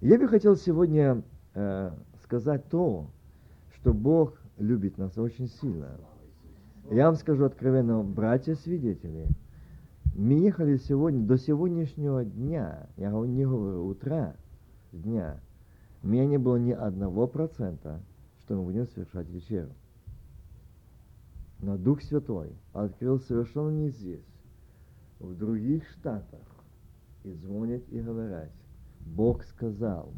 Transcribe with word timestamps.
Я 0.00 0.18
бы 0.18 0.26
хотел 0.26 0.56
сегодня 0.56 1.22
э, 1.54 1.92
сказать 2.24 2.68
то, 2.68 3.08
что 3.76 3.94
Бог 3.94 4.36
любит 4.58 4.98
нас 4.98 5.16
очень 5.16 5.46
сильно. 5.46 5.96
Я 6.90 7.06
вам 7.06 7.14
скажу 7.14 7.44
откровенно, 7.44 8.02
братья-свидетели, 8.02 9.28
мы 10.16 10.40
ехали 10.40 10.76
сегодня, 10.76 11.24
до 11.24 11.38
сегодняшнего 11.38 12.24
дня, 12.24 12.88
я 12.96 13.12
не 13.12 13.44
говорю 13.44 13.86
утра, 13.86 14.34
дня, 14.90 15.40
у 16.02 16.08
меня 16.08 16.26
не 16.26 16.38
было 16.38 16.56
ни 16.56 16.72
одного 16.72 17.28
процента, 17.28 18.00
что 18.40 18.56
мы 18.56 18.64
будем 18.64 18.88
совершать 18.88 19.28
вечеру. 19.28 19.70
Но 21.60 21.76
Дух 21.78 22.02
Святой 22.02 22.56
открыл 22.72 23.20
совершенно 23.20 23.70
не 23.70 23.90
здесь, 23.90 24.26
в 25.20 25.32
других 25.36 25.88
штатах, 25.90 26.40
и 27.22 27.32
звонят 27.34 27.82
и 27.90 28.00
говорят, 28.00 28.50
Бог 29.06 29.44
сказал, 29.44 30.12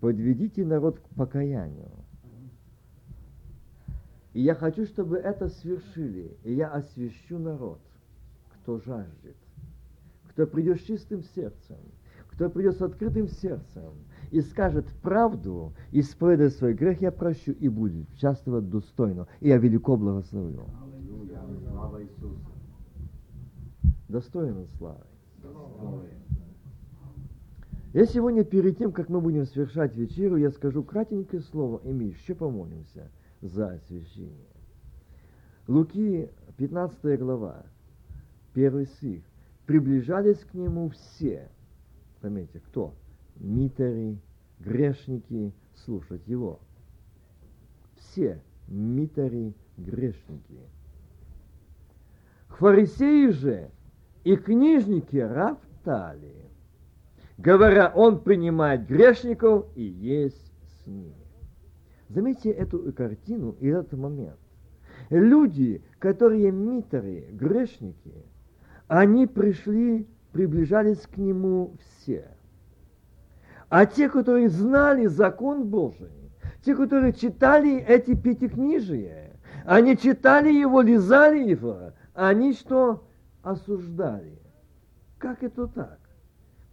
подведите 0.00 0.64
народ 0.64 0.98
к 0.98 1.08
покаянию. 1.14 1.90
И 4.32 4.42
я 4.42 4.54
хочу, 4.54 4.84
чтобы 4.84 5.16
это 5.16 5.48
свершили, 5.48 6.36
и 6.42 6.54
я 6.54 6.68
освящу 6.68 7.38
народ, 7.38 7.80
кто 8.50 8.78
жаждет, 8.78 9.36
кто 10.28 10.46
придет 10.46 10.80
с 10.80 10.84
чистым 10.84 11.22
сердцем, 11.22 11.78
кто 12.32 12.50
придет 12.50 12.76
с 12.76 12.82
открытым 12.82 13.28
сердцем 13.28 13.92
и 14.32 14.40
скажет 14.40 14.86
правду, 15.02 15.72
и 15.92 16.00
исповедует 16.00 16.54
свой 16.54 16.74
грех, 16.74 17.00
я 17.00 17.12
прощу 17.12 17.52
и 17.52 17.68
будет 17.68 18.10
участвовать 18.12 18.68
достойно, 18.68 19.28
и 19.40 19.48
я 19.48 19.58
велико 19.58 19.96
благословлю. 19.96 20.66
Достойно 24.08 24.66
славы. 24.78 25.04
Я 27.94 28.06
сегодня, 28.06 28.42
перед 28.42 28.76
тем, 28.76 28.90
как 28.90 29.08
мы 29.08 29.20
будем 29.20 29.46
совершать 29.46 29.94
вечеру, 29.94 30.34
я 30.34 30.50
скажу 30.50 30.82
кратенькое 30.82 31.40
слово, 31.42 31.80
и 31.84 31.92
мы 31.92 32.02
еще 32.02 32.34
помолимся 32.34 33.08
за 33.40 33.68
освящение. 33.68 34.48
Луки, 35.68 36.28
15 36.56 37.20
глава, 37.20 37.64
первый 38.52 38.86
стих. 38.86 39.22
Приближались 39.66 40.40
к 40.40 40.54
нему 40.54 40.88
все. 40.88 41.48
Заметьте, 42.20 42.58
кто? 42.58 42.94
Митари, 43.36 44.18
грешники, 44.58 45.52
слушать 45.76 46.26
его. 46.26 46.58
Все 47.94 48.42
митари, 48.66 49.54
грешники. 49.76 50.58
Фарисеи 52.48 53.28
же 53.28 53.70
и 54.24 54.34
книжники 54.34 55.16
роптали 55.16 56.43
говоря, 57.38 57.92
он 57.94 58.20
принимает 58.20 58.86
грешников 58.86 59.66
и 59.74 59.82
есть 59.82 60.52
с 60.82 60.86
ними. 60.86 61.14
Заметьте 62.08 62.50
эту 62.50 62.92
картину 62.92 63.56
и 63.60 63.68
этот 63.68 63.94
момент. 63.94 64.38
Люди, 65.10 65.82
которые 65.98 66.50
митеры, 66.50 67.26
грешники, 67.32 68.14
они 68.88 69.26
пришли, 69.26 70.06
приближались 70.32 71.00
к 71.00 71.16
нему 71.16 71.76
все. 71.80 72.28
А 73.68 73.86
те, 73.86 74.08
которые 74.08 74.48
знали 74.48 75.06
закон 75.06 75.64
Божий, 75.64 76.12
те, 76.64 76.76
которые 76.76 77.12
читали 77.12 77.80
эти 77.80 78.14
пятикнижия, 78.14 79.32
они 79.64 79.96
читали 79.96 80.52
его, 80.52 80.80
лизали 80.80 81.48
его, 81.48 81.92
они 82.14 82.52
что? 82.52 83.04
Осуждали. 83.42 84.38
Как 85.18 85.42
это 85.42 85.66
так? 85.66 85.98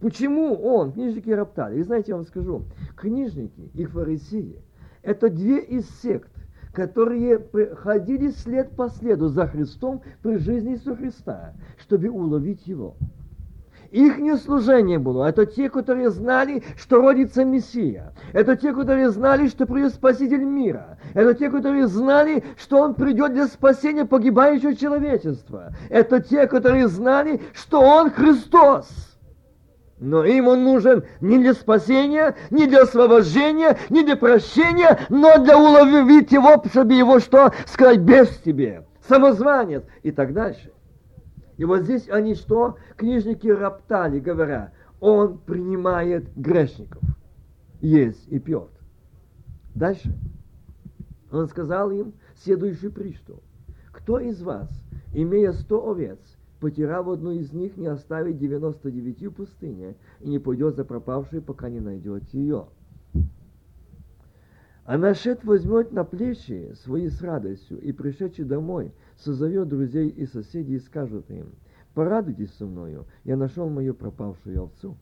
Почему 0.02 0.56
он, 0.56 0.90
книжники 0.90 1.30
роптали? 1.30 1.78
И 1.78 1.82
знаете, 1.84 2.06
я 2.08 2.16
вам 2.16 2.26
скажу, 2.26 2.64
книжники 2.96 3.70
и 3.72 3.84
фарисеи– 3.84 4.60
это 5.02 5.30
две 5.30 5.60
из 5.60 5.88
сект, 6.00 6.32
которые 6.72 7.40
ходили 7.76 8.30
след 8.30 8.70
по 8.70 8.88
следу 8.88 9.28
за 9.28 9.46
Христом 9.46 10.02
при 10.20 10.38
жизни 10.38 10.72
Иисуса 10.72 10.96
Христа, 10.96 11.54
чтобы 11.78 12.08
уловить 12.08 12.66
Его. 12.66 12.96
Их 13.92 14.18
не 14.18 14.36
служение 14.36 14.98
было. 14.98 15.26
Это 15.26 15.46
те, 15.46 15.70
которые 15.70 16.10
знали, 16.10 16.64
что 16.76 17.00
родится 17.00 17.44
Мессия. 17.44 18.12
Это 18.32 18.56
те, 18.56 18.72
которые 18.72 19.10
знали, 19.10 19.46
что 19.46 19.66
придет 19.66 19.94
Спаситель 19.94 20.42
мира. 20.42 20.98
Это 21.14 21.34
те, 21.34 21.48
которые 21.48 21.86
знали, 21.86 22.42
что 22.56 22.78
Он 22.78 22.94
придет 22.94 23.34
для 23.34 23.46
спасения 23.46 24.04
погибающего 24.04 24.74
человечества. 24.74 25.72
Это 25.90 26.20
те, 26.20 26.48
которые 26.48 26.88
знали, 26.88 27.40
что 27.52 27.82
Он 27.82 28.10
Христос. 28.10 29.11
Но 30.02 30.24
им 30.24 30.48
он 30.48 30.64
нужен 30.64 31.04
не 31.20 31.38
для 31.38 31.54
спасения, 31.54 32.34
не 32.50 32.66
для 32.66 32.82
освобождения, 32.82 33.78
не 33.88 34.02
для 34.02 34.16
прощения, 34.16 34.98
но 35.08 35.38
для 35.38 35.56
уловить 35.56 36.32
его, 36.32 36.60
чтобы 36.68 36.94
его 36.94 37.20
что? 37.20 37.52
Сказать 37.66 38.00
без 38.00 38.28
тебе, 38.38 38.84
самозванец 39.06 39.84
и 40.02 40.10
так 40.10 40.32
дальше. 40.32 40.72
И 41.56 41.64
вот 41.64 41.82
здесь 41.82 42.08
они 42.08 42.34
что? 42.34 42.78
Книжники 42.96 43.46
роптали, 43.46 44.18
говоря, 44.18 44.72
он 44.98 45.38
принимает 45.38 46.24
грешников. 46.34 47.02
Есть 47.80 48.26
и 48.26 48.40
пьет. 48.40 48.70
Дальше. 49.76 50.12
Он 51.30 51.46
сказал 51.46 51.92
им 51.92 52.12
следующую 52.42 52.90
притчу. 52.90 53.40
Кто 53.92 54.18
из 54.18 54.42
вас, 54.42 54.68
имея 55.14 55.52
сто 55.52 55.88
овец, 55.88 56.18
потеряв 56.62 57.08
одну 57.08 57.32
из 57.32 57.52
них, 57.52 57.76
не 57.76 57.88
оставит 57.88 58.38
99 58.38 59.26
в 59.26 59.30
пустыне 59.32 59.96
и 60.20 60.28
не 60.28 60.38
пойдет 60.38 60.76
за 60.76 60.84
пропавшей, 60.84 61.40
пока 61.40 61.68
не 61.68 61.80
найдет 61.80 62.22
ее. 62.32 62.68
А 64.84 64.96
нашед 64.96 65.42
возьмет 65.42 65.90
на 65.90 66.04
плечи 66.04 66.72
свои 66.84 67.08
с 67.08 67.20
радостью, 67.20 67.80
и 67.80 67.90
пришедший 67.90 68.44
домой, 68.44 68.92
созовет 69.16 69.66
друзей 69.66 70.08
и 70.08 70.24
соседей 70.24 70.76
и 70.76 70.78
скажет 70.78 71.28
им, 71.32 71.48
«Порадуйтесь 71.94 72.54
со 72.54 72.64
мною, 72.64 73.06
я 73.24 73.36
нашел 73.36 73.68
мою 73.68 73.92
пропавшую 73.92 74.62
овцу». 74.62 74.96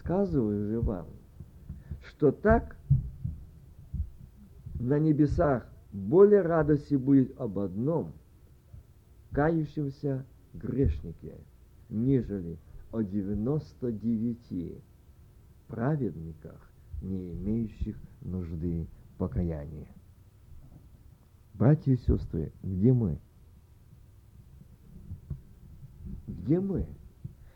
Сказываю 0.00 0.66
же 0.66 0.80
вам, 0.80 1.06
что 2.02 2.32
так 2.32 2.76
на 4.80 4.98
небесах 4.98 5.68
более 5.92 6.42
радости 6.42 6.94
будет 6.94 7.38
об 7.40 7.58
одном 7.58 8.12
кающемся 9.32 10.24
грешнике, 10.54 11.36
нежели 11.88 12.58
о 12.92 13.02
девяносто 13.02 13.92
девяти 13.92 14.80
праведниках, 15.68 16.70
не 17.02 17.32
имеющих 17.32 17.96
нужды 18.22 18.86
покаяния. 19.18 19.88
Братья 21.54 21.92
и 21.92 21.96
сестры, 21.96 22.52
где 22.62 22.92
мы? 22.92 23.18
Где 26.26 26.60
мы? 26.60 26.86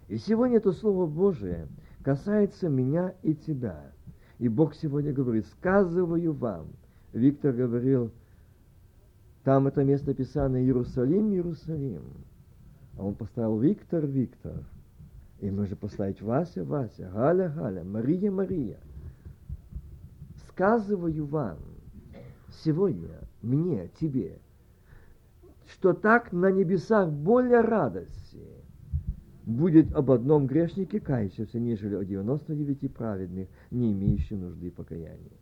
И 0.09 0.17
сегодня 0.19 0.57
это 0.57 0.73
Слово 0.73 1.07
Божие 1.07 1.69
касается 2.03 2.69
меня 2.69 3.15
и 3.23 3.35
тебя. 3.35 3.93
И 4.39 4.49
Бог 4.49 4.75
сегодня 4.75 5.13
говорит, 5.13 5.47
сказываю 5.47 6.33
вам. 6.33 6.69
Виктор 7.13 7.53
говорил, 7.53 8.11
там 9.51 9.67
это 9.67 9.83
место 9.83 10.15
писано 10.15 10.63
Иерусалим, 10.63 11.33
Иерусалим. 11.33 12.05
А 12.97 13.05
он 13.05 13.17
поставил 13.17 13.59
Виктор, 13.59 14.07
Виктор. 14.07 14.63
И 15.41 15.51
можно 15.51 15.75
поставить 15.75 16.23
Вася, 16.23 16.63
Вася, 16.63 17.11
Галя, 17.13 17.49
Галя, 17.49 17.83
Мария, 17.83 18.31
Мария. 18.31 18.79
Сказываю 20.49 21.27
вам 21.27 21.59
сегодня, 22.63 23.19
мне, 23.43 23.91
тебе, 24.01 24.39
что 25.67 25.95
так 25.95 26.31
на 26.31 26.53
небесах 26.53 27.11
более 27.11 27.63
радости 27.63 28.47
будет 29.45 29.93
об 29.97 30.13
одном 30.13 30.47
грешнике 30.47 31.01
кающемся, 31.01 31.59
нежели 31.59 31.97
о 31.97 32.05
99 32.05 32.95
праведных, 32.95 33.49
не 33.73 33.91
имеющих 33.91 34.39
нужды 34.39 34.71
покаяния. 34.71 35.40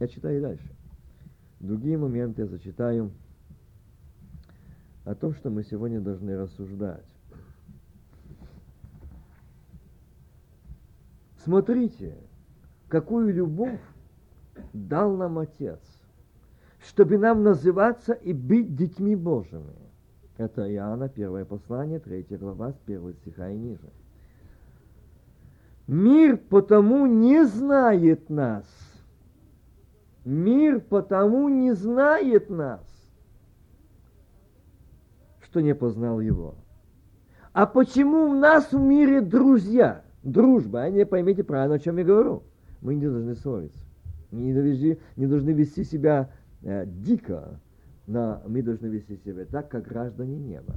Я 0.00 0.08
читаю 0.08 0.40
дальше. 0.40 0.68
Другие 1.60 1.98
моменты 1.98 2.42
я 2.42 2.48
зачитаю 2.48 3.10
о 5.04 5.14
том, 5.14 5.34
что 5.34 5.50
мы 5.50 5.64
сегодня 5.64 6.00
должны 6.00 6.36
рассуждать. 6.36 7.06
Смотрите, 11.42 12.16
какую 12.88 13.32
любовь 13.34 13.80
дал 14.72 15.16
нам 15.16 15.38
Отец, 15.38 15.80
чтобы 16.80 17.18
нам 17.18 17.42
называться 17.42 18.12
и 18.12 18.32
быть 18.32 18.76
детьми 18.76 19.16
Божьими. 19.16 19.74
Это 20.36 20.72
Иоанна, 20.72 21.08
первое 21.08 21.44
послание, 21.44 21.98
третья 21.98 22.38
глава, 22.38 22.72
с 22.72 22.76
первого 22.76 23.12
стиха 23.14 23.50
и 23.50 23.56
ниже. 23.56 23.90
Мир 25.88 26.36
потому 26.36 27.06
не 27.06 27.44
знает 27.46 28.28
нас, 28.28 28.66
Мир 30.28 30.80
потому 30.80 31.48
не 31.48 31.72
знает 31.72 32.50
нас. 32.50 32.82
что 35.40 35.62
не 35.62 35.74
познал 35.74 36.20
его. 36.20 36.56
А 37.54 37.64
почему 37.64 38.24
у 38.26 38.34
нас 38.34 38.70
в 38.70 38.78
мире 38.78 39.22
друзья? 39.22 40.04
Дружба, 40.22 40.82
а 40.82 40.90
не 40.90 41.06
поймите 41.06 41.44
правильно, 41.44 41.76
о 41.76 41.78
чем 41.78 41.96
я 41.96 42.04
говорю. 42.04 42.42
Мы 42.82 42.96
не 42.96 43.08
должны 43.08 43.34
ссориться. 43.36 43.80
Мы 44.30 44.42
не 44.42 44.52
должны, 44.52 44.98
не 45.16 45.26
должны 45.26 45.50
вести 45.52 45.82
себя 45.82 46.30
э, 46.60 46.84
дико, 46.84 47.58
но 48.06 48.42
мы 48.46 48.60
должны 48.60 48.88
вести 48.88 49.16
себя 49.24 49.46
так, 49.46 49.70
как 49.70 49.88
граждане 49.88 50.36
неба. 50.36 50.74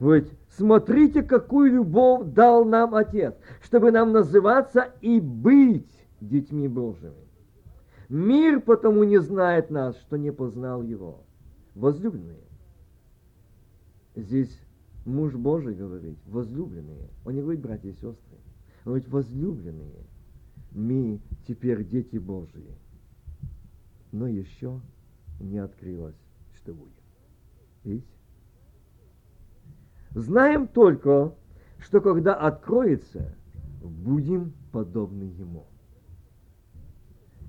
Ведь 0.00 0.32
смотрите, 0.48 1.22
какую 1.22 1.70
любовь 1.74 2.26
дал 2.32 2.64
нам 2.64 2.96
Отец, 2.96 3.36
чтобы 3.62 3.92
нам 3.92 4.10
называться 4.10 4.88
и 5.00 5.20
быть 5.20 5.86
детьми 6.20 6.66
Божьими. 6.66 7.25
Мир 8.08 8.60
потому 8.60 9.04
не 9.04 9.20
знает 9.20 9.70
нас, 9.70 9.96
что 9.98 10.16
не 10.16 10.32
познал 10.32 10.82
его. 10.82 11.24
Возлюбленные. 11.74 12.44
Здесь 14.14 14.60
муж 15.04 15.34
Божий 15.34 15.74
говорит, 15.74 16.18
возлюбленные. 16.26 17.08
Он 17.24 17.34
не 17.34 17.42
говорит, 17.42 17.60
братья 17.60 17.88
и 17.88 17.92
сестры. 17.92 18.36
Он 18.84 18.92
говорит, 18.92 19.08
возлюбленные. 19.08 20.06
Мы 20.70 21.20
теперь 21.46 21.84
дети 21.84 22.16
Божьи. 22.16 22.76
Но 24.12 24.28
еще 24.28 24.80
не 25.40 25.58
открылось, 25.58 26.16
что 26.54 26.72
будет. 26.74 26.92
Видите? 27.84 28.06
Знаем 30.14 30.66
только, 30.68 31.34
что 31.78 32.00
когда 32.00 32.34
откроется, 32.34 33.34
будем 33.82 34.52
подобны 34.72 35.24
Ему. 35.24 35.66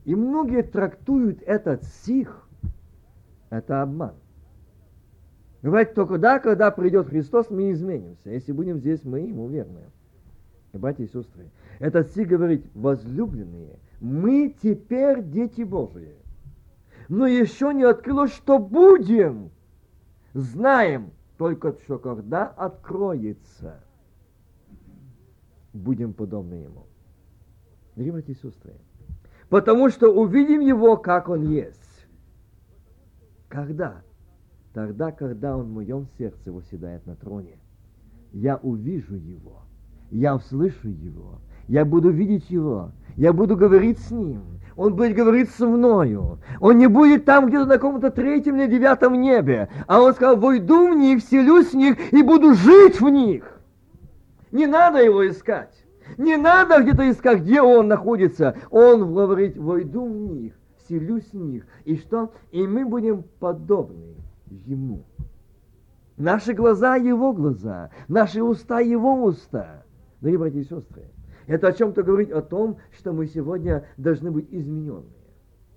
И 0.08 0.16
многие 0.16 0.64
трактуют 0.64 1.42
этот 1.42 1.84
стих, 1.84 2.48
это 3.50 3.82
обман. 3.82 4.14
Говорят, 5.62 5.96
только 5.96 6.18
да, 6.18 6.40
когда 6.40 6.72
придет 6.72 7.10
Христос, 7.10 7.50
мы 7.50 7.74
изменимся. 7.74 8.30
Если 8.30 8.54
будем 8.54 8.80
здесь, 8.80 9.04
мы 9.04 9.20
Ему 9.20 9.50
верны. 9.50 9.82
И 10.72 10.78
братья 10.78 11.04
и 11.04 11.08
сестры, 11.08 11.50
этот 11.80 12.08
стих 12.08 12.30
говорит, 12.30 12.66
возлюбленные, 12.74 13.80
мы 14.00 14.56
теперь 14.64 15.24
дети 15.24 15.64
Божии. 15.64 16.16
Но 17.10 17.28
еще 17.28 17.74
не 17.74 17.84
открылось, 17.84 18.32
что 18.32 18.60
будем. 18.60 19.52
Знаем, 20.34 21.12
только 21.38 21.74
что 21.84 22.00
когда 22.00 22.48
откроется, 22.48 23.84
будем 25.74 26.14
подобны 26.14 26.54
Ему. 26.54 26.86
Дорогие 27.96 28.14
братья 28.14 28.32
и 28.32 28.36
сестры, 28.36 28.74
потому 29.50 29.90
что 29.90 30.10
увидим 30.10 30.62
Его, 30.62 30.98
как 30.98 31.30
Он 31.30 31.44
есть. 31.44 32.08
Когда? 33.48 34.02
Тогда, 34.74 35.12
когда 35.12 35.58
Он 35.58 35.64
в 35.64 35.72
моем 35.72 36.08
сердце 36.18 36.52
восседает 36.52 37.06
на 37.06 37.16
троне. 37.16 37.58
Я 38.34 38.58
увижу 38.58 39.16
Его, 39.16 39.62
я 40.12 40.36
услышу 40.36 40.90
Его, 40.90 41.40
я 41.68 41.86
буду 41.86 42.10
видеть 42.10 42.50
Его, 42.50 42.92
я 43.16 43.34
буду 43.34 43.56
говорить 43.56 44.00
с 44.00 44.12
Ним, 44.12 44.42
он 44.78 44.96
будет 44.96 45.16
говорить 45.16 45.50
со 45.50 45.66
мною. 45.66 46.38
Он 46.62 46.78
не 46.78 46.86
будет 46.86 47.26
там 47.26 47.48
где-то 47.48 47.66
на 47.66 47.74
каком-то 47.74 48.12
третьем 48.12 48.58
или 48.58 48.68
девятом 48.70 49.20
небе. 49.20 49.70
А 49.88 50.00
он 50.00 50.14
сказал, 50.14 50.38
войду 50.38 50.94
в 50.94 50.96
них, 50.96 51.24
селюсь 51.24 51.72
в 51.72 51.74
них 51.74 52.14
и 52.14 52.22
буду 52.22 52.54
жить 52.54 53.02
в 53.02 53.10
них. 53.10 53.60
Не 54.52 54.68
надо 54.68 55.04
его 55.04 55.28
искать. 55.28 55.74
Не 56.18 56.38
надо 56.38 56.82
где-то 56.82 57.10
искать, 57.10 57.42
где 57.42 57.62
он 57.62 57.88
находится. 57.88 58.56
Он 58.70 59.14
говорит, 59.14 59.58
войду 59.58 60.06
в 60.06 60.16
них, 60.16 60.54
селюсь 60.88 61.32
в 61.32 61.38
них. 61.38 61.66
И 61.86 61.98
что? 61.98 62.34
И 62.52 62.66
мы 62.66 62.86
будем 62.86 63.24
подобны 63.40 64.16
ему. 64.50 65.06
Наши 66.18 66.54
глаза 66.54 66.96
его 66.96 67.32
глаза, 67.32 67.92
наши 68.08 68.42
уста 68.42 68.80
его 68.80 69.24
уста. 69.24 69.84
Дорогие 70.20 70.40
братья 70.40 70.60
и 70.60 70.64
сестры, 70.64 71.12
это 71.46 71.68
о 71.68 71.74
чем-то 71.74 72.02
говорит 72.02 72.32
о 72.32 72.42
том, 72.42 72.78
что 72.92 73.14
мы 73.14 73.28
сегодня 73.28 73.86
должны 73.98 74.32
быть 74.32 74.48
измененные. 74.50 75.12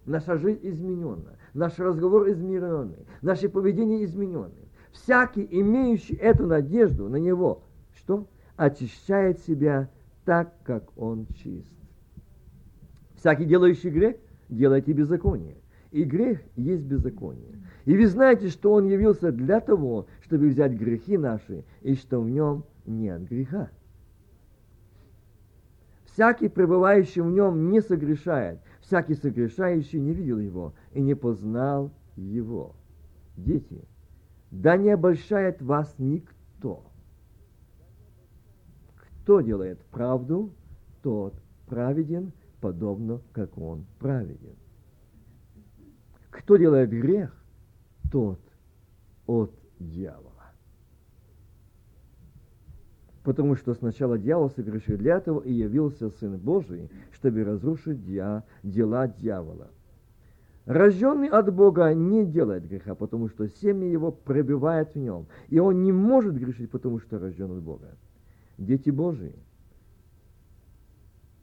Наша 0.06 0.38
жизнь 0.38 0.60
изменена, 0.62 1.36
наш 1.52 1.78
разговор 1.78 2.30
измененный, 2.30 3.06
наше 3.20 3.50
поведение 3.50 4.04
измененное. 4.04 4.70
Всякий, 4.92 5.46
имеющий 5.50 6.14
эту 6.14 6.46
надежду 6.46 7.08
на 7.10 7.16
него, 7.16 7.64
что? 7.94 8.26
Очищает 8.56 9.40
себя 9.40 9.90
так, 10.24 10.54
как 10.62 10.96
он 10.96 11.26
чист. 11.34 11.72
Всякий, 13.16 13.44
делающий 13.44 13.90
грех, 13.90 14.16
делает 14.48 14.88
и 14.88 14.92
беззаконие. 14.92 15.56
И 15.90 16.04
грех 16.04 16.40
есть 16.56 16.84
беззаконие. 16.84 17.58
И 17.84 17.96
вы 17.96 18.06
знаете, 18.06 18.48
что 18.48 18.72
он 18.72 18.86
явился 18.86 19.32
для 19.32 19.60
того, 19.60 20.06
чтобы 20.22 20.48
взять 20.48 20.72
грехи 20.72 21.18
наши, 21.18 21.64
и 21.82 21.94
что 21.94 22.20
в 22.20 22.30
нем 22.30 22.64
нет 22.86 23.28
греха. 23.28 23.70
Всякий, 26.04 26.48
пребывающий 26.48 27.22
в 27.22 27.30
нем, 27.30 27.70
не 27.70 27.80
согрешает. 27.80 28.60
Всякий 28.80 29.14
согрешающий 29.14 30.00
не 30.00 30.12
видел 30.12 30.38
его 30.38 30.74
и 30.92 31.00
не 31.00 31.14
познал 31.14 31.92
его. 32.16 32.74
Дети, 33.36 33.84
да 34.50 34.76
не 34.76 34.90
обольщает 34.90 35.62
вас 35.62 35.94
никто. 35.98 36.89
Кто 39.30 39.42
делает 39.42 39.78
правду, 39.92 40.50
тот 41.04 41.34
праведен, 41.68 42.32
подобно 42.60 43.20
как 43.32 43.56
он 43.58 43.86
праведен. 44.00 44.56
Кто 46.30 46.56
делает 46.56 46.90
грех, 46.90 47.32
тот 48.10 48.40
от 49.28 49.54
дьявола. 49.78 50.50
Потому 53.22 53.54
что 53.54 53.72
сначала 53.74 54.18
дьявол 54.18 54.50
согрешил 54.50 54.98
для 54.98 55.18
этого 55.18 55.40
и 55.42 55.52
явился 55.52 56.10
Сын 56.10 56.36
Божий, 56.36 56.90
чтобы 57.12 57.44
разрушить 57.44 58.04
дья, 58.04 58.42
дела 58.64 59.06
дьявола. 59.06 59.68
Рожденный 60.64 61.28
от 61.28 61.54
Бога 61.54 61.94
не 61.94 62.26
делает 62.26 62.66
греха, 62.66 62.96
потому 62.96 63.28
что 63.28 63.46
семя 63.46 63.86
его 63.86 64.10
пробивает 64.10 64.96
в 64.96 64.98
нем, 64.98 65.28
и 65.50 65.60
он 65.60 65.84
не 65.84 65.92
может 65.92 66.34
грешить, 66.34 66.72
потому 66.72 66.98
что 66.98 67.20
рожден 67.20 67.52
от 67.52 67.62
Бога. 67.62 67.90
Дети 68.60 68.90
Божии 68.90 69.34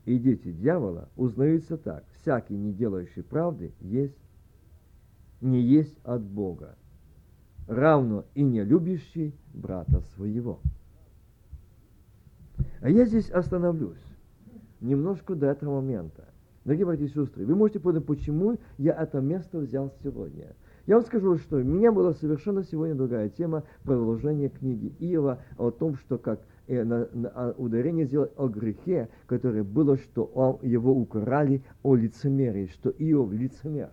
и 0.06 0.20
дети 0.20 0.52
дьявола 0.52 1.10
узнаются 1.16 1.76
так. 1.76 2.06
Всякий, 2.22 2.56
не 2.56 2.72
делающий 2.72 3.24
правды, 3.24 3.74
есть, 3.82 4.16
не 5.42 5.60
есть 5.60 5.98
от 6.04 6.22
Бога, 6.22 6.76
равно 7.68 8.26
и 8.36 8.44
не 8.44 8.64
любящий 8.64 9.34
брата 9.56 10.02
своего. 10.16 10.60
А 12.82 12.90
я 12.92 13.06
здесь 13.06 13.32
остановлюсь 13.32 13.98
немножко 14.80 15.34
до 15.34 15.48
этого 15.48 15.82
момента. 15.82 16.26
Дорогие 16.66 16.86
братья 16.86 17.06
и 17.06 17.08
сестры, 17.08 17.48
вы 17.48 17.56
можете 17.56 17.80
понять, 17.80 18.06
почему 18.06 18.60
я 18.78 18.94
это 18.94 19.22
место 19.22 19.58
взял 19.58 19.92
сегодня. 20.04 20.56
Я 20.86 20.98
вам 20.98 21.06
скажу, 21.06 21.36
что 21.40 21.58
у 21.58 21.64
меня 21.64 21.92
была 21.92 22.14
совершенно 22.14 22.64
сегодня 22.64 22.94
другая 22.94 23.30
тема 23.30 23.64
продолжение 23.84 24.50
книги 24.50 24.94
Иова 25.00 25.40
о 25.58 25.72
том, 25.72 25.96
что 25.96 26.20
как 26.20 26.42
э, 26.68 26.84
на, 26.84 27.08
на, 27.14 27.30
а, 27.30 27.56
ударение 27.58 28.06
сделать 28.06 28.32
о 28.38 28.48
грехе, 28.48 29.10
которое 29.26 29.64
было, 29.64 29.98
что 29.98 30.24
он, 30.26 30.60
его 30.62 30.92
украли 30.94 31.62
о 31.84 31.96
лицемерии, 31.96 32.68
что 32.68 32.90
Иов 32.90 33.32
лицемер. 33.32 33.90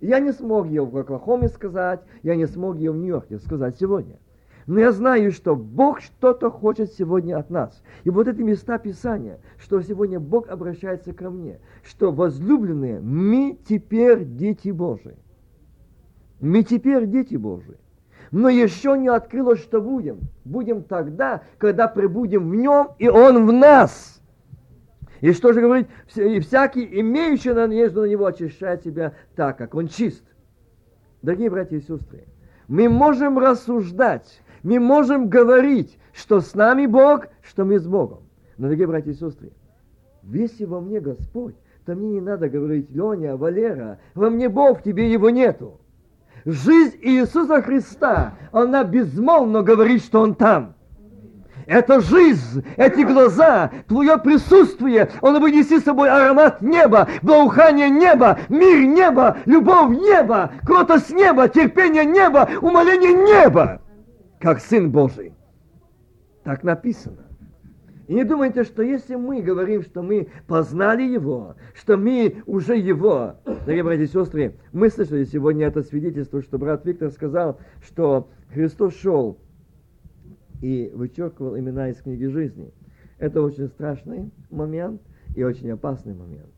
Я 0.00 0.18
не 0.18 0.32
смог 0.32 0.66
ее 0.66 0.84
в 0.84 0.96
Оклахоме 0.96 1.48
сказать, 1.48 2.00
я 2.24 2.34
не 2.34 2.46
смог 2.46 2.76
ее 2.76 2.90
в 2.90 2.96
Нью-Йорке 2.96 3.38
сказать 3.38 3.78
сегодня. 3.78 4.18
Но 4.66 4.80
я 4.80 4.92
знаю, 4.92 5.32
что 5.32 5.56
Бог 5.56 6.00
что-то 6.00 6.50
хочет 6.50 6.92
сегодня 6.92 7.38
от 7.38 7.50
нас. 7.50 7.82
И 8.04 8.10
вот 8.10 8.28
эти 8.28 8.42
места 8.42 8.78
Писания, 8.78 9.40
что 9.58 9.80
сегодня 9.80 10.20
Бог 10.20 10.48
обращается 10.48 11.12
ко 11.12 11.30
мне, 11.30 11.60
что 11.82 12.12
возлюбленные, 12.12 13.00
мы 13.00 13.58
теперь 13.68 14.24
дети 14.24 14.70
Божии. 14.70 15.16
Мы 16.40 16.62
теперь 16.62 17.06
дети 17.06 17.36
Божии. 17.36 17.76
Но 18.32 18.48
еще 18.48 18.96
не 18.96 19.08
открылось, 19.08 19.60
что 19.60 19.82
будем. 19.82 20.20
Будем 20.44 20.82
тогда, 20.82 21.42
когда 21.58 21.86
пребудем 21.86 22.48
в 22.48 22.56
нем, 22.56 22.92
и 22.98 23.08
он 23.08 23.46
в 23.46 23.52
нас. 23.52 24.22
И 25.20 25.32
что 25.32 25.52
же 25.52 25.60
говорит, 25.60 25.86
и 26.16 26.40
всякий, 26.40 27.00
имеющий 27.00 27.52
надежду 27.52 28.00
на 28.00 28.06
него, 28.06 28.26
очищает 28.26 28.82
себя 28.82 29.12
так, 29.36 29.58
как 29.58 29.74
он 29.74 29.86
чист. 29.86 30.24
Дорогие 31.20 31.50
братья 31.50 31.76
и 31.76 31.80
сестры, 31.80 32.24
мы 32.66 32.88
можем 32.88 33.38
рассуждать, 33.38 34.40
мы 34.62 34.80
можем 34.80 35.28
говорить, 35.28 35.96
что 36.12 36.40
с 36.40 36.54
нами 36.54 36.86
Бог, 36.86 37.26
что 37.42 37.64
мы 37.64 37.78
с 37.78 37.86
Богом. 37.86 38.20
Но, 38.56 38.64
дорогие 38.64 38.86
братья 38.86 39.10
и 39.12 39.14
сестры, 39.14 39.52
если 40.24 40.64
во 40.64 40.80
мне 40.80 41.00
Господь, 41.00 41.54
то 41.84 41.94
мне 41.94 42.14
не 42.14 42.20
надо 42.20 42.48
говорить, 42.48 42.90
Леня, 42.90 43.36
Валера, 43.36 43.98
во 44.14 44.30
мне 44.30 44.48
Бог, 44.48 44.82
тебе 44.82 45.12
его 45.12 45.30
нету. 45.30 45.81
Жизнь 46.44 46.98
Иисуса 47.02 47.62
Христа, 47.62 48.34
она 48.50 48.84
безмолвно 48.84 49.62
говорит, 49.62 50.02
что 50.02 50.20
Он 50.20 50.34
там. 50.34 50.74
Это 51.66 52.00
жизнь, 52.00 52.64
эти 52.76 53.02
глаза, 53.02 53.70
твое 53.86 54.18
присутствие, 54.18 55.10
он 55.20 55.40
вынеси 55.40 55.78
с 55.78 55.84
собой 55.84 56.10
аромат 56.10 56.60
неба, 56.60 57.08
благоухание 57.22 57.88
неба, 57.88 58.40
мир 58.48 58.84
неба, 58.84 59.38
любовь 59.44 59.96
неба, 59.96 60.52
кротость 60.66 61.10
неба, 61.10 61.48
терпение 61.48 62.04
неба, 62.04 62.48
умоление 62.60 63.12
неба, 63.12 63.80
как 64.40 64.60
Сын 64.60 64.90
Божий. 64.90 65.32
Так 66.42 66.64
написано. 66.64 67.31
И 68.12 68.14
не 68.14 68.24
думайте, 68.24 68.64
что 68.64 68.82
если 68.82 69.14
мы 69.14 69.40
говорим, 69.40 69.80
что 69.80 70.02
мы 70.02 70.28
познали 70.46 71.02
Его, 71.02 71.56
что 71.72 71.96
мы 71.96 72.42
уже 72.44 72.76
Его, 72.76 73.36
дорогие 73.46 73.82
братья 73.82 74.04
и 74.04 74.06
сестры, 74.06 74.54
мы 74.70 74.90
слышали 74.90 75.24
сегодня 75.24 75.68
это 75.68 75.82
свидетельство, 75.82 76.42
что 76.42 76.58
брат 76.58 76.84
Виктор 76.84 77.10
сказал, 77.10 77.58
что 77.80 78.28
Христос 78.52 78.96
шел 78.96 79.38
и 80.60 80.92
вычеркивал 80.94 81.58
имена 81.58 81.88
из 81.88 82.02
книги 82.02 82.26
жизни. 82.26 82.74
Это 83.16 83.40
очень 83.40 83.68
страшный 83.68 84.30
момент 84.50 85.00
и 85.34 85.42
очень 85.42 85.70
опасный 85.70 86.12
момент. 86.12 86.52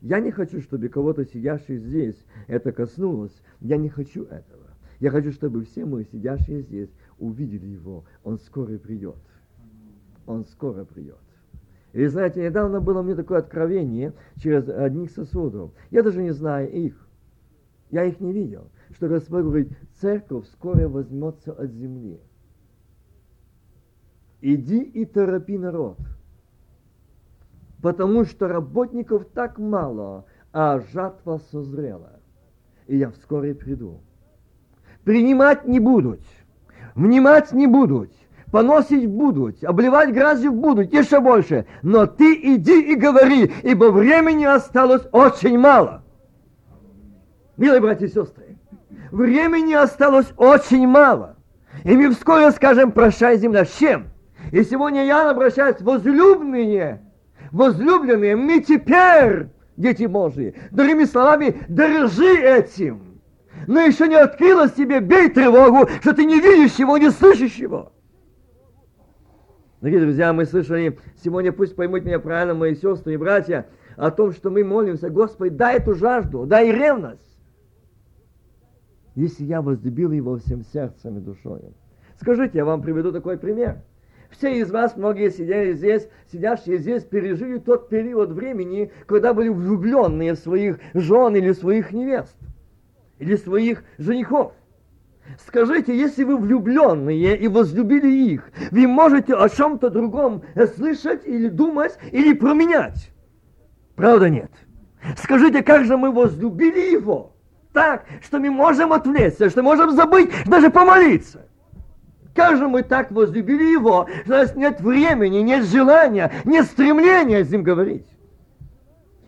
Я 0.00 0.20
не 0.20 0.30
хочу, 0.30 0.62
чтобы 0.62 0.88
кого-то 0.88 1.26
сидящий 1.26 1.76
здесь 1.76 2.16
это 2.46 2.72
коснулось. 2.72 3.42
Я 3.60 3.76
не 3.76 3.90
хочу 3.90 4.22
этого. 4.22 4.70
Я 5.00 5.10
хочу, 5.10 5.32
чтобы 5.32 5.64
все 5.64 5.84
мы, 5.84 6.04
сидящие 6.04 6.62
здесь, 6.62 6.88
увидели 7.18 7.66
Его. 7.66 8.06
Он 8.22 8.38
скоро 8.38 8.78
придет. 8.78 9.16
Он 10.26 10.44
скоро 10.46 10.84
придет. 10.84 11.18
И 11.92 12.06
знаете, 12.06 12.42
недавно 12.42 12.80
было 12.80 13.02
мне 13.02 13.14
такое 13.14 13.38
откровение 13.38 14.12
через 14.36 14.68
одних 14.68 15.10
сосудов. 15.12 15.70
Я 15.90 16.02
даже 16.02 16.22
не 16.22 16.32
знаю 16.32 16.70
их. 16.70 16.94
Я 17.90 18.04
их 18.04 18.18
не 18.18 18.32
видел. 18.32 18.68
Что 18.90 19.08
Господь 19.08 19.44
говорит, 19.44 19.72
церковь 20.00 20.46
скоро 20.48 20.88
возьмется 20.88 21.52
от 21.52 21.70
земли. 21.70 22.20
Иди 24.40 24.80
и 24.80 25.04
торопи 25.04 25.56
народ. 25.56 25.98
Потому 27.80 28.24
что 28.24 28.48
работников 28.48 29.26
так 29.26 29.58
мало, 29.58 30.26
а 30.52 30.80
жатва 30.92 31.38
созрела. 31.50 32.18
И 32.86 32.96
я 32.96 33.10
вскоре 33.10 33.54
приду. 33.54 34.00
Принимать 35.04 35.66
не 35.66 35.80
будут, 35.80 36.20
внимать 36.94 37.52
не 37.52 37.66
будут, 37.66 38.10
поносить 38.54 39.08
будут, 39.08 39.64
обливать 39.64 40.10
грязью 40.10 40.52
будут, 40.52 40.92
еще 40.92 41.18
больше. 41.18 41.66
Но 41.82 42.06
ты 42.06 42.38
иди 42.40 42.92
и 42.92 42.94
говори, 42.94 43.52
ибо 43.64 43.86
времени 43.86 44.44
осталось 44.44 45.02
очень 45.10 45.58
мало. 45.58 46.04
Милые 47.56 47.80
братья 47.80 48.06
и 48.06 48.08
сестры, 48.08 48.56
времени 49.10 49.72
осталось 49.72 50.32
очень 50.36 50.86
мало. 50.86 51.34
И 51.82 51.96
мы 51.96 52.10
вскоре 52.10 52.52
скажем 52.52 52.92
прощай, 52.92 53.38
земля. 53.38 53.64
С 53.64 53.76
чем? 53.76 54.04
И 54.52 54.62
сегодня 54.62 55.04
я 55.04 55.28
обращаюсь, 55.28 55.80
возлюбленные, 55.80 57.02
возлюбленные, 57.50 58.36
мы 58.36 58.60
теперь, 58.60 59.48
дети 59.76 60.04
Божьи, 60.04 60.54
другими 60.70 61.06
словами, 61.06 61.56
дорожи 61.66 62.36
этим. 62.36 63.20
Но 63.66 63.80
еще 63.80 64.06
не 64.06 64.14
открылось 64.14 64.74
тебе, 64.74 65.00
бей 65.00 65.28
тревогу, 65.28 65.88
что 66.02 66.12
ты 66.12 66.24
не 66.24 66.38
видишь 66.38 66.76
его, 66.76 66.96
не 66.98 67.10
слышишь 67.10 67.56
его. 67.56 67.93
Дорогие 69.84 70.00
друзья, 70.00 70.32
мы 70.32 70.46
слышали 70.46 70.98
сегодня, 71.22 71.52
пусть 71.52 71.76
поймут 71.76 72.06
меня 72.06 72.18
правильно, 72.18 72.54
мои 72.54 72.74
сестры 72.74 73.12
и 73.12 73.16
братья, 73.18 73.66
о 73.96 74.10
том, 74.10 74.32
что 74.32 74.48
мы 74.48 74.64
молимся, 74.64 75.10
Господи, 75.10 75.54
дай 75.54 75.76
эту 75.76 75.94
жажду, 75.94 76.46
дай 76.46 76.72
ревность. 76.72 77.20
Если 79.14 79.44
я 79.44 79.60
возлюбил 79.60 80.12
его 80.12 80.38
всем 80.38 80.64
сердцем 80.72 81.18
и 81.18 81.20
душой. 81.20 81.60
Скажите, 82.18 82.56
я 82.56 82.64
вам 82.64 82.80
приведу 82.80 83.12
такой 83.12 83.36
пример. 83.36 83.82
Все 84.30 84.58
из 84.58 84.70
вас, 84.70 84.96
многие 84.96 85.28
сидели 85.28 85.74
здесь, 85.74 86.08
сидящие 86.32 86.78
здесь, 86.78 87.04
пережили 87.04 87.58
тот 87.58 87.90
период 87.90 88.30
времени, 88.30 88.90
когда 89.04 89.34
были 89.34 89.50
влюбленные 89.50 90.32
в 90.32 90.38
своих 90.38 90.78
жен 90.94 91.36
или 91.36 91.52
своих 91.52 91.92
невест, 91.92 92.38
или 93.18 93.36
своих 93.36 93.84
женихов. 93.98 94.54
Скажите, 95.46 95.96
если 95.96 96.24
вы 96.24 96.36
влюбленные 96.36 97.36
и 97.36 97.48
возлюбили 97.48 98.08
их, 98.08 98.50
вы 98.70 98.86
можете 98.86 99.34
о 99.34 99.48
чем-то 99.48 99.90
другом 99.90 100.42
слышать 100.76 101.26
или 101.26 101.48
думать, 101.48 101.98
или 102.12 102.32
променять? 102.34 103.10
Правда 103.96 104.28
нет? 104.28 104.50
Скажите, 105.16 105.62
как 105.62 105.84
же 105.84 105.96
мы 105.96 106.12
возлюбили 106.12 106.92
его? 106.92 107.32
Так, 107.72 108.06
что 108.22 108.38
мы 108.38 108.50
можем 108.50 108.92
отвлечься, 108.92 109.50
что 109.50 109.62
можем 109.62 109.90
забыть, 109.92 110.30
даже 110.46 110.70
помолиться. 110.70 111.46
Как 112.34 112.56
же 112.56 112.68
мы 112.68 112.82
так 112.82 113.10
возлюбили 113.10 113.64
его, 113.64 114.08
что 114.24 114.34
у 114.34 114.36
нас 114.36 114.54
нет 114.56 114.80
времени, 114.80 115.38
нет 115.38 115.64
желания, 115.66 116.32
нет 116.44 116.66
стремления 116.66 117.44
с 117.44 117.50
ним 117.50 117.62
говорить. 117.62 118.06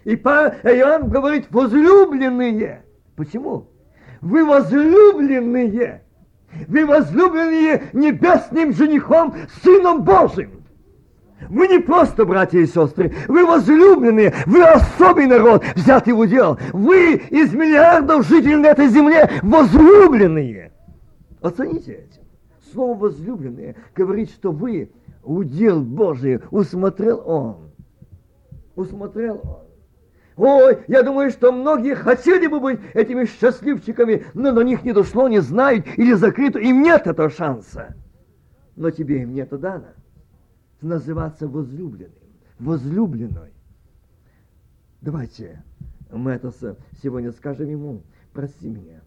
И 0.04 0.14
Иоанн 0.14 1.08
говорит, 1.08 1.46
возлюбленные. 1.50 2.84
Почему? 3.16 3.68
Вы 4.26 4.44
возлюбленные. 4.44 6.02
Вы 6.66 6.84
возлюбленные 6.84 7.90
небесным 7.92 8.72
женихом, 8.72 9.34
Сыном 9.62 10.02
Божьим. 10.02 10.64
Вы 11.48 11.68
не 11.68 11.78
просто 11.78 12.24
братья 12.24 12.58
и 12.58 12.66
сестры, 12.66 13.14
вы 13.28 13.44
возлюбленные, 13.46 14.34
вы 14.46 14.64
особый 14.64 15.26
народ, 15.26 15.62
взятый 15.76 16.14
в 16.14 16.18
удел. 16.18 16.58
Вы 16.72 17.16
из 17.30 17.52
миллиардов 17.52 18.26
жителей 18.26 18.56
на 18.56 18.68
этой 18.68 18.88
земле 18.88 19.30
возлюбленные. 19.42 20.72
Оцените 21.40 21.92
этим. 21.92 22.22
Слово 22.72 22.98
возлюбленные 22.98 23.76
говорит, 23.94 24.30
что 24.30 24.50
вы 24.50 24.90
удел 25.22 25.82
Божий, 25.82 26.40
усмотрел 26.50 27.22
Он. 27.26 27.56
Усмотрел 28.74 29.40
Он. 29.44 29.65
Ой, 30.36 30.84
я 30.86 31.02
думаю, 31.02 31.30
что 31.30 31.50
многие 31.50 31.94
хотели 31.94 32.46
бы 32.46 32.60
быть 32.60 32.80
этими 32.92 33.24
счастливчиками, 33.24 34.26
но 34.34 34.52
до 34.52 34.62
них 34.62 34.84
не 34.84 34.92
дошло, 34.92 35.28
не 35.28 35.40
знают 35.40 35.86
или 35.96 36.12
закрыто. 36.12 36.58
Им 36.58 36.82
нет 36.82 37.06
этого 37.06 37.30
шанса. 37.30 37.96
Но 38.76 38.90
тебе 38.90 39.22
им 39.22 39.32
нет 39.32 39.48
дано. 39.48 39.88
Называться 40.82 41.48
возлюбленным, 41.48 42.12
возлюбленной. 42.58 43.50
Давайте 45.00 45.62
мы 46.10 46.32
это 46.32 46.52
сегодня 47.02 47.32
скажем 47.32 47.68
ему. 47.68 48.02
Прости 48.34 48.68
меня. 48.68 49.00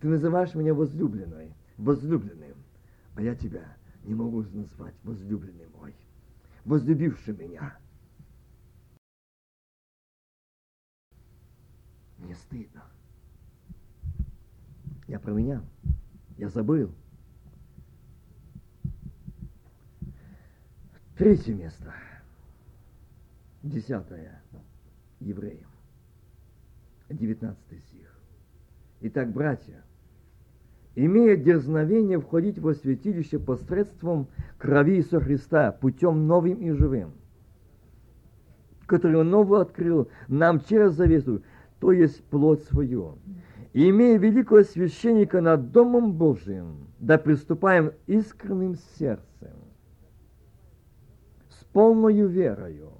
Ты 0.00 0.06
называешь 0.06 0.54
меня 0.54 0.74
возлюбленной, 0.74 1.52
возлюбленным, 1.76 2.56
а 3.16 3.22
я 3.22 3.34
тебя 3.34 3.64
не 4.04 4.14
могу 4.14 4.44
назвать 4.52 4.94
возлюбленным 5.02 5.66
мой, 5.80 5.94
возлюбивший 6.64 7.36
меня. 7.36 7.76
Мне 12.22 12.34
стыдно. 12.36 12.82
Я 15.08 15.18
променял. 15.18 15.62
Я 16.38 16.48
забыл. 16.48 16.90
Третье 21.18 21.54
место. 21.54 21.92
Десятое. 23.62 24.40
Евреям. 25.20 25.68
Девятнадцатый 27.08 27.80
стих. 27.80 28.08
Итак, 29.02 29.30
братья, 29.32 29.82
имея 30.94 31.36
дерзновение 31.36 32.20
входить 32.20 32.58
во 32.58 32.74
святилище 32.74 33.38
посредством 33.38 34.28
крови 34.58 34.96
Иисуса 34.96 35.20
Христа, 35.20 35.72
путем 35.72 36.26
новым 36.26 36.54
и 36.54 36.70
живым, 36.70 37.12
который 38.86 39.20
Он 39.20 39.30
ново 39.30 39.60
открыл 39.60 40.08
нам 40.28 40.60
через 40.60 40.94
завесу, 40.94 41.42
то 41.82 41.90
есть 41.90 42.22
плоть 42.26 42.62
свою. 42.66 43.18
И 43.72 43.90
имея 43.90 44.16
великого 44.16 44.62
священника 44.62 45.40
над 45.40 45.72
Домом 45.72 46.12
Божиим, 46.12 46.86
да 47.00 47.18
приступаем 47.18 47.90
искренним 48.06 48.76
сердцем, 48.96 49.56
с 51.48 51.64
полною 51.72 52.28
верою, 52.28 52.92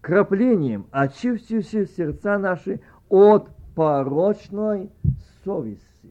краплением 0.00 0.88
очистивши 0.90 1.86
сердца 1.86 2.36
наши 2.36 2.80
от 3.08 3.48
порочной 3.76 4.90
совести, 5.44 6.10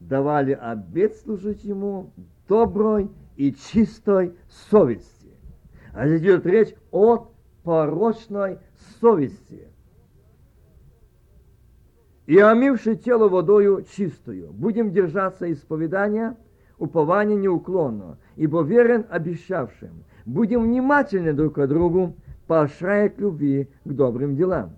давали 0.00 0.52
обет 0.52 1.16
служить 1.16 1.64
Ему 1.64 2.12
доброй 2.48 3.10
и 3.36 3.52
чистой 3.52 4.32
совести. 4.70 5.34
А 5.92 6.08
здесь 6.08 6.22
идет 6.22 6.46
речь 6.46 6.74
от 6.92 7.30
порочной 7.62 8.58
совести– 9.02 9.65
и 12.26 12.38
омивши 12.38 12.96
тело 12.96 13.28
водою 13.28 13.84
чистую, 13.96 14.52
будем 14.52 14.92
держаться 14.92 15.50
исповедания, 15.50 16.36
упования 16.78 17.36
неуклонно, 17.36 18.18
ибо 18.34 18.62
верен 18.62 19.06
обещавшим. 19.08 20.04
Будем 20.24 20.64
внимательны 20.64 21.32
друг 21.32 21.54
к 21.54 21.66
другу, 21.66 22.16
поощряя 22.46 23.08
к 23.08 23.18
любви 23.18 23.68
к 23.84 23.92
добрым 23.92 24.34
делам. 24.34 24.76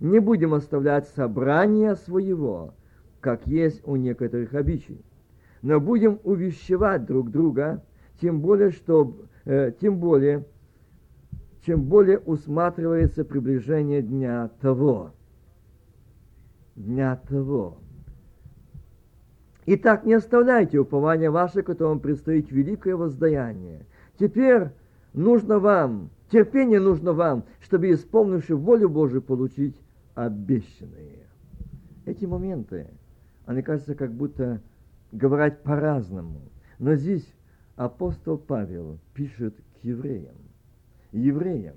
Не 0.00 0.18
будем 0.18 0.54
оставлять 0.54 1.08
собрания 1.08 1.94
своего, 1.94 2.74
как 3.20 3.46
есть 3.46 3.80
у 3.86 3.96
некоторых 3.96 4.54
обычай, 4.54 5.00
но 5.62 5.80
будем 5.80 6.20
увещевать 6.24 7.04
друг 7.04 7.30
друга, 7.30 7.82
тем 8.20 8.40
более, 8.40 8.70
что, 8.70 9.16
э, 9.44 9.72
тем 9.80 9.98
более, 9.98 10.44
чем 11.64 11.84
более 11.84 12.18
усматривается 12.18 13.24
приближение 13.24 14.02
дня 14.02 14.50
того. 14.60 15.12
Дня 16.78 17.16
того. 17.28 17.78
Итак, 19.66 20.04
не 20.04 20.14
оставляйте 20.14 20.78
упования 20.78 21.28
ваше, 21.28 21.62
которому 21.62 21.98
предстоит 21.98 22.52
великое 22.52 22.94
воздаяние. 22.94 23.84
Теперь 24.16 24.68
нужно 25.12 25.58
вам, 25.58 26.10
терпение 26.30 26.78
нужно 26.78 27.12
вам, 27.12 27.42
чтобы, 27.60 27.90
исполнивши 27.90 28.54
волю 28.54 28.90
Божию, 28.90 29.22
получить 29.22 29.74
обещанные. 30.14 31.26
Эти 32.06 32.26
моменты, 32.26 32.86
они 33.44 33.62
кажутся 33.62 33.96
как 33.96 34.12
будто 34.12 34.62
говорят 35.10 35.64
по-разному. 35.64 36.42
Но 36.78 36.94
здесь 36.94 37.26
апостол 37.74 38.38
Павел 38.38 39.00
пишет 39.14 39.56
к 39.56 39.84
евреям. 39.84 40.36
Евреям. 41.10 41.74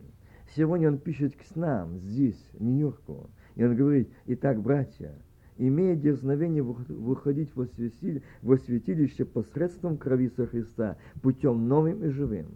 Сегодня 0.56 0.90
он 0.90 1.00
пишет 1.00 1.34
к 1.36 1.56
нам 1.56 1.98
здесь, 1.98 2.40
в 2.54 2.62
Нью-Йорку. 2.62 3.32
И 3.56 3.64
он 3.64 3.76
говорит, 3.76 4.10
итак, 4.26 4.62
братья, 4.62 5.14
имея 5.58 5.96
дерзновение 5.96 6.64
выходить 6.64 7.56
во 7.56 7.66
святилище, 7.66 8.24
во 8.42 8.58
святилище 8.58 9.26
посредством 9.26 9.98
крови 9.98 10.30
со 10.30 10.48
Христа, 10.48 10.98
путем 11.22 11.68
новым 11.68 12.04
и 12.04 12.10
живым, 12.10 12.48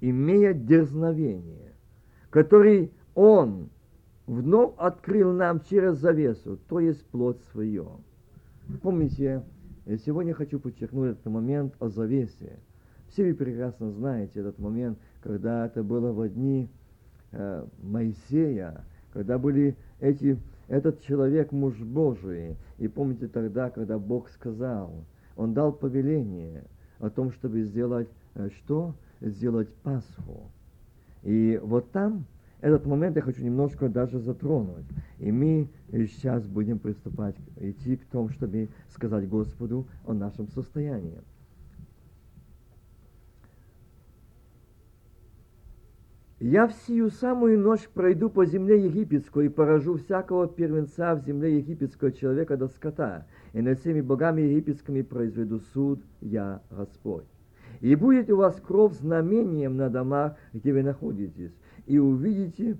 имея 0.00 0.52
дерзновение, 0.52 1.72
который 2.30 2.92
Он 3.14 3.70
вновь 4.26 4.74
открыл 4.78 5.32
нам 5.32 5.60
через 5.60 5.98
завесу, 5.98 6.58
то 6.68 6.80
есть 6.80 7.04
плод 7.06 7.40
свое. 7.52 7.86
Помните, 8.82 9.44
сегодня 10.04 10.34
хочу 10.34 10.58
подчеркнуть 10.58 11.12
этот 11.12 11.26
момент 11.26 11.74
о 11.78 11.88
завесе. 11.88 12.58
Все 13.08 13.24
вы 13.24 13.34
прекрасно 13.34 13.92
знаете 13.92 14.40
этот 14.40 14.58
момент, 14.58 14.98
когда 15.22 15.66
это 15.66 15.82
было 15.82 16.12
в 16.12 16.28
дни 16.28 16.68
э, 17.32 17.66
Моисея, 17.82 18.84
когда 19.14 19.38
были 19.38 19.76
эти, 20.00 20.36
этот 20.68 21.00
человек 21.02 21.52
муж 21.52 21.76
Божий. 21.78 22.56
И 22.78 22.88
помните 22.88 23.28
тогда, 23.28 23.70
когда 23.70 23.98
Бог 23.98 24.28
сказал, 24.28 24.92
Он 25.36 25.54
дал 25.54 25.72
повеление 25.72 26.64
о 26.98 27.08
том, 27.08 27.32
чтобы 27.32 27.62
сделать 27.62 28.08
э, 28.34 28.50
что? 28.58 28.94
Сделать 29.20 29.72
Пасху. 29.82 30.50
И 31.22 31.58
вот 31.62 31.90
там 31.92 32.26
этот 32.60 32.84
момент 32.86 33.16
я 33.16 33.22
хочу 33.22 33.42
немножко 33.42 33.88
даже 33.88 34.18
затронуть. 34.18 34.84
И 35.18 35.30
мы 35.30 35.68
сейчас 35.92 36.44
будем 36.46 36.78
приступать, 36.78 37.36
идти 37.56 37.96
к 37.96 38.04
тому, 38.06 38.28
чтобы 38.30 38.68
сказать 38.88 39.28
Господу 39.28 39.86
о 40.04 40.12
нашем 40.12 40.48
состоянии. 40.48 41.20
Я 46.44 46.66
в 46.66 46.74
сию 46.86 47.10
самую 47.10 47.58
ночь 47.58 47.88
пройду 47.88 48.28
по 48.28 48.44
земле 48.44 48.84
египетской 48.84 49.46
и 49.46 49.48
поражу 49.48 49.96
всякого 49.96 50.46
первенца 50.46 51.14
в 51.14 51.24
земле 51.24 51.56
египетского 51.56 52.12
человека 52.12 52.58
до 52.58 52.68
скота, 52.68 53.26
и 53.54 53.62
над 53.62 53.80
всеми 53.80 54.02
богами 54.02 54.42
египетскими 54.42 55.00
произведу 55.00 55.60
суд 55.72 56.02
я 56.20 56.60
Господь. 56.70 57.24
И 57.80 57.94
будет 57.94 58.28
у 58.28 58.36
вас 58.36 58.60
кровь 58.60 58.92
знамением 58.92 59.78
на 59.78 59.88
домах, 59.88 60.36
где 60.52 60.74
вы 60.74 60.82
находитесь, 60.82 61.54
и 61.86 61.98
увидите, 61.98 62.76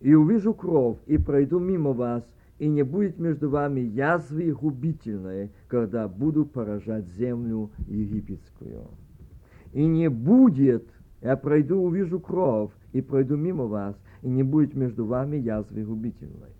и 0.00 0.12
увижу 0.12 0.52
кровь, 0.52 0.98
и 1.06 1.16
пройду 1.16 1.60
мимо 1.60 1.94
вас, 1.94 2.22
и 2.58 2.68
не 2.68 2.82
будет 2.82 3.18
между 3.18 3.48
вами 3.48 3.80
язвы 3.80 4.52
губительной, 4.52 5.50
когда 5.66 6.08
буду 6.08 6.44
поражать 6.44 7.06
землю 7.06 7.70
египетскую. 7.88 8.82
И 9.72 9.86
не 9.86 10.10
будет, 10.10 10.84
я 11.22 11.36
пройду, 11.36 11.82
увижу 11.82 12.20
кровь, 12.20 12.70
и 12.92 13.00
пройду 13.00 13.36
мимо 13.36 13.64
вас, 13.64 13.96
и 14.22 14.28
не 14.28 14.42
будет 14.42 14.74
между 14.74 15.06
вами 15.06 15.36
язвы 15.36 15.84
губительной. 15.84 16.50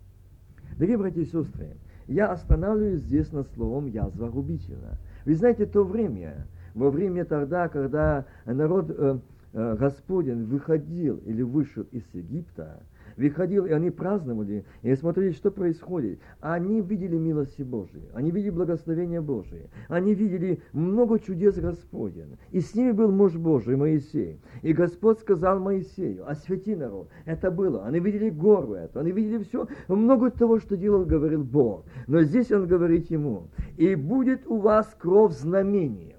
Дорогие 0.77 0.97
братья 0.97 1.21
и 1.21 1.25
сестры, 1.25 1.77
я 2.07 2.31
останавливаюсь 2.31 3.01
здесь 3.01 3.31
над 3.31 3.47
словом 3.53 3.87
«язва 3.87 4.29
губительна». 4.29 4.97
Вы 5.25 5.35
знаете, 5.35 5.65
то 5.65 5.83
время, 5.83 6.47
во 6.73 6.89
время 6.89 7.25
тогда, 7.25 7.67
когда 7.67 8.25
народ 8.45 8.89
э, 8.89 9.19
Э, 9.53 9.75
Господень 9.77 10.45
выходил 10.45 11.17
или 11.25 11.41
вышел 11.41 11.83
из 11.91 12.03
Египта, 12.13 12.81
выходил, 13.21 13.65
и 13.65 13.71
они 13.71 13.89
праздновали, 13.89 14.65
и 14.81 14.95
смотрели, 14.95 15.31
что 15.31 15.51
происходит. 15.51 16.19
Они 16.39 16.81
видели 16.81 17.17
милости 17.17 17.61
Божии, 17.61 18.03
они 18.13 18.31
видели 18.31 18.49
благословение 18.49 19.21
Божие, 19.21 19.69
они 19.87 20.13
видели 20.13 20.61
много 20.73 21.19
чудес 21.19 21.55
Господен. 21.57 22.37
И 22.51 22.59
с 22.59 22.75
ними 22.75 22.91
был 22.91 23.11
муж 23.11 23.35
Божий, 23.35 23.75
Моисей. 23.75 24.39
И 24.61 24.73
Господь 24.73 25.19
сказал 25.19 25.59
Моисею, 25.59 26.29
освети 26.29 26.75
народ. 26.75 27.07
Это 27.25 27.51
было. 27.51 27.85
Они 27.85 27.99
видели 27.99 28.29
гору 28.29 28.73
эту, 28.73 28.99
они 28.99 29.11
видели 29.11 29.43
все, 29.43 29.67
много 29.87 30.31
того, 30.31 30.59
что 30.59 30.75
делал, 30.75 31.05
говорил 31.05 31.43
Бог. 31.43 31.85
Но 32.07 32.23
здесь 32.23 32.51
он 32.51 32.67
говорит 32.67 33.09
ему, 33.11 33.47
и 33.77 33.95
будет 33.95 34.47
у 34.47 34.57
вас 34.57 34.95
кровь 34.99 35.33
знамения 35.33 36.15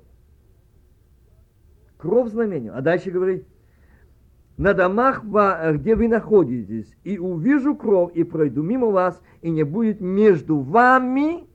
кровь 2.02 2.30
знамению. 2.30 2.76
А 2.76 2.80
дальше 2.80 3.12
говорит, 3.12 3.46
на 4.56 4.74
домах, 4.74 5.24
где 5.24 5.94
вы 5.94 6.08
находитесь, 6.08 6.94
и 7.04 7.18
увижу 7.18 7.74
кровь, 7.74 8.12
и 8.14 8.22
пройду 8.24 8.62
мимо 8.62 8.88
вас, 8.88 9.20
и 9.40 9.50
не 9.50 9.62
будет 9.62 10.00
между 10.00 10.58
вами 10.58 11.46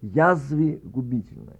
язвы 0.00 0.80
губительной. 0.82 1.58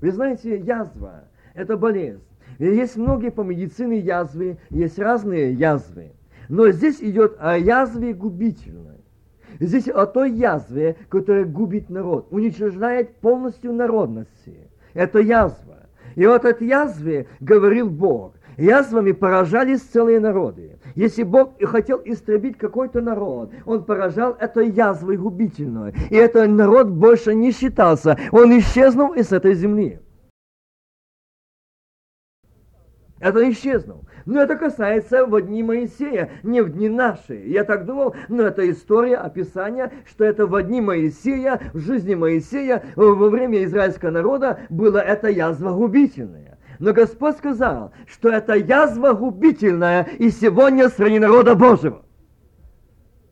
Вы 0.00 0.10
знаете, 0.10 0.58
язва– 0.58 1.24
это 1.54 1.76
болезнь. 1.76 2.22
Есть 2.58 2.96
многие 2.96 3.30
по 3.30 3.42
медицине 3.42 3.98
язвы, 3.98 4.58
есть 4.70 4.98
разные 4.98 5.52
язвы. 5.54 6.12
Но 6.48 6.70
здесь 6.70 7.00
идет 7.00 7.36
о 7.38 7.56
язве 7.58 8.12
губительной. 8.14 8.98
Здесь 9.60 9.88
о 9.88 10.06
той 10.06 10.32
язве, 10.32 10.96
которая 11.08 11.44
губит 11.44 11.88
народ, 11.88 12.28
уничтожает 12.30 13.16
полностью 13.16 13.72
народности. 13.72 14.70
Это 14.94 15.20
язва. 15.20 15.86
И 16.14 16.26
вот 16.26 16.44
от 16.44 16.60
язвы 16.60 17.26
говорил 17.40 17.90
Бог. 17.90 18.34
Язвами 18.58 19.12
поражались 19.12 19.82
целые 19.82 20.18
народы. 20.18 20.80
Если 20.96 21.22
Бог 21.22 21.60
и 21.60 21.64
хотел 21.64 22.02
истребить 22.04 22.58
какой-то 22.58 23.00
народ, 23.00 23.52
Он 23.64 23.84
поражал 23.84 24.36
этой 24.38 24.68
язвой 24.68 25.16
губительной. 25.16 25.94
И 26.10 26.16
этот 26.16 26.50
народ 26.50 26.88
больше 26.88 27.36
не 27.36 27.52
считался. 27.52 28.18
Он 28.32 28.58
исчезнул 28.58 29.12
из 29.12 29.32
этой 29.32 29.54
земли. 29.54 30.00
Это 33.20 33.48
исчезнул. 33.50 34.08
Но 34.26 34.42
это 34.42 34.56
касается 34.56 35.24
в 35.24 35.40
дни 35.40 35.62
Моисея, 35.62 36.30
не 36.42 36.60
в 36.60 36.70
дни 36.70 36.88
наши. 36.88 37.36
Я 37.46 37.62
так 37.62 37.86
думал, 37.86 38.14
но 38.28 38.42
это 38.42 38.68
история, 38.68 39.16
описание, 39.16 39.92
что 40.04 40.24
это 40.24 40.46
в 40.46 40.62
дни 40.62 40.80
Моисея, 40.80 41.60
в 41.72 41.78
жизни 41.78 42.14
Моисея, 42.14 42.84
во 42.96 43.28
время 43.28 43.64
израильского 43.64 44.10
народа 44.10 44.60
было 44.68 44.98
это 44.98 45.28
язва 45.28 45.72
губительная. 45.72 46.57
Но 46.78 46.92
Господь 46.92 47.36
сказал, 47.36 47.92
что 48.06 48.28
это 48.28 48.54
язва 48.54 49.12
губительная 49.12 50.08
и 50.18 50.30
сегодня 50.30 50.88
среди 50.88 51.18
народа 51.18 51.54
Божьего. 51.54 52.02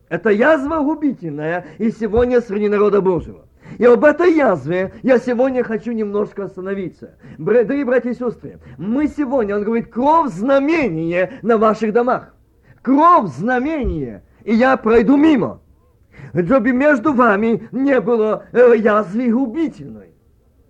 Это 0.09 0.29
язва 0.29 0.79
губительная 0.79 1.65
и 1.77 1.91
сегодня 1.91 2.41
среди 2.41 2.67
народа 2.67 3.01
Божьего. 3.01 3.45
И 3.77 3.85
об 3.85 4.03
этой 4.05 4.33
язве 4.33 4.93
я 5.03 5.19
сегодня 5.19 5.63
хочу 5.63 5.91
немножко 5.91 6.45
остановиться. 6.45 7.17
Дорогие 7.37 7.85
братья 7.85 8.09
и 8.09 8.13
сестры, 8.13 8.59
мы 8.77 9.07
сегодня, 9.07 9.57
он 9.57 9.63
говорит, 9.63 9.91
кровь 9.91 10.31
знамение 10.31 11.39
на 11.41 11.57
ваших 11.57 11.93
домах. 11.93 12.33
Кровь 12.81 13.29
знамение, 13.31 14.23
и 14.43 14.53
я 14.53 14.77
пройду 14.77 15.17
мимо. 15.17 15.61
Чтобы 16.33 16.71
между 16.71 17.13
вами 17.13 17.67
не 17.71 17.99
было 17.99 18.45
э, 18.51 18.75
язвы 18.77 19.29
губительной. 19.29 20.11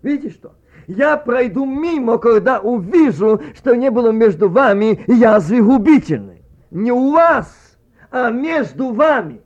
Видите 0.01 0.33
что? 0.33 0.53
Я 0.87 1.17
пройду 1.17 1.65
мимо, 1.65 2.17
когда 2.17 2.59
увижу, 2.59 3.41
что 3.55 3.75
не 3.75 3.91
было 3.91 4.11
между 4.11 4.49
вами 4.49 5.03
язвы 5.07 5.61
губительной. 5.61 6.41
Не 6.71 6.93
у 6.93 7.11
вас, 7.11 7.77
а 8.09 8.29
между 8.29 8.93
вами. 8.93 9.41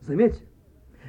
Заметьте, 0.00 0.44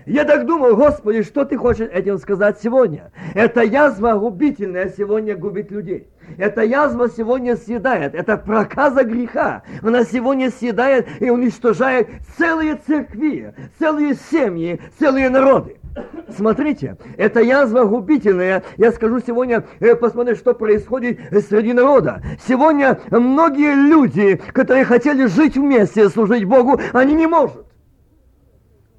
я 0.06 0.24
так 0.24 0.46
думал, 0.46 0.78
Господи, 0.78 1.24
что 1.24 1.44
ты 1.44 1.58
хочешь 1.58 1.90
этим 1.92 2.18
сказать 2.20 2.60
сегодня? 2.62 3.12
Эта 3.36 3.64
язва 3.64 4.14
губительная 4.14 4.90
сегодня 4.90 5.36
губит 5.36 5.72
людей. 5.72 6.08
Эта 6.38 6.62
язва 6.62 7.10
сегодня 7.10 7.58
съедает. 7.58 8.16
Это 8.16 8.38
проказа 8.38 9.04
греха. 9.04 9.64
Она 9.82 10.06
сегодня 10.06 10.50
съедает 10.50 11.08
и 11.20 11.30
уничтожает 11.30 12.08
целые 12.38 12.76
церкви, 12.76 13.54
целые 13.78 14.16
семьи, 14.32 14.82
целые 14.98 15.30
народы. 15.30 15.81
Смотрите, 16.30 16.98
это 17.18 17.42
язва 17.42 17.84
губительная. 17.84 18.64
Я 18.78 18.92
скажу 18.92 19.20
сегодня, 19.20 19.66
э, 19.80 19.96
посмотрите, 19.96 20.40
что 20.40 20.54
происходит 20.54 21.20
среди 21.50 21.74
народа. 21.74 22.22
Сегодня 22.48 23.00
многие 23.10 23.76
люди, 23.76 24.42
которые 24.54 24.86
хотели 24.86 25.26
жить 25.26 25.58
вместе, 25.58 26.10
служить 26.10 26.46
Богу, 26.46 26.80
они 26.94 27.14
не 27.16 27.28
могут 27.28 27.66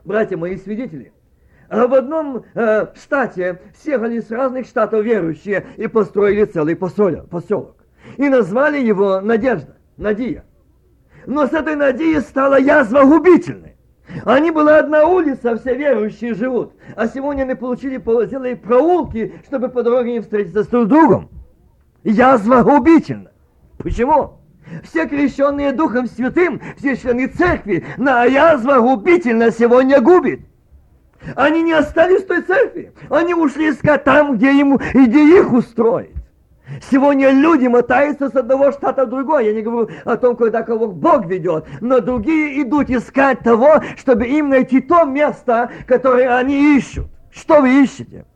братья 0.05 0.37
мои 0.37 0.57
свидетели, 0.57 1.13
А 1.69 1.87
в 1.87 1.95
одном 1.95 2.45
э, 2.55 2.87
штате 2.95 3.61
съехали 3.77 4.21
с 4.21 4.31
разных 4.31 4.67
штатов 4.67 5.05
верующие 5.05 5.67
и 5.77 5.87
построили 5.87 6.45
целый 6.45 6.77
поселок. 6.77 7.77
И 8.17 8.29
назвали 8.29 8.79
его 8.79 9.21
Надежда, 9.21 9.77
Надия. 9.97 10.45
Но 11.27 11.47
с 11.47 11.53
этой 11.53 11.77
Надией 11.77 12.21
стала 12.21 12.59
язва 12.59 13.05
губительной. 13.05 13.72
Они 14.25 14.51
была 14.51 14.79
одна 14.79 15.07
улица, 15.07 15.57
все 15.57 15.75
верующие 15.75 16.35
живут. 16.35 16.75
А 16.97 17.07
сегодня 17.07 17.43
они 17.43 17.55
получили 17.55 17.99
целые 18.29 18.57
проулки, 18.57 19.35
чтобы 19.47 19.69
по 19.69 19.83
дороге 19.83 20.13
не 20.13 20.21
встретиться 20.21 20.65
с 20.65 20.67
друг 20.67 20.89
другом. 20.89 21.31
Язва 22.05 22.63
губительна. 22.63 23.31
Почему? 23.79 24.39
Все 24.85 25.07
крещенные 25.07 25.73
Духом 25.73 26.07
Святым, 26.07 26.61
все 26.77 26.97
члены 26.97 27.27
церкви, 27.29 27.85
на 27.97 28.25
язва 28.25 28.81
губительно 28.81 29.51
сегодня 29.51 30.01
губит. 30.01 30.41
Они 31.37 31.63
не 31.63 31.73
остались 31.73 32.25
в 32.25 32.27
той 32.27 32.43
церкви. 32.43 32.93
Они 33.09 33.35
ушли 33.35 33.71
искать 33.71 34.05
там, 34.05 34.37
где, 34.37 34.57
ему, 34.59 34.81
где 34.95 35.39
их 35.39 35.53
устроить. 35.53 36.22
Сегодня 36.91 37.31
люди 37.31 37.67
мотаются 37.67 38.29
с 38.29 38.35
одного 38.35 38.73
штата 38.73 39.07
в 39.07 39.11
другой. 39.11 39.47
Я 39.47 39.53
не 39.53 39.63
говорю 39.63 39.91
о 40.05 40.17
том, 40.17 40.37
когда 40.37 40.63
кого 40.63 40.89
Бог 40.89 41.27
ведет. 41.27 41.67
Но 41.81 42.01
другие 42.01 42.63
идут 42.63 42.91
искать 42.91 43.41
того, 43.41 43.81
чтобы 43.97 44.27
им 44.27 44.49
найти 44.49 44.81
то 44.81 45.05
место, 45.05 45.71
которое 45.87 46.37
они 46.37 46.77
ищут. 46.77 47.07
Что 47.31 47.61
вы 47.61 47.83
ищете? 47.83 48.27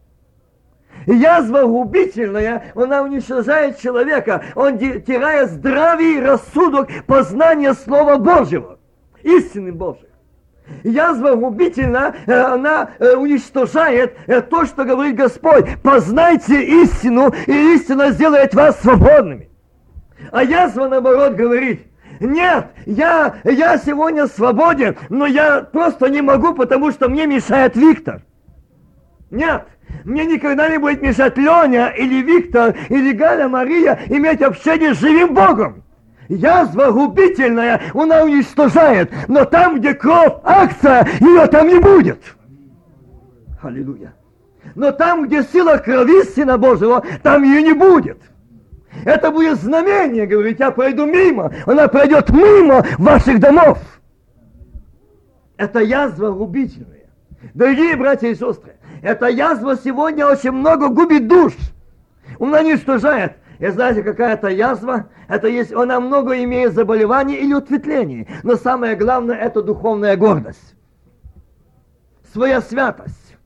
Язва 1.06 1.66
губительная, 1.66 2.72
она 2.74 3.02
уничтожает 3.02 3.78
человека. 3.78 4.42
Он 4.54 4.78
теряет 4.78 5.50
здравие, 5.50 6.20
рассудок, 6.20 6.88
познание 7.06 7.74
Слова 7.74 8.16
Божьего. 8.16 8.78
Истины 9.22 9.72
Божьей. 9.72 10.08
Язва 10.82 11.34
губительна, 11.34 12.14
э, 12.26 12.32
она 12.32 12.90
э, 12.98 13.14
уничтожает 13.14 14.16
э, 14.26 14.40
то, 14.40 14.66
что 14.66 14.84
говорит 14.84 15.16
Господь. 15.16 15.80
Познайте 15.82 16.62
истину, 16.82 17.32
и 17.46 17.74
истина 17.74 18.10
сделает 18.10 18.54
вас 18.54 18.80
свободными. 18.80 19.48
А 20.32 20.42
язва, 20.42 20.88
наоборот, 20.88 21.34
говорит, 21.34 21.86
нет, 22.20 22.66
я, 22.86 23.36
я 23.44 23.78
сегодня 23.78 24.26
свободен, 24.26 24.96
но 25.08 25.26
я 25.26 25.60
просто 25.60 26.08
не 26.08 26.22
могу, 26.22 26.54
потому 26.54 26.90
что 26.90 27.08
мне 27.08 27.26
мешает 27.26 27.76
Виктор. 27.76 28.22
Нет, 29.30 29.66
мне 30.04 30.24
никогда 30.24 30.68
не 30.68 30.78
будет 30.78 31.02
мешать 31.02 31.36
Леня 31.36 31.88
или 31.88 32.22
Виктор 32.22 32.74
или 32.88 33.12
Галя 33.12 33.48
Мария 33.48 34.00
иметь 34.06 34.42
общение 34.42 34.94
с 34.94 35.00
живым 35.00 35.34
Богом. 35.34 35.84
Язва 36.28 36.90
губительная, 36.90 37.80
она 37.94 38.22
уничтожает, 38.22 39.12
но 39.28 39.44
там, 39.44 39.78
где 39.78 39.94
кровь, 39.94 40.34
акция, 40.42 41.06
ее 41.20 41.46
там 41.46 41.68
не 41.68 41.78
будет. 41.78 42.20
Аллилуйя. 43.62 44.14
Но 44.74 44.92
там, 44.92 45.26
где 45.26 45.42
сила 45.44 45.78
крови 45.78 46.24
Сына 46.24 46.58
Божьего, 46.58 47.04
там 47.22 47.44
ее 47.44 47.62
не 47.62 47.72
будет. 47.72 48.18
Это 49.04 49.30
будет 49.30 49.60
знамение, 49.60 50.26
говорит, 50.26 50.58
я 50.58 50.70
пройду 50.70 51.06
мимо, 51.06 51.52
она 51.66 51.86
пройдет 51.86 52.30
мимо 52.30 52.84
ваших 52.98 53.38
домов. 53.38 53.78
Это 55.56 55.80
язва 55.80 56.32
губительная. 56.32 57.06
Дорогие 57.54 57.96
братья 57.96 58.28
и 58.28 58.34
сестры, 58.34 58.76
эта 59.02 59.26
язва 59.26 59.76
сегодня 59.76 60.26
очень 60.26 60.50
много 60.50 60.88
губит 60.88 61.28
душ. 61.28 61.52
Она 62.40 62.60
уничтожает 62.60 63.36
и 63.58 63.68
знаете, 63.68 64.02
какая-то 64.02 64.48
язва, 64.48 65.08
это 65.28 65.48
есть, 65.48 65.72
она 65.72 65.98
много 66.00 66.42
имеет 66.44 66.74
заболеваний 66.74 67.36
или 67.36 67.54
ответвлений. 67.54 68.28
Но 68.42 68.56
самое 68.56 68.96
главное, 68.96 69.36
это 69.36 69.62
духовная 69.62 70.16
гордость. 70.16 70.74
Своя 72.32 72.60
святость. 72.60 73.36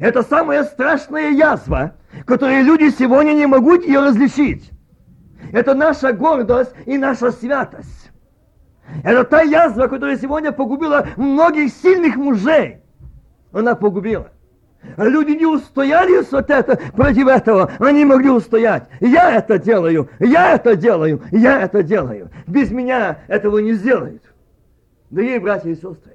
Это 0.00 0.22
самая 0.22 0.64
страшная 0.64 1.30
язва, 1.30 1.96
которую 2.26 2.64
люди 2.64 2.90
сегодня 2.90 3.32
не 3.32 3.46
могут 3.46 3.84
ее 3.86 4.00
различить. 4.00 4.70
Это 5.52 5.74
наша 5.74 6.12
гордость 6.12 6.74
и 6.84 6.98
наша 6.98 7.30
святость. 7.30 8.10
Это 9.02 9.24
та 9.24 9.42
язва, 9.42 9.86
которая 9.86 10.18
сегодня 10.18 10.52
погубила 10.52 11.06
многих 11.16 11.72
сильных 11.72 12.16
мужей. 12.16 12.82
Она 13.52 13.74
погубила. 13.74 14.30
Люди 14.96 15.32
не 15.32 15.46
устояли 15.46 16.24
вот 16.30 16.50
это, 16.50 16.78
против 16.94 17.26
этого. 17.26 17.72
Они 17.78 18.04
могли 18.04 18.30
устоять. 18.30 18.84
Я 19.00 19.36
это 19.36 19.58
делаю, 19.58 20.08
я 20.18 20.54
это 20.54 20.76
делаю, 20.76 21.22
я 21.30 21.60
это 21.62 21.82
делаю. 21.82 22.30
Без 22.46 22.70
меня 22.70 23.18
этого 23.28 23.58
не 23.58 23.72
сделают. 23.72 24.22
Дорогие 25.10 25.40
братья 25.40 25.70
и 25.70 25.74
сестры, 25.74 26.14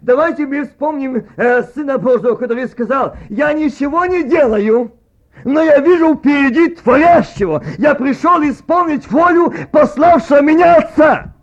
давайте 0.00 0.46
мы 0.46 0.64
вспомним 0.64 1.26
э, 1.36 1.62
Сына 1.74 1.98
Божьего, 1.98 2.34
который 2.36 2.66
сказал, 2.66 3.16
я 3.28 3.52
ничего 3.52 4.06
не 4.06 4.22
делаю, 4.22 4.92
но 5.44 5.60
я 5.60 5.78
вижу 5.80 6.14
впереди 6.14 6.74
творящего. 6.74 7.62
Я 7.78 7.94
пришел 7.94 8.40
исполнить 8.42 9.10
волю 9.10 9.52
пославшего 9.70 10.40
меня 10.40 10.76
Отца. 10.76 11.34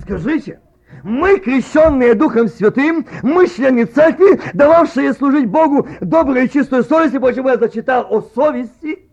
Скажите, 0.00 0.60
мы, 1.02 1.38
крещенные 1.38 2.14
Духом 2.14 2.48
Святым, 2.48 3.06
мы 3.22 3.46
члены 3.48 3.84
церкви, 3.84 4.40
дававшие 4.54 5.12
служить 5.12 5.48
Богу 5.48 5.86
доброй 6.00 6.46
и 6.46 6.50
чистой 6.50 6.82
совести, 6.82 7.18
почему 7.18 7.48
я 7.48 7.56
зачитал 7.56 8.06
о 8.10 8.22
совести, 8.22 9.08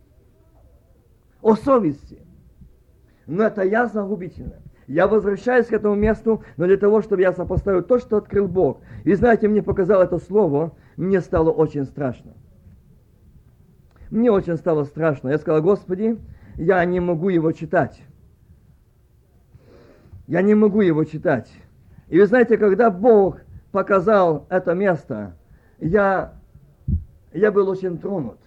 о 1.41 1.55
совести. 1.55 2.19
Но 3.27 3.43
это 3.43 3.63
ясно 3.63 4.05
губительно. 4.05 4.55
Я 4.87 5.07
возвращаюсь 5.07 5.67
к 5.67 5.73
этому 5.73 5.95
месту, 5.95 6.43
но 6.57 6.65
для 6.65 6.77
того, 6.77 7.01
чтобы 7.01 7.21
я 7.21 7.31
сопоставил 7.31 7.83
то, 7.83 7.99
что 7.99 8.17
открыл 8.17 8.47
Бог. 8.47 8.81
И 9.05 9.13
знаете, 9.13 9.47
мне 9.47 9.63
показал 9.63 10.01
это 10.01 10.19
слово, 10.19 10.75
мне 10.97 11.21
стало 11.21 11.51
очень 11.51 11.85
страшно. 11.85 12.33
Мне 14.09 14.29
очень 14.29 14.57
стало 14.57 14.83
страшно. 14.83 15.29
Я 15.29 15.37
сказал, 15.37 15.61
Господи, 15.61 16.19
я 16.55 16.83
не 16.85 16.99
могу 16.99 17.29
его 17.29 17.51
читать. 17.51 18.01
Я 20.27 20.41
не 20.41 20.53
могу 20.53 20.81
его 20.81 21.03
читать. 21.03 21.51
И 22.13 22.19
вы 22.19 22.27
знаете, 22.27 22.59
когда 22.59 22.91
Бог 22.91 23.39
показал 23.71 24.45
это 24.51 24.75
место, 24.75 25.35
я, 25.79 26.35
я 27.33 27.51
был 27.51 27.67
очень 27.67 27.97
тронут. 27.97 28.37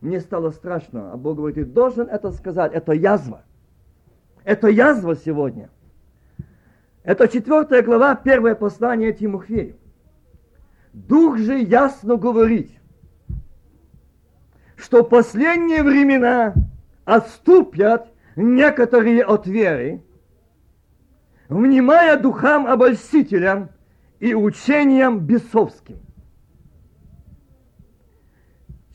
Мне 0.00 0.18
стало 0.18 0.50
страшно. 0.50 1.12
А 1.12 1.16
Бог 1.16 1.36
говорит, 1.36 1.54
ты 1.54 1.64
должен 1.64 2.08
это 2.08 2.32
сказать. 2.32 2.72
Это 2.72 2.90
язва. 2.90 3.42
Это 4.42 4.66
язва 4.66 5.14
сегодня. 5.14 5.70
Это 7.04 7.28
четвертая 7.28 7.80
глава, 7.80 8.16
первое 8.16 8.56
послание 8.56 9.12
Тимофею. 9.12 9.76
Дух 10.92 11.38
же 11.38 11.56
ясно 11.60 12.16
говорит, 12.16 12.72
что 14.74 15.04
последние 15.04 15.84
времена 15.84 16.54
отступят 17.04 18.08
некоторые 18.34 19.22
от 19.22 19.46
веры, 19.46 20.02
внимая 21.54 22.18
духам 22.18 22.66
обольстителям 22.66 23.70
и 24.18 24.34
учениям 24.34 25.20
бесовским. 25.20 26.00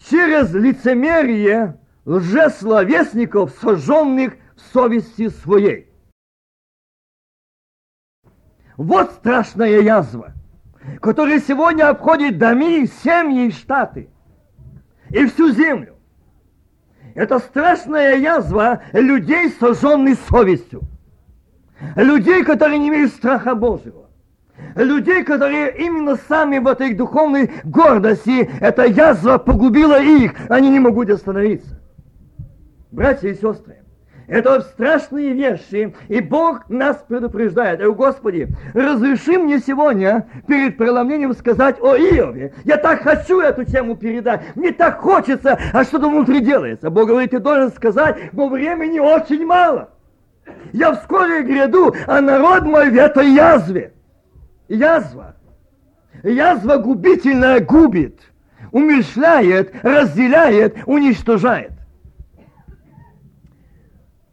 Через 0.09 0.53
лицемерие 0.53 1.79
лжесловесников, 2.05 3.51
сожженных 3.61 4.33
в 4.55 4.61
совести 4.73 5.29
своей. 5.29 5.87
Вот 8.75 9.11
страшная 9.11 9.81
язва, 9.81 10.33
которая 11.01 11.39
сегодня 11.39 11.89
обходит 11.89 12.37
доми, 12.37 12.85
семьи 12.85 13.47
и 13.47 13.51
штаты 13.51 14.09
и 15.09 15.25
всю 15.27 15.51
землю. 15.51 15.97
Это 17.15 17.39
страшная 17.39 18.15
язва 18.17 18.81
людей, 18.93 19.49
сожженных 19.49 20.19
совестью 20.29 20.81
людей, 21.95 22.43
которые 22.43 22.79
не 22.79 22.89
имеют 22.89 23.11
страха 23.11 23.55
Божьего, 23.55 24.09
людей, 24.75 25.23
которые 25.23 25.75
именно 25.77 26.15
сами 26.27 26.59
в 26.59 26.67
этой 26.67 26.93
духовной 26.93 27.51
гордости, 27.63 28.49
эта 28.59 28.85
язва 28.85 29.37
погубила 29.37 30.01
их, 30.01 30.33
они 30.49 30.69
не 30.69 30.79
могут 30.79 31.09
остановиться. 31.09 31.79
Братья 32.91 33.29
и 33.29 33.35
сестры, 33.35 33.77
это 34.27 34.61
страшные 34.61 35.33
вещи, 35.33 35.95
и 36.07 36.21
Бог 36.21 36.69
нас 36.69 37.03
предупреждает. 37.07 37.81
О, 37.81 37.93
Господи, 37.93 38.47
разреши 38.73 39.39
мне 39.39 39.59
сегодня 39.59 40.27
перед 40.47 40.77
преломлением 40.77 41.33
сказать 41.33 41.77
о 41.81 41.95
Иове. 41.95 42.53
Я 42.63 42.77
так 42.77 43.01
хочу 43.01 43.41
эту 43.41 43.63
тему 43.63 43.95
передать, 43.95 44.55
мне 44.55 44.71
так 44.71 44.99
хочется, 44.99 45.57
а 45.73 45.83
что-то 45.83 46.09
внутри 46.09 46.41
делается. 46.41 46.89
Бог 46.89 47.07
говорит, 47.07 47.31
ты 47.31 47.39
должен 47.39 47.71
сказать, 47.71 48.31
но 48.33 48.49
времени 48.49 48.99
очень 48.99 49.45
мало. 49.45 49.89
Я 50.73 50.93
вскоре 50.93 51.43
гряду, 51.43 51.95
а 52.07 52.21
народ 52.21 52.63
мой 52.63 52.89
в 52.89 52.95
этой 52.95 53.31
язве. 53.31 53.93
Язва. 54.67 55.35
Язва 56.23 56.77
губительная 56.77 57.59
губит, 57.59 58.19
умершляет, 58.71 59.73
разделяет, 59.83 60.77
уничтожает. 60.85 61.71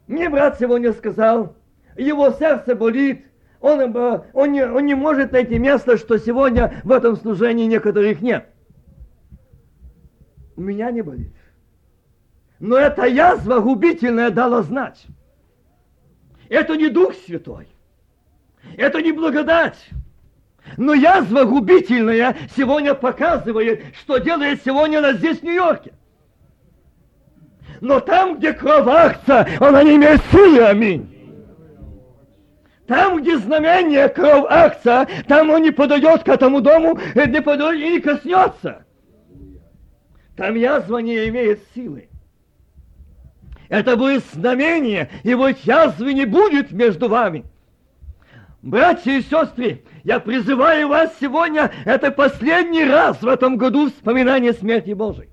Мне 0.07 0.29
брат 0.29 0.57
сегодня 0.59 0.93
сказал, 0.93 1.55
его 1.97 2.31
сердце 2.31 2.75
болит 2.75 3.25
Он, 3.59 3.95
он, 4.33 4.51
не, 4.51 4.65
он 4.65 4.85
не 4.85 4.95
может 4.95 5.31
найти 5.31 5.57
место, 5.57 5.97
что 5.97 6.17
сегодня 6.17 6.79
в 6.83 6.91
этом 6.91 7.15
служении 7.17 7.65
некоторых 7.65 8.21
нет. 8.21 8.47
У 10.55 10.61
меня 10.61 10.91
не 10.91 11.01
болит. 11.01 11.33
Но 12.59 12.77
эта 12.77 13.05
язва 13.05 13.59
губительная 13.59 14.29
дала 14.29 14.61
знать. 14.61 15.05
Это 16.49 16.75
не 16.75 16.89
Дух 16.89 17.13
Святой. 17.25 17.67
Это 18.77 19.01
не 19.01 19.11
благодать. 19.11 19.77
Но 20.75 20.93
язва 20.93 21.45
губительная 21.45 22.35
сегодня 22.55 22.93
показывает, 22.93 23.83
что 24.01 24.17
делает 24.17 24.61
сегодня 24.65 25.01
нас 25.01 25.17
здесь, 25.17 25.39
в 25.39 25.43
Нью-Йорке. 25.43 25.93
Но 27.79 27.99
там, 27.99 28.37
где 28.37 28.53
кровь 28.53 28.87
акция, 28.87 29.47
она 29.59 29.83
не 29.83 29.95
имеет 29.95 30.21
силы, 30.31 30.63
аминь. 30.63 31.13
Там, 32.87 33.21
где 33.21 33.37
знамение 33.37 34.09
кровь 34.09 34.45
акция, 34.49 35.07
там 35.27 35.49
он 35.49 35.61
не 35.61 35.71
подойдет 35.71 36.23
к 36.23 36.29
этому 36.29 36.61
дому, 36.61 36.99
не 37.15 37.41
подойдет 37.41 37.81
и 37.81 37.91
не 37.91 37.99
коснется. 37.99 38.85
Там 40.35 40.55
язва 40.55 40.99
не 40.99 41.27
имеет 41.29 41.61
силы. 41.73 42.06
Это 43.69 43.97
будет 43.97 44.23
знамение, 44.33 45.09
и 45.23 45.33
вот 45.33 45.57
язвы 45.59 46.13
не 46.13 46.25
будет 46.25 46.71
между 46.71 47.09
вами. 47.09 47.43
Братья 48.61 49.11
и 49.11 49.21
сестры, 49.21 49.83
я 50.03 50.19
призываю 50.19 50.87
вас 50.87 51.13
сегодня, 51.19 51.71
это 51.85 52.11
последний 52.11 52.83
раз 52.83 53.21
в 53.21 53.27
этом 53.27 53.57
году 53.57 53.87
вспоминание 53.87 54.53
смерти 54.53 54.91
Божией. 54.91 55.29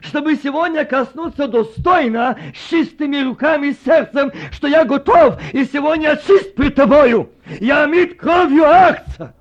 Чтобы 0.00 0.34
сегодня 0.36 0.84
коснуться 0.84 1.46
достойно, 1.46 2.36
с 2.54 2.70
чистыми 2.70 3.22
руками 3.22 3.68
и 3.68 3.76
сердцем, 3.84 4.32
что 4.50 4.66
я 4.66 4.84
готов, 4.84 5.40
и 5.52 5.64
сегодня 5.64 6.16
чист 6.16 6.54
пред 6.54 6.74
тобою. 6.74 7.30
Я 7.60 7.84
омит 7.84 8.18
кровью 8.18 8.64
акция. 8.64 9.34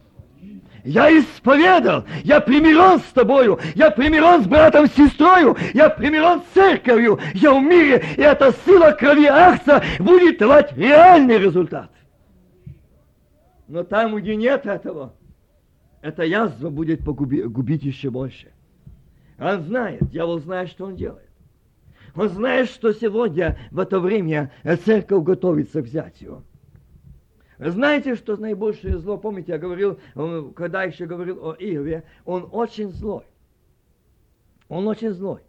Я 0.84 1.16
исповедал, 1.18 2.06
я 2.24 2.42
примирен 2.42 3.00
с 3.00 3.14
тобою, 3.14 3.60
я 3.76 3.92
примирен 3.92 4.44
с 4.44 4.48
братом, 4.48 4.88
с 4.88 4.94
сестрою, 4.94 5.56
я 5.74 5.90
примирен 5.90 6.42
с 6.42 6.54
церковью, 6.54 7.20
я 7.34 7.54
в 7.54 7.62
мире, 7.62 8.04
и 8.18 8.22
эта 8.22 8.52
сила 8.66 8.92
крови 8.92 9.26
акция 9.26 9.84
будет 10.00 10.40
давать 10.40 10.76
реальный 10.76 11.38
результат. 11.38 11.92
Но 13.68 13.84
там, 13.84 14.16
где 14.16 14.36
нет 14.36 14.66
этого, 14.66 15.14
эта 16.02 16.24
язва 16.24 16.70
будет 16.70 17.06
погуби, 17.06 17.44
губить 17.44 17.84
еще 17.84 18.10
больше. 18.10 18.52
Он 19.40 19.62
знает, 19.62 20.10
дьявол 20.10 20.40
знает, 20.40 20.70
что 20.70 20.86
он 20.86 20.96
делает. 20.96 21.30
Он 22.16 22.28
знает, 22.30 22.70
что 22.70 22.92
сегодня 22.92 23.58
в 23.72 23.80
это 23.80 24.00
время 24.00 24.52
церковь 24.84 25.24
готовится 25.24 25.82
взять 25.82 26.20
его. 26.22 26.44
Знаете, 27.70 28.16
что 28.16 28.38
наибольшее 28.38 28.98
зло, 28.98 29.18
помните, 29.18 29.52
я 29.52 29.60
говорил, 29.60 30.00
когда 30.56 30.84
еще 30.84 31.06
говорил 31.06 31.46
о 31.46 31.54
Иове, 31.54 32.04
он 32.26 32.50
очень 32.52 32.90
злой. 32.90 33.24
Он 34.68 34.88
очень 34.88 35.12
злой. 35.12 35.42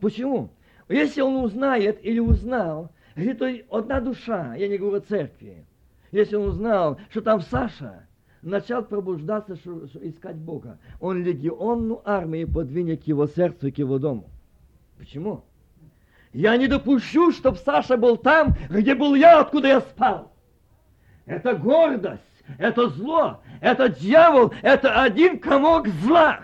Почему? 0.00 0.48
Если 0.88 1.20
он 1.20 1.36
узнает 1.36 2.02
или 2.02 2.18
узнал, 2.18 2.90
где-то 3.14 3.52
одна 3.70 4.00
душа, 4.00 4.54
я 4.54 4.68
не 4.68 4.78
говорю 4.78 4.96
о 4.96 5.00
церкви, 5.00 5.66
если 6.12 6.36
он 6.36 6.48
узнал, 6.48 6.98
что 7.10 7.20
там 7.20 7.42
Саша 7.42 8.06
начал 8.40 8.82
пробуждаться, 8.82 9.56
что 9.56 9.86
искать 10.00 10.36
Бога, 10.36 10.78
он 10.98 11.22
легионную 11.22 12.00
армию 12.08 12.50
подвинет 12.50 13.04
к 13.04 13.06
его 13.06 13.26
сердцу, 13.26 13.70
к 13.70 13.76
его 13.76 13.98
дому. 13.98 14.30
Почему? 14.96 15.44
Я 16.32 16.56
не 16.56 16.68
допущу, 16.68 17.32
чтобы 17.32 17.58
Саша 17.58 17.98
был 17.98 18.16
там, 18.16 18.56
где 18.70 18.94
был 18.94 19.14
я, 19.14 19.40
откуда 19.40 19.68
я 19.68 19.80
спал. 19.82 20.29
Это 21.26 21.54
гордость, 21.54 22.22
это 22.58 22.88
зло, 22.88 23.40
это 23.60 23.88
дьявол, 23.88 24.52
это 24.62 25.02
один 25.02 25.38
комок 25.38 25.88
зла. 25.88 26.40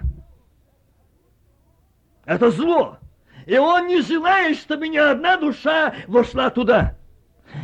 Это 2.25 2.51
зло. 2.51 2.99
И 3.47 3.57
он 3.57 3.87
не 3.87 4.03
желает, 4.03 4.59
чтобы 4.59 4.89
ни 4.89 4.97
одна 4.97 5.37
душа 5.37 5.95
вошла 6.09 6.51
туда. 6.51 6.97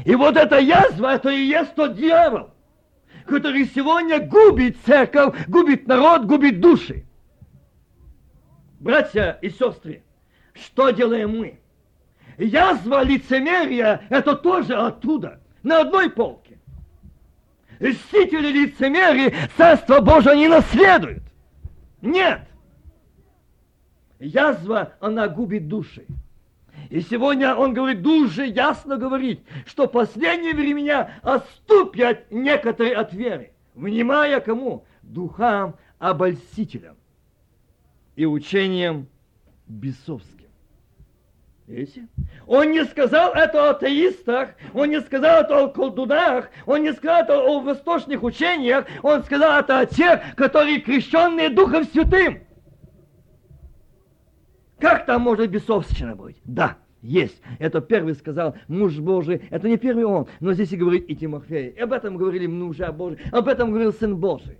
И 0.05 0.14
вот 0.14 0.37
эта 0.37 0.59
язва, 0.59 1.14
это 1.14 1.31
и 1.31 1.42
есть 1.42 1.75
тот 1.75 1.96
дьявол, 1.96 2.51
который 3.27 3.66
сегодня 3.66 4.20
губит 4.20 4.77
церковь, 4.87 5.35
губит 5.48 5.88
народ, 5.88 6.27
губит 6.27 6.61
души. 6.61 7.05
Братья 8.79 9.38
и 9.42 9.51
сестры, 9.51 10.05
что 10.55 10.90
делаем 10.90 11.37
мы? 11.38 11.61
Язва 12.38 13.03
лицемерия– 13.03 14.03
это 14.09 14.35
тоже 14.37 14.75
оттуда, 14.75 15.40
на 15.62 15.81
одной 15.81 16.11
полке. 16.11 16.59
Мстители 17.83 18.53
лицемерии 18.53 19.35
Царство 19.57 20.01
Божие 20.01 20.37
не 20.37 20.49
наследуют. 20.49 21.25
Нет. 22.01 22.42
Язва, 24.21 24.95
она 25.01 25.27
губит 25.27 25.66
души. 25.66 26.07
И 26.90 27.01
сегодня 27.01 27.57
он 27.57 27.75
говорит, 27.75 28.01
дуже 28.03 28.47
ясно 28.47 28.97
говорит, 28.97 29.40
что 29.66 29.88
последние 29.88 30.55
времена 30.55 31.11
отступят 31.23 32.31
некоторые 32.31 32.95
от 32.95 33.12
веры, 33.12 33.53
внимая 33.75 34.40
кому? 34.40 34.85
Духам 35.03 35.75
обольстителям 35.99 36.97
и 38.14 38.25
учением 38.27 39.09
бесовским. 39.66 40.41
Видите? 41.66 42.09
Он 42.46 42.70
не 42.72 42.85
сказал 42.85 43.33
это 43.35 43.68
о 43.68 43.70
атеистах, 43.70 44.51
он 44.75 44.90
не 44.90 45.01
сказал 45.01 45.42
это 45.42 45.64
о 45.64 45.68
колдунах, 45.68 46.51
он 46.66 46.83
не 46.83 46.92
сказал 46.92 47.22
это 47.22 47.40
о 47.40 47.61
восточных 47.61 48.22
учениях, 48.22 48.87
он 49.03 49.22
сказал 49.22 49.61
это 49.61 49.79
о 49.79 49.87
тех, 49.87 50.35
которые 50.35 50.81
крещенные 50.81 51.51
Духом 51.51 51.85
Святым. 51.85 52.40
Как 54.79 55.07
там 55.07 55.22
может 55.22 55.48
бесовщина 55.51 56.16
быть? 56.16 56.37
Да, 56.44 56.77
есть. 57.03 57.40
Это 57.61 57.81
первый 57.81 58.14
сказал 58.16 58.57
муж 58.66 58.98
Божий. 58.98 59.42
Это 59.51 59.68
не 59.68 59.77
первый 59.77 60.05
он, 60.05 60.27
но 60.40 60.55
здесь 60.55 60.72
и 60.72 60.77
говорит 60.77 61.09
и 61.09 61.14
Тимофей. 61.14 61.68
И 61.68 61.79
об 61.79 61.92
этом 61.92 62.16
говорили 62.16 62.48
мужа 62.48 62.90
Божий, 62.90 63.20
об 63.31 63.46
этом 63.46 63.70
говорил 63.70 63.92
Сын 63.92 64.16
Божий. 64.16 64.59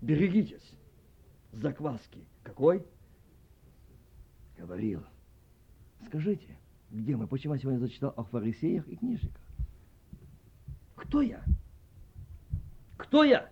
Берегитесь 0.00 0.72
закваски. 1.52 2.20
Какой? 2.44 2.84
Говорил. 4.56 5.02
Скажите, 6.12 6.58
где 6.90 7.16
мы? 7.16 7.26
Почему 7.26 7.54
я 7.54 7.60
сегодня 7.60 7.78
зачитал 7.78 8.12
о 8.18 8.24
фарисеях 8.24 8.86
и 8.86 8.96
книжниках? 8.96 9.40
Кто 10.94 11.22
я? 11.22 11.42
Кто 12.98 13.24
я? 13.24 13.48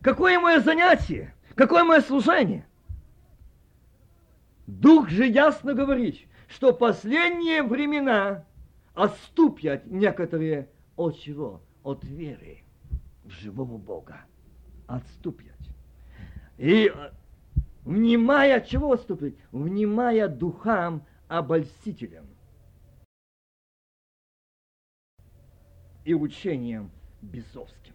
Какое 0.00 0.40
мое 0.40 0.60
занятие? 0.60 1.34
Какое 1.54 1.84
мое 1.84 2.00
служение? 2.00 2.66
Дух 4.66 5.10
же 5.10 5.26
ясно 5.26 5.74
говорит, 5.74 6.26
что 6.48 6.72
последние 6.72 7.62
времена 7.62 8.46
отступят 8.94 9.84
некоторые 9.84 10.70
от 10.96 11.18
чего? 11.18 11.60
От 11.82 12.02
веры 12.02 12.62
в 13.24 13.28
живого 13.28 13.76
Бога. 13.76 14.22
Отступят. 14.86 15.58
И 16.56 16.90
э, 16.90 17.10
внимая, 17.84 18.62
чего 18.62 18.92
отступить? 18.92 19.36
Внимая 19.52 20.28
духам 20.28 21.04
обольстителям 21.28 22.26
и 26.04 26.14
учением 26.14 26.90
бесовским. 27.22 27.94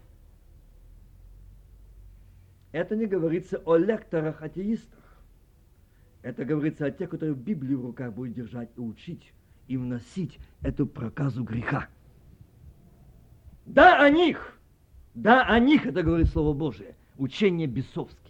Это 2.72 2.96
не 2.96 3.06
говорится 3.06 3.58
о 3.66 3.78
лекторах-атеистах. 3.78 5.00
Это 6.22 6.46
говорится 6.46 6.86
о 6.86 6.92
тех, 6.92 7.10
которые 7.10 7.36
Библию 7.36 7.82
в 7.82 7.86
руках 7.86 8.14
будут 8.14 8.34
держать 8.34 8.70
и 8.76 8.80
учить, 8.80 9.34
и 9.68 9.78
вносить 9.78 10.38
эту 10.62 10.86
проказу 10.86 11.44
греха. 11.44 11.88
Да, 13.66 14.04
о 14.04 14.10
них, 14.10 14.60
да, 15.14 15.46
о 15.46 15.60
них, 15.60 15.86
это 15.86 16.04
говорит 16.04 16.28
Слово 16.28 16.54
Божие, 16.54 16.96
учение 17.18 17.68
бесовские. 17.68 18.29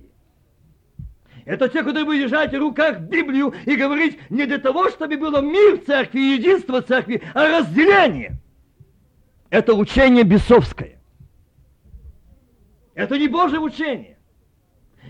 Это 1.50 1.68
те, 1.68 1.80
которые 1.80 2.06
будут 2.06 2.20
держать 2.20 2.54
в 2.54 2.60
руках 2.60 3.00
Библию 3.00 3.56
и 3.66 3.76
говорить 3.76 4.20
не 4.30 4.46
для 4.46 4.60
того, 4.60 4.88
чтобы 4.92 5.18
было 5.18 5.42
мир 5.42 5.80
в 5.80 5.86
церкви, 5.86 6.20
единство 6.20 6.80
в 6.80 6.86
церкви, 6.86 7.24
а 7.34 7.48
разделение. 7.48 8.38
Это 9.50 9.74
учение 9.74 10.24
бесовское. 10.24 11.02
Это 12.94 13.18
не 13.18 13.28
Божье 13.28 13.58
учение. 13.58 14.20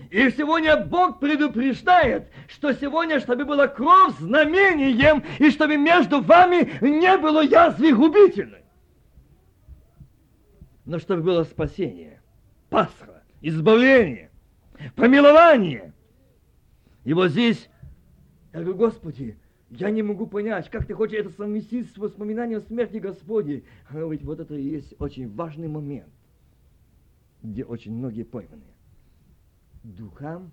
И 0.08 0.30
сегодня 0.30 0.78
Бог 0.78 1.20
предупреждает, 1.20 2.30
что 2.48 2.72
сегодня, 2.72 3.20
чтобы 3.20 3.44
была 3.44 3.68
кровь 3.68 4.16
знамением, 4.18 5.22
и 5.38 5.50
чтобы 5.50 5.76
между 5.76 6.22
вами 6.22 6.72
не 6.80 7.18
было 7.18 7.42
язвы 7.42 7.92
губительной. 7.92 8.64
Но 10.86 10.98
чтобы 11.00 11.22
было 11.22 11.44
спасение, 11.44 12.22
Пасха, 12.70 13.24
избавление, 13.42 14.30
помилование. 14.96 15.92
И 17.10 17.12
вот 17.12 17.32
здесь, 17.32 17.68
я 18.52 18.60
говорю, 18.60 18.76
Господи, 18.76 19.36
я 19.68 19.90
не 19.90 20.00
могу 20.00 20.28
понять, 20.28 20.70
как 20.70 20.86
ты 20.86 20.94
хочешь 20.94 21.18
это 21.18 21.30
совместить 21.30 21.90
с 21.90 21.98
воспоминанием 21.98 22.60
смерти 22.60 22.98
Господи. 22.98 23.64
Говорит, 23.90 24.22
вот 24.22 24.38
это 24.38 24.54
и 24.54 24.62
есть 24.62 24.94
очень 25.00 25.28
важный 25.34 25.66
момент. 25.66 26.12
где 27.42 27.64
очень 27.64 27.92
многие 27.92 28.22
пойманы. 28.22 28.62
Духам 29.82 30.52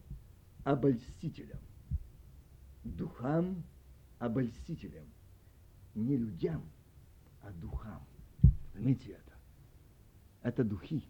обольстителям. 0.63 1.59
Духам 2.83 3.63
обольстителям. 4.17 5.05
Не 5.93 6.17
людям, 6.17 6.63
а 7.43 7.51
духам. 7.51 8.01
Заметьте 8.73 9.11
это. 9.11 9.33
Это 10.41 10.63
духи. 10.63 11.03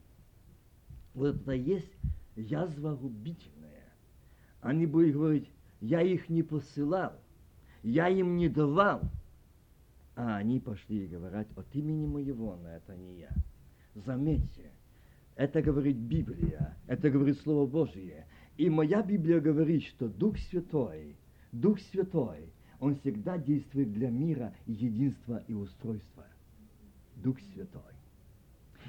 Вот 1.14 1.38
это 1.38 1.54
есть 1.54 1.94
язва 2.36 2.98
губительная. 2.98 3.57
Они 4.62 4.86
будут 4.86 5.14
говорить, 5.14 5.50
я 5.82 6.02
их 6.02 6.30
не 6.30 6.44
посылал, 6.44 7.14
я 7.84 8.10
им 8.10 8.38
не 8.38 8.50
давал. 8.50 9.02
А 10.16 10.38
они 10.38 10.60
пошли 10.60 11.06
и 11.06 11.08
говорят 11.08 11.48
от 11.56 11.68
имени 11.76 12.08
моего, 12.08 12.56
но 12.56 12.70
это 12.70 12.96
не 12.96 13.20
я. 13.20 13.30
Заметьте, 13.94 14.72
это 15.36 15.62
говорит 15.62 15.98
Библия, 15.98 16.76
это 16.88 17.12
говорит 17.12 17.40
Слово 17.42 17.68
Божие. 17.68 18.26
И 18.58 18.70
моя 18.70 19.04
Библия 19.04 19.40
говорит, 19.40 19.84
что 19.84 20.08
Дух 20.08 20.38
Святой, 20.50 21.16
Дух 21.52 21.80
Святой, 21.92 22.52
Он 22.80 22.96
всегда 22.96 23.38
действует 23.38 23.94
для 23.94 24.10
мира, 24.10 24.54
единства 24.66 25.44
и 25.48 25.54
устройства. 25.54 26.26
Дух 27.16 27.38
Святой. 27.54 27.97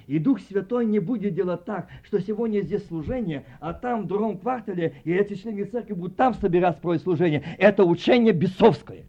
И 0.09 0.19
Дух 0.19 0.41
Святой 0.41 0.87
не 0.87 1.01
будет 1.01 1.35
делать 1.35 1.67
так, 1.67 1.89
что 2.03 2.19
сегодня 2.19 2.63
здесь 2.63 2.85
служение, 2.87 3.45
а 3.61 3.75
там 3.75 4.05
в 4.05 4.07
другом 4.07 4.39
квартале, 4.39 4.95
и 5.05 5.13
эти 5.13 5.35
члены 5.35 5.65
церкви 5.67 5.93
будут 5.93 6.17
там 6.17 6.33
собираться 6.33 6.81
проводить 6.81 7.05
служение. 7.05 7.45
Это 7.59 7.85
учение 7.85 8.33
бесовское. 8.33 9.05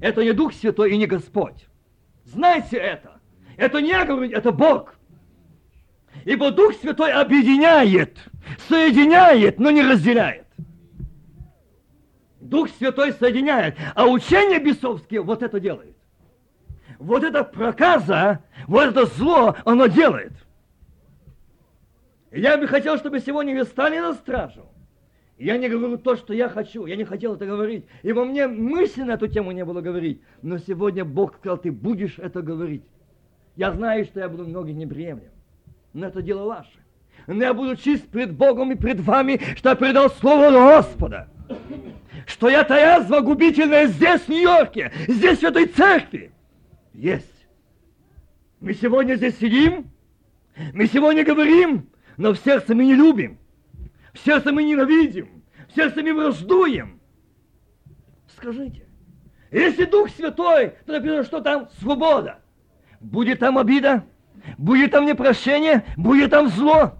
Это 0.00 0.24
не 0.24 0.32
Дух 0.32 0.54
Святой 0.54 0.92
и 0.92 0.96
не 0.96 1.06
Господь. 1.06 1.66
Знайте 2.24 2.78
это. 2.78 3.20
Это 3.58 3.82
не 3.82 3.90
я 3.90 4.06
говорю, 4.06 4.30
это 4.32 4.52
Бог. 4.52 4.94
Ибо 6.24 6.50
Дух 6.50 6.72
Святой 6.76 7.12
объединяет, 7.12 8.16
соединяет, 8.68 9.60
но 9.60 9.70
не 9.70 9.82
разделяет. 9.82 10.46
Дух 12.40 12.70
Святой 12.78 13.12
соединяет, 13.12 13.76
а 13.94 14.06
учение 14.06 14.60
бесовские 14.60 15.20
вот 15.20 15.42
это 15.42 15.60
делает. 15.60 15.91
Вот 17.02 17.24
это 17.24 17.44
проказа, 17.44 18.40
вот 18.66 18.88
это 18.88 19.06
зло, 19.06 19.56
оно 19.64 19.86
делает. 19.86 20.32
Я 22.30 22.56
бы 22.56 22.66
хотел, 22.66 22.96
чтобы 22.96 23.20
сегодня 23.20 23.56
вы 23.56 23.64
стали 23.64 23.98
на 23.98 24.14
стражу. 24.14 24.66
Я 25.36 25.58
не 25.58 25.68
говорю 25.68 25.98
то, 25.98 26.16
что 26.16 26.32
я 26.32 26.48
хочу, 26.48 26.86
я 26.86 26.96
не 26.96 27.04
хотел 27.04 27.34
это 27.34 27.44
говорить, 27.44 27.86
ибо 28.02 28.24
мне 28.24 28.46
мысли 28.46 29.02
на 29.02 29.12
эту 29.12 29.26
тему 29.26 29.50
не 29.50 29.64
было 29.64 29.80
говорить. 29.80 30.22
Но 30.42 30.58
сегодня 30.58 31.04
Бог 31.04 31.36
сказал, 31.36 31.58
ты 31.58 31.72
будешь 31.72 32.18
это 32.18 32.40
говорить. 32.40 32.84
Я 33.56 33.72
знаю, 33.72 34.04
что 34.04 34.20
я 34.20 34.28
буду 34.28 34.46
многих 34.46 34.76
неприемлем 34.76 35.32
но 35.92 36.06
это 36.06 36.22
дело 36.22 36.46
ваше. 36.46 36.70
Но 37.26 37.42
я 37.42 37.54
буду 37.54 37.76
чист 37.76 38.08
пред 38.08 38.32
Богом 38.32 38.72
и 38.72 38.74
пред 38.74 39.00
вами, 39.00 39.40
что 39.56 39.70
я 39.70 39.76
предал 39.76 40.10
Слово 40.10 40.50
Господа. 40.50 41.28
Что 42.26 42.48
я 42.48 42.64
та 42.64 42.78
язва 42.78 43.20
губительная 43.20 43.86
здесь, 43.86 44.22
в 44.22 44.28
Нью-Йорке, 44.28 44.92
здесь, 45.08 45.40
в 45.40 45.44
этой 45.44 45.66
церкви. 45.66 46.31
Есть. 46.94 47.46
Мы 48.60 48.74
сегодня 48.74 49.14
здесь 49.16 49.36
сидим, 49.38 49.90
мы 50.72 50.86
сегодня 50.86 51.24
говорим, 51.24 51.88
но 52.16 52.32
в 52.32 52.38
сердце 52.38 52.74
мы 52.74 52.84
не 52.84 52.94
любим, 52.94 53.38
в 54.12 54.18
сердце 54.18 54.52
мы 54.52 54.62
ненавидим, 54.62 55.42
в 55.68 55.74
сердце 55.74 56.02
мы 56.02 56.14
враждуем. 56.14 57.00
Скажите, 58.36 58.86
если 59.50 59.84
Дух 59.84 60.10
Святой, 60.10 60.74
то 60.86 60.92
написано, 60.92 61.24
что 61.24 61.40
там 61.40 61.68
свобода. 61.80 62.38
Будет 63.00 63.40
там 63.40 63.58
обида, 63.58 64.04
Будет 64.58 64.90
там 64.90 65.06
непрощение, 65.06 65.84
будет 65.96 66.30
там 66.30 66.48
зло. 66.48 66.98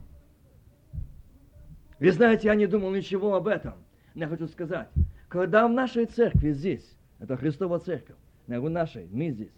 Вы 1.98 2.10
знаете, 2.12 2.48
я 2.48 2.54
не 2.54 2.66
думал 2.66 2.90
ничего 2.90 3.34
об 3.34 3.48
этом. 3.48 3.74
Но 4.14 4.22
я 4.22 4.28
хочу 4.28 4.46
сказать, 4.48 4.88
когда 5.28 5.66
в 5.66 5.72
нашей 5.72 6.06
церкви 6.06 6.52
здесь, 6.52 6.96
это 7.18 7.36
Христова 7.36 7.78
церковь, 7.78 8.16
в 8.46 8.70
нашей, 8.70 9.08
мы 9.10 9.30
здесь, 9.30 9.52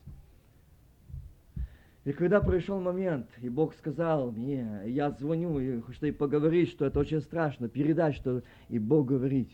и 2.04 2.12
когда 2.12 2.40
пришел 2.40 2.80
момент, 2.80 3.30
и 3.40 3.48
Бог 3.48 3.74
сказал 3.74 4.30
мне, 4.30 4.82
я 4.86 5.10
звоню, 5.12 5.58
и 5.58 5.92
что 5.92 6.06
и 6.06 6.12
поговорить, 6.12 6.68
что 6.68 6.84
это 6.84 7.00
очень 7.00 7.22
страшно, 7.22 7.68
передать, 7.68 8.14
что... 8.14 8.42
И 8.68 8.78
Бог 8.78 9.06
говорит, 9.06 9.50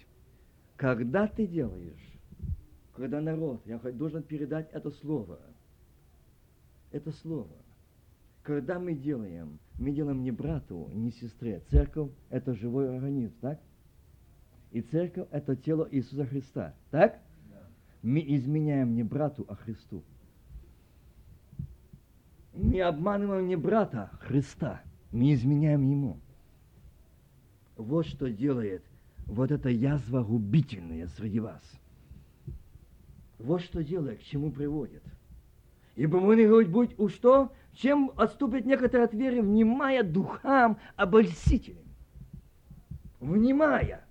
когда 0.76 1.28
ты 1.28 1.46
делаешь, 1.46 2.18
когда 2.96 3.20
народ, 3.20 3.62
я 3.66 3.78
должен 3.78 4.24
передать 4.24 4.68
это 4.72 4.90
слово, 4.90 5.38
это 6.90 7.12
слово, 7.12 7.56
когда 8.42 8.80
мы 8.80 8.94
делаем, 8.94 9.60
мы 9.78 9.92
делаем 9.92 10.22
не 10.22 10.32
брату, 10.32 10.90
не 10.92 11.12
сестре. 11.12 11.62
Церковь– 11.70 12.10
это 12.30 12.54
живой 12.54 12.96
организм, 12.96 13.34
так? 13.40 13.60
И 14.72 14.80
церковь– 14.82 15.28
это 15.30 15.54
тело 15.54 15.86
Иисуса 15.88 16.26
Христа, 16.26 16.74
так? 16.90 17.20
Да. 17.48 17.62
Мы 18.02 18.24
изменяем 18.26 18.96
не 18.96 19.04
брату, 19.04 19.44
а 19.48 19.54
Христу. 19.54 20.02
Мы 22.52 22.80
обманываем 22.80 23.46
не 23.46 23.56
брата, 23.56 24.10
Христа. 24.20 24.82
Мы 25.12 25.32
изменяем 25.34 25.88
Ему. 25.88 26.20
Вот 27.76 28.06
что 28.06 28.30
делает 28.30 28.84
вот 29.26 29.50
эта 29.50 29.68
язва 29.70 30.22
губительная 30.22 31.06
среди 31.06 31.40
вас. 31.40 31.62
Вот 33.38 33.62
что 33.62 33.82
делает, 33.82 34.20
к 34.20 34.22
чему 34.24 34.52
приводит. 34.52 35.02
Ибо 35.96 36.20
мы 36.20 36.36
не 36.36 36.46
говорить, 36.46 36.70
будь 36.70 36.98
у 36.98 37.08
что? 37.08 37.52
чем 37.72 38.12
отступит 38.16 38.66
некоторые 38.66 39.04
от 39.04 39.14
веры, 39.14 39.42
внимая 39.42 40.02
духам 40.02 40.78
обольстителям. 40.96 41.84
Внимая 43.20 44.04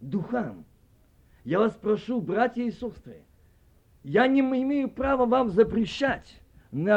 духам. 0.00 0.64
Я 1.44 1.58
вас 1.58 1.72
прошу, 1.72 2.20
братья 2.20 2.62
и 2.62 2.70
сестры, 2.70 3.22
я 4.02 4.26
не 4.26 4.40
имею 4.40 4.90
права 4.90 5.26
вам 5.26 5.50
запрещать, 5.50 6.40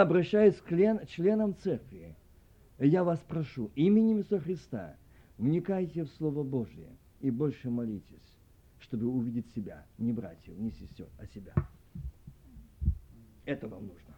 обращаясь 0.01 0.55
к 0.55 0.67
членам 1.07 1.55
церкви, 1.55 2.15
я 2.79 3.03
вас 3.03 3.19
прошу, 3.27 3.71
именем 3.75 4.19
Иисуса 4.19 4.39
Христа, 4.39 4.95
вникайте 5.37 6.03
в 6.03 6.09
Слово 6.09 6.43
Божье 6.43 6.89
и 7.21 7.31
больше 7.31 7.69
молитесь, 7.69 8.35
чтобы 8.79 9.07
увидеть 9.07 9.47
себя, 9.55 9.85
не 9.97 10.13
братьев, 10.13 10.57
не 10.57 10.71
сестер, 10.71 11.07
а 11.17 11.25
себя. 11.27 11.53
Это 13.45 13.67
вам 13.67 13.87
нужно. 13.87 14.13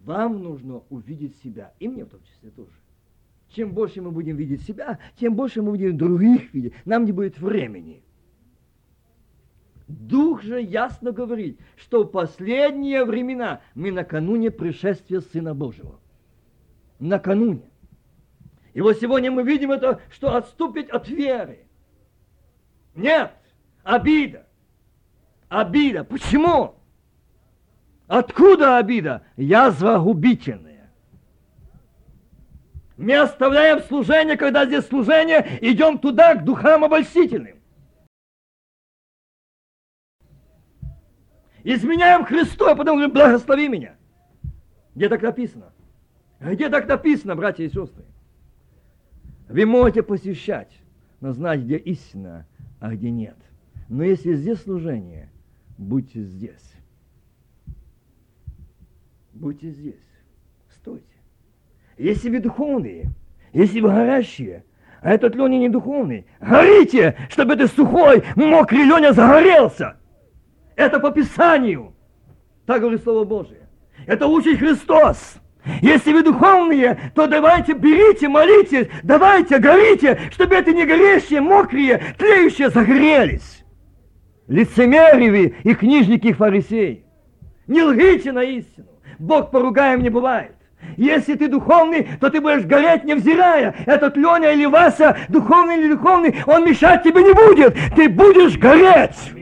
Вам 0.00 0.42
нужно 0.42 0.82
увидеть 0.88 1.36
себя, 1.42 1.74
и 1.78 1.88
мне 1.88 2.04
в 2.04 2.08
том 2.08 2.22
числе 2.22 2.50
тоже. 2.50 2.72
Чем 3.50 3.72
больше 3.72 4.00
мы 4.02 4.10
будем 4.10 4.36
видеть 4.36 4.62
себя, 4.62 4.98
тем 5.16 5.34
больше 5.34 5.62
мы 5.62 5.70
будем 5.72 5.96
других 5.96 6.52
видеть. 6.52 6.74
Нам 6.84 7.04
не 7.04 7.12
будет 7.12 7.38
времени. 7.38 8.02
Дух 9.88 10.42
же 10.42 10.60
ясно 10.60 11.12
говорит, 11.12 11.58
что 11.76 12.04
в 12.04 12.08
последние 12.08 13.06
времена 13.06 13.62
мы 13.74 13.90
накануне 13.90 14.50
пришествия 14.50 15.20
Сына 15.20 15.54
Божьего. 15.54 15.98
Накануне. 16.98 17.62
И 18.74 18.82
вот 18.82 18.98
сегодня 19.00 19.30
мы 19.30 19.44
видим 19.44 19.72
это, 19.72 20.00
что 20.10 20.36
отступить 20.36 20.90
от 20.90 21.08
веры. 21.08 21.60
Нет, 22.94 23.32
обида. 23.82 24.46
Обида. 25.48 26.04
Почему? 26.04 26.74
Откуда 28.08 28.76
обида? 28.76 29.22
Язва 29.36 29.98
губительная. 29.98 30.92
Мы 32.98 33.16
оставляем 33.16 33.80
служение, 33.84 34.36
когда 34.36 34.66
здесь 34.66 34.86
служение, 34.86 35.58
идем 35.62 35.98
туда, 35.98 36.34
к 36.34 36.44
духам 36.44 36.84
обольстительным. 36.84 37.57
Изменяем 41.64 42.24
Христу, 42.24 42.66
а 42.66 42.74
потом 42.74 42.96
говорим, 42.96 43.14
благослови 43.14 43.68
меня. 43.68 43.96
Где 44.94 45.08
так 45.08 45.22
написано? 45.22 45.72
Где 46.40 46.68
так 46.68 46.88
написано, 46.88 47.36
братья 47.36 47.64
и 47.64 47.68
сестры? 47.68 48.04
Вы 49.48 49.66
можете 49.66 50.02
посещать, 50.02 50.72
но 51.20 51.32
знать, 51.32 51.60
где 51.60 51.76
истина, 51.76 52.46
а 52.80 52.94
где 52.94 53.10
нет. 53.10 53.36
Но 53.88 54.04
если 54.04 54.34
здесь 54.34 54.60
служение, 54.62 55.30
будьте 55.78 56.22
здесь 56.22 56.78
будьте 59.38 59.70
здесь, 59.70 59.94
стойте. 60.70 61.04
Если 61.96 62.28
вы 62.30 62.40
духовные, 62.40 63.10
если 63.52 63.80
вы 63.80 63.88
горящие, 63.90 64.64
а 65.00 65.12
этот 65.12 65.34
Леня 65.34 65.58
не 65.58 65.68
духовный, 65.68 66.26
горите, 66.40 67.16
чтобы 67.30 67.54
этот 67.54 67.72
сухой, 67.72 68.24
мокрый 68.36 68.82
Леня 68.84 69.12
загорелся. 69.12 69.96
Это 70.78 71.00
по 71.00 71.10
Писанию. 71.10 71.92
Так 72.64 72.80
говорит 72.80 73.02
Слово 73.02 73.24
Божие. 73.24 73.68
Это 74.06 74.28
учит 74.28 74.60
Христос. 74.60 75.34
Если 75.82 76.12
вы 76.12 76.22
духовные, 76.22 77.10
то 77.16 77.26
давайте, 77.26 77.72
берите, 77.72 78.28
молитесь, 78.28 78.86
давайте, 79.02 79.58
горите, 79.58 80.20
чтобы 80.30 80.54
это 80.54 80.72
не 80.72 80.86
горящие, 80.86 81.40
мокрые, 81.40 82.14
тлеющие 82.16 82.70
загорелись. 82.70 83.64
Лицемерие 84.46 85.56
и 85.64 85.74
книжники 85.74 86.32
фарисеи. 86.32 87.04
Не 87.66 87.82
лгите 87.82 88.30
на 88.30 88.44
истину. 88.44 88.86
Бог 89.18 89.50
поругаем 89.50 90.00
не 90.00 90.10
бывает. 90.10 90.54
Если 90.96 91.34
ты 91.34 91.48
духовный, 91.48 92.06
то 92.20 92.30
ты 92.30 92.40
будешь 92.40 92.64
гореть, 92.64 93.02
невзирая. 93.02 93.74
Этот 93.84 94.16
Леня 94.16 94.52
или 94.52 94.66
Вася, 94.66 95.16
духовный 95.28 95.78
или 95.78 95.94
духовный, 95.94 96.36
он 96.46 96.64
мешать 96.64 97.02
тебе 97.02 97.24
не 97.24 97.32
будет. 97.32 97.76
Ты 97.96 98.08
будешь 98.08 98.56
гореть. 98.56 99.32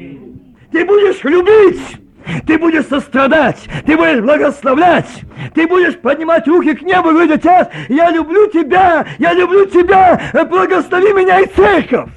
Ты 0.70 0.84
будешь 0.84 1.22
любить. 1.24 2.00
Ты 2.44 2.58
будешь 2.58 2.86
сострадать, 2.86 3.68
ты 3.84 3.96
будешь 3.96 4.20
благословлять, 4.20 5.24
ты 5.54 5.66
будешь 5.68 5.96
поднимать 5.96 6.46
руки 6.48 6.74
к 6.74 6.82
небу 6.82 7.10
и 7.10 7.12
говорить, 7.12 7.44
я 7.88 8.10
люблю 8.10 8.50
тебя, 8.50 9.06
я 9.18 9.32
люблю 9.32 9.64
тебя, 9.66 10.20
благослови 10.50 11.12
меня 11.12 11.38
и 11.38 11.46
церковь. 11.46 12.10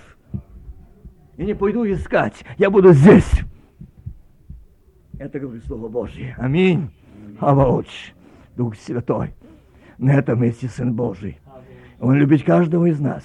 И 1.37 1.45
не 1.45 1.53
пойду 1.53 1.85
искать, 1.85 2.43
я 2.57 2.71
буду 2.71 2.91
здесь. 2.91 3.29
Это 5.19 5.39
говорит 5.39 5.63
Слово 5.65 5.89
Божье. 5.89 6.35
Аминь. 6.39 6.89
Аваоч. 7.39 8.13
Дух 8.55 8.75
Святой. 8.77 9.35
На 9.97 10.15
этом 10.15 10.41
месте 10.41 10.69
Сын 10.69 10.93
Божий. 10.93 11.39
Он 11.99 12.15
любит 12.15 12.43
каждого 12.43 12.87
из 12.87 12.99
нас. 12.99 13.23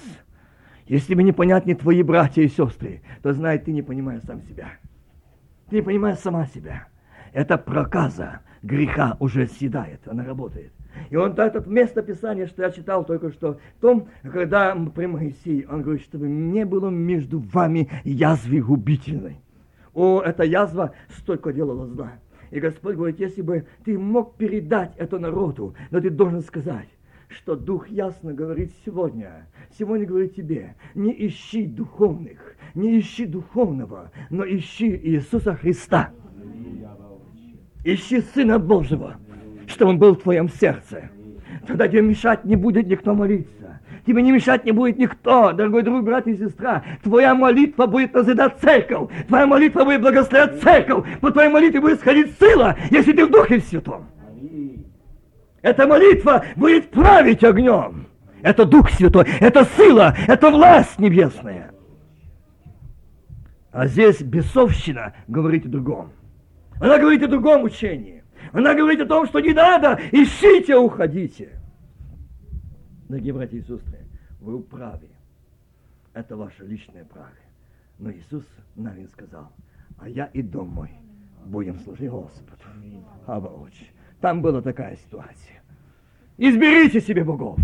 Если 0.87 1.15
мне 1.15 1.25
непонятны 1.25 1.73
твои 1.73 2.03
братья 2.03 2.43
и 2.43 2.47
сестры, 2.47 3.01
то 3.23 3.33
знай, 3.33 3.57
ты 3.57 3.71
не 3.71 3.81
понимаешь 3.81 4.21
сам 4.23 4.41
себя. 4.43 4.67
Ты 5.69 5.77
не 5.77 5.81
понимаешь 5.81 6.19
сама 6.19 6.45
себя. 6.45 6.87
Это 7.33 7.57
проказа 7.57 8.41
греха 8.61 9.17
уже 9.19 9.47
съедает, 9.47 10.07
она 10.07 10.23
работает. 10.23 10.71
И 11.09 11.15
он 11.15 11.33
этот 11.33 11.67
место 11.67 12.01
Писания, 12.01 12.47
что 12.47 12.63
я 12.63 12.71
читал 12.71 13.05
только 13.05 13.31
что, 13.31 13.59
в 13.77 13.81
том, 13.81 14.07
когда 14.23 14.75
при 14.95 15.05
Моисее, 15.07 15.67
он 15.67 15.81
говорит, 15.81 16.03
чтобы 16.03 16.27
не 16.27 16.65
было 16.65 16.89
между 16.89 17.39
вами 17.39 17.89
язвы 18.03 18.61
губительной. 18.61 19.41
О, 19.93 20.21
эта 20.21 20.43
язва 20.43 20.93
столько 21.09 21.51
делала 21.51 21.85
зла. 21.87 22.13
И 22.51 22.59
Господь 22.59 22.95
говорит, 22.95 23.19
если 23.19 23.41
бы 23.41 23.65
ты 23.83 23.97
мог 23.97 24.35
передать 24.35 24.93
это 24.97 25.19
народу, 25.19 25.75
но 25.91 25.99
ты 25.99 26.09
должен 26.09 26.41
сказать, 26.41 26.89
что 27.27 27.55
Дух 27.55 27.89
ясно 27.89 28.33
говорит 28.33 28.71
сегодня, 28.85 29.47
сегодня 29.77 30.05
говорит 30.05 30.35
тебе, 30.35 30.75
не 30.93 31.11
ищи 31.27 31.65
духовных, 31.65 32.44
не 32.75 32.99
ищи 32.99 33.25
духовного, 33.25 34.11
но 34.29 34.45
ищи 34.45 34.99
Иисуса 35.03 35.55
Христа. 35.55 36.11
Ищи 37.83 38.21
Сына 38.33 38.59
Божьего, 38.59 39.15
чтобы 39.67 39.91
Он 39.91 39.99
был 39.99 40.15
в 40.15 40.21
твоем 40.21 40.49
сердце. 40.49 41.09
Тогда 41.65 41.87
тебе 41.87 42.01
мешать 42.01 42.43
не 42.45 42.55
будет 42.55 42.87
никто 42.87 43.13
молиться. 43.13 43.79
Тебе 44.05 44.21
не 44.21 44.31
мешать 44.31 44.65
не 44.65 44.71
будет 44.71 44.97
никто, 44.97 45.51
дорогой 45.51 45.81
друг, 45.81 46.03
брат 46.03 46.27
и 46.27 46.35
сестра. 46.35 46.83
Твоя 47.01 47.33
молитва 47.33 47.87
будет 47.87 48.13
назидать 48.13 48.59
церковь. 48.59 49.09
Твоя 49.27 49.47
молитва 49.47 49.83
будет 49.83 50.01
благословлять 50.01 50.61
церковь. 50.61 51.05
По 51.21 51.31
твоей 51.31 51.49
молитве 51.49 51.81
будет 51.81 51.99
сходить 51.99 52.37
сила, 52.39 52.75
если 52.91 53.13
ты 53.13 53.25
в 53.25 53.31
Духе 53.31 53.59
Святом. 53.61 54.05
Эта 55.61 55.87
молитва 55.87 56.45
будет 56.55 56.91
править 56.91 57.43
огнем. 57.43 58.07
Это 58.43 58.65
Дух 58.65 58.91
Святой, 58.91 59.25
это 59.39 59.65
сила, 59.75 60.15
это 60.27 60.51
власть 60.51 60.99
небесная. 60.99 61.74
А 63.75 63.87
здесь 63.87 64.21
бесовщина 64.21 65.13
говорит 65.27 65.65
о 65.65 65.69
другом. 65.69 66.13
Она 66.79 66.97
говорит 66.97 67.23
о 67.23 67.27
другом 67.27 67.63
учении. 67.63 68.23
Она 68.53 68.73
говорит 68.73 69.01
о 69.01 69.05
том, 69.05 69.25
что 69.25 69.41
не 69.41 69.51
надо, 69.51 69.99
ищите, 70.13 70.77
уходите. 70.77 71.59
Дорогие 73.09 73.33
братья 73.33 73.57
и 73.57 73.61
сестры, 73.61 74.07
вы 74.39 74.61
правы. 74.61 75.09
Это 76.13 76.37
ваше 76.37 76.63
личное 76.63 77.03
право. 77.03 77.27
Но 77.99 78.13
Иисус 78.13 78.45
нам 78.77 78.95
сказал, 79.09 79.51
а 79.97 80.07
я 80.07 80.27
и 80.27 80.41
дом 80.41 80.69
мой 80.69 80.91
будем 81.45 81.77
служить 81.79 82.09
Господу. 82.09 82.63
Аба. 83.25 83.51
Там 84.21 84.41
была 84.41 84.61
такая 84.61 84.95
ситуация. 84.95 85.61
Изберите 86.37 87.01
себе 87.01 87.25
богов. 87.25 87.59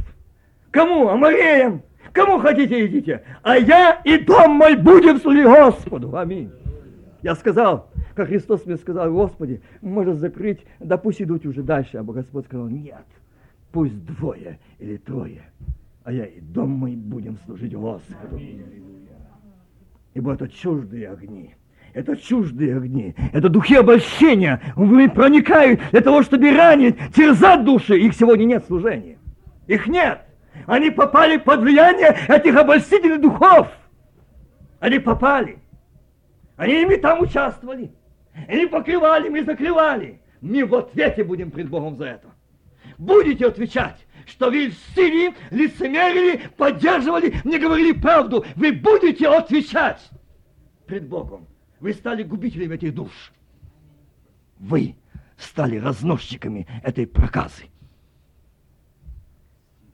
Кому? 0.72 1.07
Амареям. 1.07 1.84
Кому 2.14 2.39
хотите, 2.39 2.86
идите. 2.86 3.24
А 3.41 3.57
я 3.57 4.01
и 4.03 4.18
дом 4.18 4.51
мой 4.51 4.76
будем 4.76 5.20
служить 5.20 5.45
Господу. 5.45 6.18
Аминь. 6.18 6.51
Я 7.22 7.36
сказал, 7.36 7.89
как 8.16 8.28
Христос 8.28 8.66
мне 8.66 8.78
сказал, 8.78 9.12
Господи, 9.12 9.62
может 9.82 10.18
закрыть, 10.18 10.66
да 10.80 10.97
пусть 10.97 11.22
идут 11.22 11.45
уже 11.45 11.62
дальше. 11.62 11.97
А 11.97 12.03
Господь 12.03 12.45
сказал, 12.45 12.68
нет 12.68 13.05
пусть 13.72 14.05
двое 14.05 14.59
или 14.80 14.97
трое, 14.97 15.43
а 16.03 16.12
я 16.12 16.26
и 16.26 16.39
дом 16.39 16.72
мой 16.72 16.95
будем 16.95 17.38
служить 17.45 17.74
Господу. 17.74 18.39
Ибо 20.14 20.34
это 20.34 20.47
чуждые 20.49 21.09
огни. 21.09 21.55
Это 21.93 22.16
чуждые 22.16 22.78
огни. 22.78 23.16
Это 23.34 23.49
духи 23.49 23.76
обольщения. 23.76 24.62
Вы 24.76 25.09
проникают 25.09 25.82
для 25.91 26.01
того, 26.01 26.22
чтобы 26.24 26.51
ранить, 26.51 26.97
терзать 27.14 27.64
души. 27.64 27.97
Их 27.97 28.14
сегодня 28.16 28.45
нет 28.45 28.66
служения. 28.66 29.18
Их 29.68 29.88
нет. 29.88 30.22
Они 30.68 30.89
попали 30.89 31.38
под 31.38 31.62
влияние 31.62 32.18
этих 32.28 32.56
обольстительных 32.56 33.22
духов. 33.22 33.68
Они 34.80 34.99
попали. 34.99 35.60
Они 36.58 36.82
ими 36.82 36.95
там 36.95 37.22
участвовали. 37.22 37.91
Они 38.47 38.66
покрывали, 38.66 39.30
мы 39.30 39.43
закрывали. 39.43 40.22
Мы 40.41 40.66
в 40.66 40.74
ответе 40.76 41.24
будем 41.24 41.52
пред 41.52 41.70
Богом 41.70 41.95
за 41.95 42.06
это 42.06 42.28
будете 43.02 43.47
отвечать, 43.47 44.06
что 44.26 44.49
вы 44.49 44.68
льстили, 44.68 45.34
лицемерили, 45.49 46.47
поддерживали, 46.56 47.41
не 47.43 47.58
говорили 47.58 47.93
правду. 47.93 48.45
Вы 48.56 48.72
будете 48.74 49.28
отвечать 49.28 50.10
пред 50.86 51.08
Богом. 51.08 51.47
Вы 51.80 51.93
стали 51.93 52.24
губителями 52.24 52.76
этих 52.76 52.93
душ. 52.93 53.34
Вы 54.60 54.95
стали 55.36 55.78
разносчиками 55.78 56.68
этой 56.84 57.08
проказы. 57.08 57.71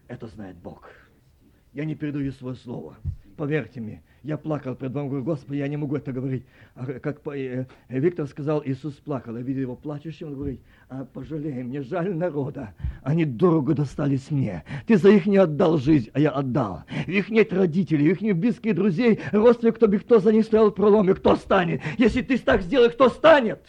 Это 0.08 0.28
знает 0.28 0.58
Бог. 0.58 0.89
Я 1.74 1.86
не 1.86 1.95
передаю 1.95 2.32
свое 2.32 2.55
слово. 2.55 2.97
Поверьте 3.36 3.82
мне, 3.82 4.01
я 4.24 4.36
плакал 4.38 4.74
пред 4.76 4.93
вами, 4.93 5.10
говорю, 5.10 5.24
Господи, 5.24 5.60
я 5.60 5.68
не 5.68 5.78
могу 5.78 5.95
это 5.95 6.12
говорить. 6.12 6.43
А 6.74 6.86
как 6.86 7.22
э, 7.28 7.66
Виктор 7.88 8.26
сказал, 8.26 8.64
Иисус 8.66 8.95
плакал. 8.95 9.38
Я 9.38 9.43
видел 9.43 9.62
его 9.62 9.76
плачущим, 9.76 10.30
он 10.30 10.36
говорит, 10.36 10.62
а, 10.89 11.05
пожалей, 11.05 11.62
мне 11.62 11.84
жаль 11.84 12.16
народа. 12.16 12.74
Они 13.03 13.26
дорого 13.26 13.76
достались 13.76 14.32
мне. 14.32 14.64
Ты 14.88 14.97
за 14.97 15.10
их 15.10 15.28
не 15.28 15.38
отдал 15.38 15.78
жизнь, 15.78 16.10
а 16.14 16.20
я 16.20 16.32
отдал. 16.32 16.84
Их 17.05 17.30
нет 17.30 17.53
родителей, 17.53 18.10
их 18.10 18.22
нет 18.22 18.38
близких 18.38 18.74
друзей, 18.74 19.20
родственников, 19.32 19.78
кто 19.78 19.88
бы 19.88 19.99
кто 19.99 20.20
за 20.20 20.34
них 20.34 20.45
стоял 20.45 20.72
в 20.72 20.76
проломе, 20.76 21.14
кто 21.14 21.36
станет? 21.36 21.82
Если 21.99 22.24
ты 22.24 22.39
так 22.39 22.64
сделаешь, 22.64 22.93
кто 22.93 23.10
станет? 23.10 23.62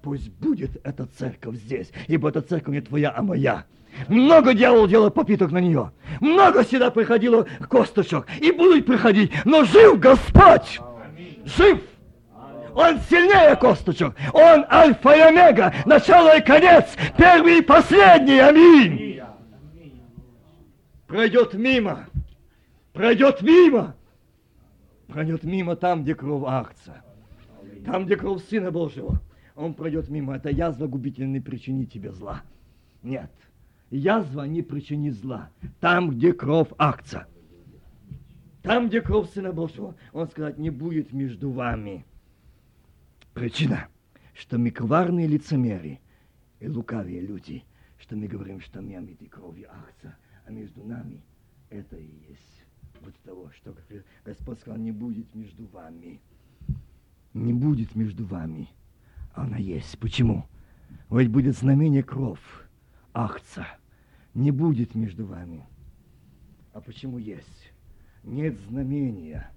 Пусть 0.00 0.30
будет 0.30 0.80
эта 0.84 1.06
церковь 1.06 1.56
здесь, 1.56 1.92
ибо 2.06 2.30
эта 2.30 2.40
церковь 2.40 2.74
не 2.74 2.80
твоя, 2.80 3.12
а 3.14 3.22
моя. 3.22 3.66
Много 4.08 4.54
делал 4.54 5.10
попиток 5.10 5.50
на 5.52 5.58
нее. 5.58 5.92
Много 6.20 6.64
сюда 6.64 6.90
приходило 6.90 7.46
косточек. 7.68 8.26
И 8.40 8.52
будут 8.52 8.86
приходить. 8.86 9.32
Но 9.44 9.64
жив 9.64 9.98
Господь. 9.98 10.80
Жив. 11.44 11.82
Он 12.74 12.98
сильнее 13.00 13.56
косточек. 13.56 14.14
Он 14.32 14.64
альфа 14.70 15.16
и 15.16 15.20
омега. 15.20 15.74
Начало 15.86 16.36
и 16.36 16.42
конец. 16.42 16.84
Первый 17.16 17.58
и 17.58 17.62
последний. 17.62 18.38
Аминь. 18.38 19.20
Пройдет 21.06 21.54
мимо. 21.54 22.06
Пройдет 22.92 23.42
мимо. 23.42 23.94
Пройдет 25.08 25.44
мимо 25.44 25.76
там, 25.76 26.02
где 26.02 26.14
кровь 26.14 26.44
акция. 26.46 27.02
Там, 27.86 28.06
где 28.06 28.16
кровь 28.16 28.42
Сына 28.48 28.70
Божьего. 28.70 29.20
Он 29.54 29.72
пройдет 29.72 30.10
мимо. 30.10 30.36
Это 30.36 30.50
язва 30.50 30.86
губительный 30.86 31.40
причинит 31.40 31.92
тебе 31.92 32.12
зла. 32.12 32.42
Нет 33.02 33.30
язва 33.90 34.44
не 34.44 34.62
причинит 34.62 35.14
зла. 35.14 35.50
Там, 35.80 36.10
где 36.10 36.32
кровь 36.32 36.68
акция. 36.78 37.26
Там, 38.62 38.88
где 38.88 39.00
кровь 39.00 39.30
Сына 39.30 39.52
Божьего, 39.52 39.94
он 40.12 40.28
сказать, 40.28 40.58
не 40.58 40.70
будет 40.70 41.12
между 41.12 41.50
вами. 41.50 42.04
Причина, 43.32 43.86
что 44.34 44.58
мы 44.58 44.70
коварные 44.70 45.26
лицемеры 45.26 46.00
и 46.58 46.68
лукавые 46.68 47.20
люди, 47.20 47.64
что 47.98 48.16
мы 48.16 48.26
говорим, 48.26 48.60
что 48.60 48.82
мы 48.82 48.96
омиты 48.96 49.26
кровью 49.26 49.68
акция, 49.70 50.16
а 50.46 50.50
между 50.50 50.84
нами 50.84 51.22
это 51.70 51.96
и 51.96 52.10
есть 52.28 52.64
вот 53.02 53.14
того, 53.24 53.50
что 53.52 53.74
Господь 54.24 54.58
сказал, 54.58 54.80
не 54.80 54.90
будет 54.90 55.32
между 55.34 55.66
вами. 55.66 56.20
Не 57.34 57.52
будет 57.52 57.94
между 57.94 58.24
вами. 58.26 58.68
А 59.34 59.44
она 59.44 59.58
есть. 59.58 59.98
Почему? 59.98 60.46
Ведь 61.10 61.30
будет 61.30 61.56
знамение 61.56 62.02
кровь 62.02 62.40
акца 63.16 63.66
не 64.34 64.50
будет 64.50 64.94
между 64.94 65.24
вами. 65.24 65.66
А 66.74 66.80
почему 66.82 67.16
есть? 67.16 67.72
Нет 68.22 68.58
знамения. 68.68 69.50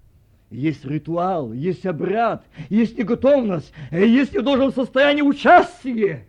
Есть 0.49 0.85
ритуал, 0.85 1.53
есть 1.53 1.85
обряд, 1.85 2.43
есть 2.69 2.97
неготовность, 2.97 3.71
есть 3.91 4.33
не 4.33 4.41
должен 4.41 4.71
в 4.71 4.73
участия. 5.21 6.25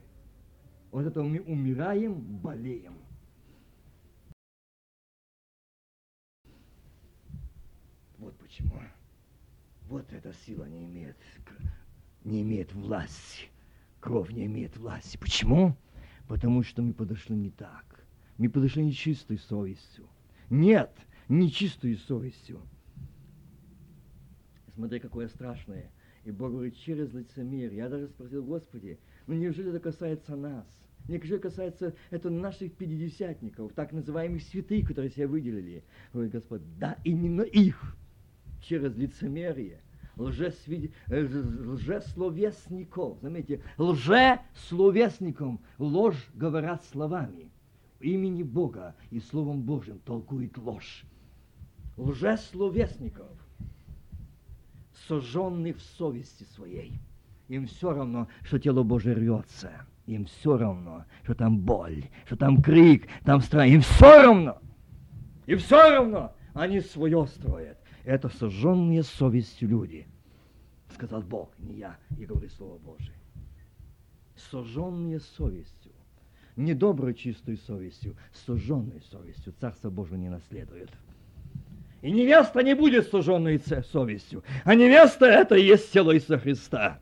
Вот 0.91 1.07
это 1.07 1.23
мы 1.23 1.41
умираем, 1.41 2.15
болеем. 2.15 2.99
Вот 8.19 8.37
почему. 8.39 8.75
Вот 9.89 10.13
эта 10.13 10.35
сила 10.45 10.65
не 10.65 10.85
имеет, 10.85 11.17
не 12.25 12.43
имеет 12.43 12.75
власти. 12.75 13.49
Кровь 14.01 14.31
не 14.31 14.47
имеет 14.47 14.77
власти. 14.77 15.17
Почему? 15.17 15.77
Потому 16.31 16.63
что 16.63 16.81
мы 16.81 16.95
подошли 16.95 17.35
не 17.35 17.51
так. 17.51 18.07
Мы 18.39 18.49
подошли 18.49 18.85
не 18.85 18.93
чистой 18.93 19.37
совестью. 19.37 20.07
Нет, 20.49 20.93
не 21.29 21.51
чистой 21.51 21.97
совестью. 21.97 22.61
Смотри, 24.77 25.01
какое 25.01 25.27
страшное. 25.27 25.91
И 26.25 26.31
Бог 26.31 26.53
говорит, 26.53 26.77
через 26.77 27.13
лицемерие. 27.13 27.79
Я 27.79 27.89
даже 27.89 28.07
спросил, 28.07 28.45
Господи, 28.45 29.01
ну 29.27 29.35
неужели 29.35 29.71
это 29.71 29.81
касается 29.81 30.37
нас? 30.37 30.69
Неужели 31.09 31.39
касается 31.39 31.97
это 32.11 32.31
наших 32.31 32.75
пятидесятников, 32.75 33.73
так 33.73 33.91
называемых 33.91 34.41
святых, 34.45 34.87
которые 34.87 35.11
себя 35.11 35.27
выделили? 35.27 35.83
Говорит 36.13 36.31
Господь, 36.31 36.63
да, 36.79 36.97
именно 37.03 37.43
их 37.43 37.97
через 38.61 38.95
лицемерие– 38.95 39.81
лжесвид... 40.21 40.93
Э, 41.09 41.25
лжесловесников. 41.25 43.19
Заметьте, 43.21 43.63
лжесловесником 43.79 45.61
ложь 45.79 46.29
говорят 46.35 46.85
словами. 46.85 47.51
Имени 48.01 48.43
Бога 48.43 48.95
и 49.11 49.21
Словом 49.21 49.63
Божьим 49.63 49.99
толкует 49.99 50.57
ложь. 50.57 51.05
Лжесловесников, 51.97 53.37
сожженных 55.07 55.77
в 55.77 55.83
совести 55.83 56.45
своей. 56.45 56.99
Им 57.49 57.67
все 57.67 57.93
равно, 57.93 58.29
что 58.43 58.59
тело 58.59 58.83
Божие 58.83 59.15
рвется. 59.15 59.73
Им 60.07 60.25
все 60.25 60.57
равно, 60.57 61.05
что 61.25 61.35
там 61.35 61.59
боль, 61.59 62.05
что 62.25 62.37
там 62.37 62.63
крик, 62.63 63.07
там 63.25 63.41
страх. 63.41 63.67
Им 63.67 63.83
все 63.83 64.23
равно. 64.23 64.59
И 65.47 65.55
все 65.57 65.91
равно 65.91 66.33
они 66.55 66.81
свое 66.81 67.27
строят. 67.27 67.80
Это 68.05 68.29
сожженные 68.29 69.03
совестью 69.03 69.69
люди 69.69 70.07
сказал 71.01 71.23
Бог, 71.23 71.51
не 71.59 71.77
я, 71.77 71.97
и 72.19 72.27
говорит 72.27 72.53
Слово 72.53 72.79
Божие. 72.79 73.15
Сожженные 74.51 75.21
совестью, 75.21 75.93
не 76.57 76.75
доброй 76.75 77.15
чистой 77.15 77.57
совестью, 77.57 78.17
сожженной 78.47 79.01
совестью 79.11 79.55
Царство 79.61 79.91
Божие 79.91 80.19
не 80.19 80.29
наследует. 80.29 80.91
И 82.03 82.11
невеста 82.11 82.63
не 82.63 82.75
будет 82.75 83.09
сожженной 83.09 83.61
совестью, 83.93 84.43
а 84.65 84.75
невеста 84.75 85.27
это 85.27 85.55
и 85.55 85.65
есть 85.65 85.93
тело 85.93 86.15
Иисуса 86.15 86.39
Христа. 86.39 86.99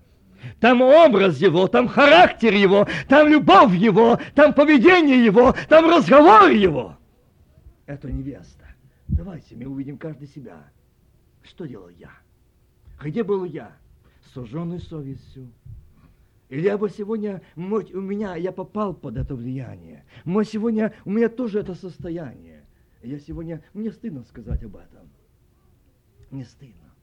Там 0.60 0.82
образ 0.82 1.38
его, 1.38 1.66
там 1.66 1.88
характер 1.88 2.54
его, 2.54 2.86
там 3.08 3.28
любовь 3.28 3.74
его, 3.74 4.20
там 4.34 4.54
поведение 4.54 5.24
его, 5.24 5.54
там 5.68 5.88
разговор 5.90 6.50
его. 6.50 6.96
Это 7.86 8.10
невеста. 8.10 8.64
Давайте 9.08 9.56
мы 9.56 9.66
увидим 9.66 9.98
каждый 9.98 10.28
себя. 10.28 10.70
Что 11.42 11.66
делал 11.66 11.88
я? 11.88 12.10
Где 13.02 13.22
был 13.24 13.44
я? 13.44 13.76
Сожженный 14.34 14.80
совестью. 14.80 15.52
Или 16.48 16.74
бы 16.76 16.88
сегодня, 16.88 17.42
может, 17.56 17.94
у 17.94 18.00
меня, 18.00 18.34
я 18.36 18.52
попал 18.52 18.94
под 18.94 19.16
это 19.16 19.34
влияние. 19.34 20.04
Может, 20.24 20.52
сегодня 20.52 20.94
у 21.04 21.10
меня 21.10 21.28
тоже 21.28 21.60
это 21.60 21.74
состояние. 21.74 22.64
Я 23.02 23.18
сегодня, 23.18 23.62
мне 23.74 23.92
стыдно 23.92 24.22
сказать 24.24 24.62
об 24.64 24.76
этом. 24.76 25.10
Мне 26.30 26.44
стыдно. 26.44 26.94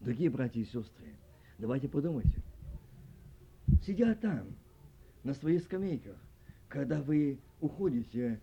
Дорогие 0.00 0.30
братья 0.30 0.60
и 0.60 0.64
сестры, 0.64 1.16
давайте 1.58 1.88
подумайте. 1.88 2.42
Сидя 3.82 4.14
там, 4.14 4.46
на 5.22 5.34
своих 5.34 5.62
скамейках, 5.62 6.16
когда 6.68 7.00
вы 7.00 7.40
уходите 7.60 8.40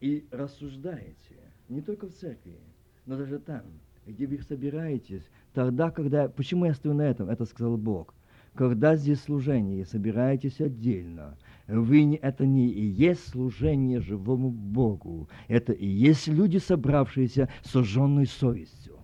и 0.00 0.26
рассуждаете, 0.30 1.36
не 1.68 1.80
только 1.80 2.06
в 2.06 2.14
церкви, 2.14 2.60
но 3.06 3.16
даже 3.16 3.38
там, 3.38 3.64
где 4.06 4.26
вы 4.26 4.40
собираетесь, 4.42 5.22
тогда, 5.52 5.90
когда... 5.90 6.28
Почему 6.28 6.64
я 6.66 6.74
стою 6.74 6.94
на 6.94 7.02
этом? 7.02 7.28
Это 7.28 7.44
сказал 7.44 7.76
Бог. 7.76 8.14
Когда 8.54 8.96
здесь 8.96 9.20
служение, 9.20 9.84
собираетесь 9.84 10.60
отдельно, 10.60 11.36
вы 11.66 12.04
не, 12.04 12.16
это 12.16 12.46
не 12.46 12.68
и 12.68 12.84
есть 12.84 13.28
служение 13.28 14.00
живому 14.00 14.50
Богу. 14.50 15.28
Это 15.48 15.72
и 15.72 15.86
есть 15.86 16.26
люди, 16.28 16.56
собравшиеся 16.56 17.50
с 17.62 17.70
сожженной 17.72 18.26
совестью. 18.26 18.98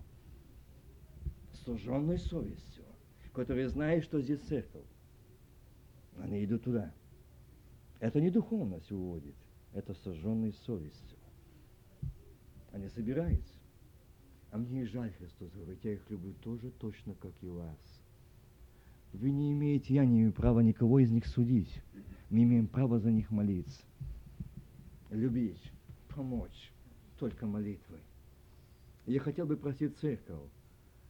С 1.51 1.65
сожженной 1.65 2.17
совестью, 2.17 2.85
которые 3.33 3.69
знают, 3.69 4.05
что 4.05 4.21
здесь 4.21 4.39
церковь. 4.39 4.81
Они 6.19 6.43
идут 6.43 6.63
туда. 6.63 6.91
Это 7.99 8.19
не 8.19 8.31
духовность 8.31 8.91
уводит, 8.91 9.35
это 9.73 9.93
сожженной 9.93 10.53
совестью. 10.65 11.17
Они 12.71 12.89
собираются. 12.89 13.52
А 14.53 14.57
мне 14.59 14.83
и 14.83 14.85
жаль, 14.85 15.11
Христос 15.13 15.49
говорит, 15.49 15.79
я 15.81 15.93
их 15.93 16.07
люблю 16.11 16.31
тоже 16.43 16.69
точно, 16.69 17.15
как 17.15 17.31
и 17.41 17.47
вас. 17.47 18.01
Вы 19.11 19.31
не 19.31 19.51
имеете, 19.51 19.95
я 19.95 20.05
не 20.05 20.17
имею 20.17 20.31
права 20.31 20.59
никого 20.59 20.99
из 20.99 21.09
них 21.09 21.25
судить. 21.25 21.81
Мы 22.29 22.43
имеем 22.43 22.67
право 22.67 22.99
за 22.99 23.09
них 23.09 23.31
молиться. 23.31 23.81
Любить, 25.09 25.71
помочь, 26.07 26.71
только 27.17 27.47
молитвой. 27.47 28.01
Я 29.07 29.21
хотел 29.21 29.47
бы 29.47 29.57
просить 29.57 29.97
церковь. 29.97 30.51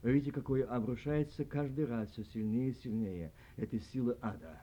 Видите, 0.04 0.32
какое 0.32 0.64
обрушается 0.64 1.44
каждый 1.44 1.84
раз 1.84 2.12
все 2.12 2.24
сильнее 2.24 2.70
и 2.70 2.76
сильнее. 2.76 3.34
Это 3.58 3.78
сила 3.78 4.18
ада. 4.22 4.62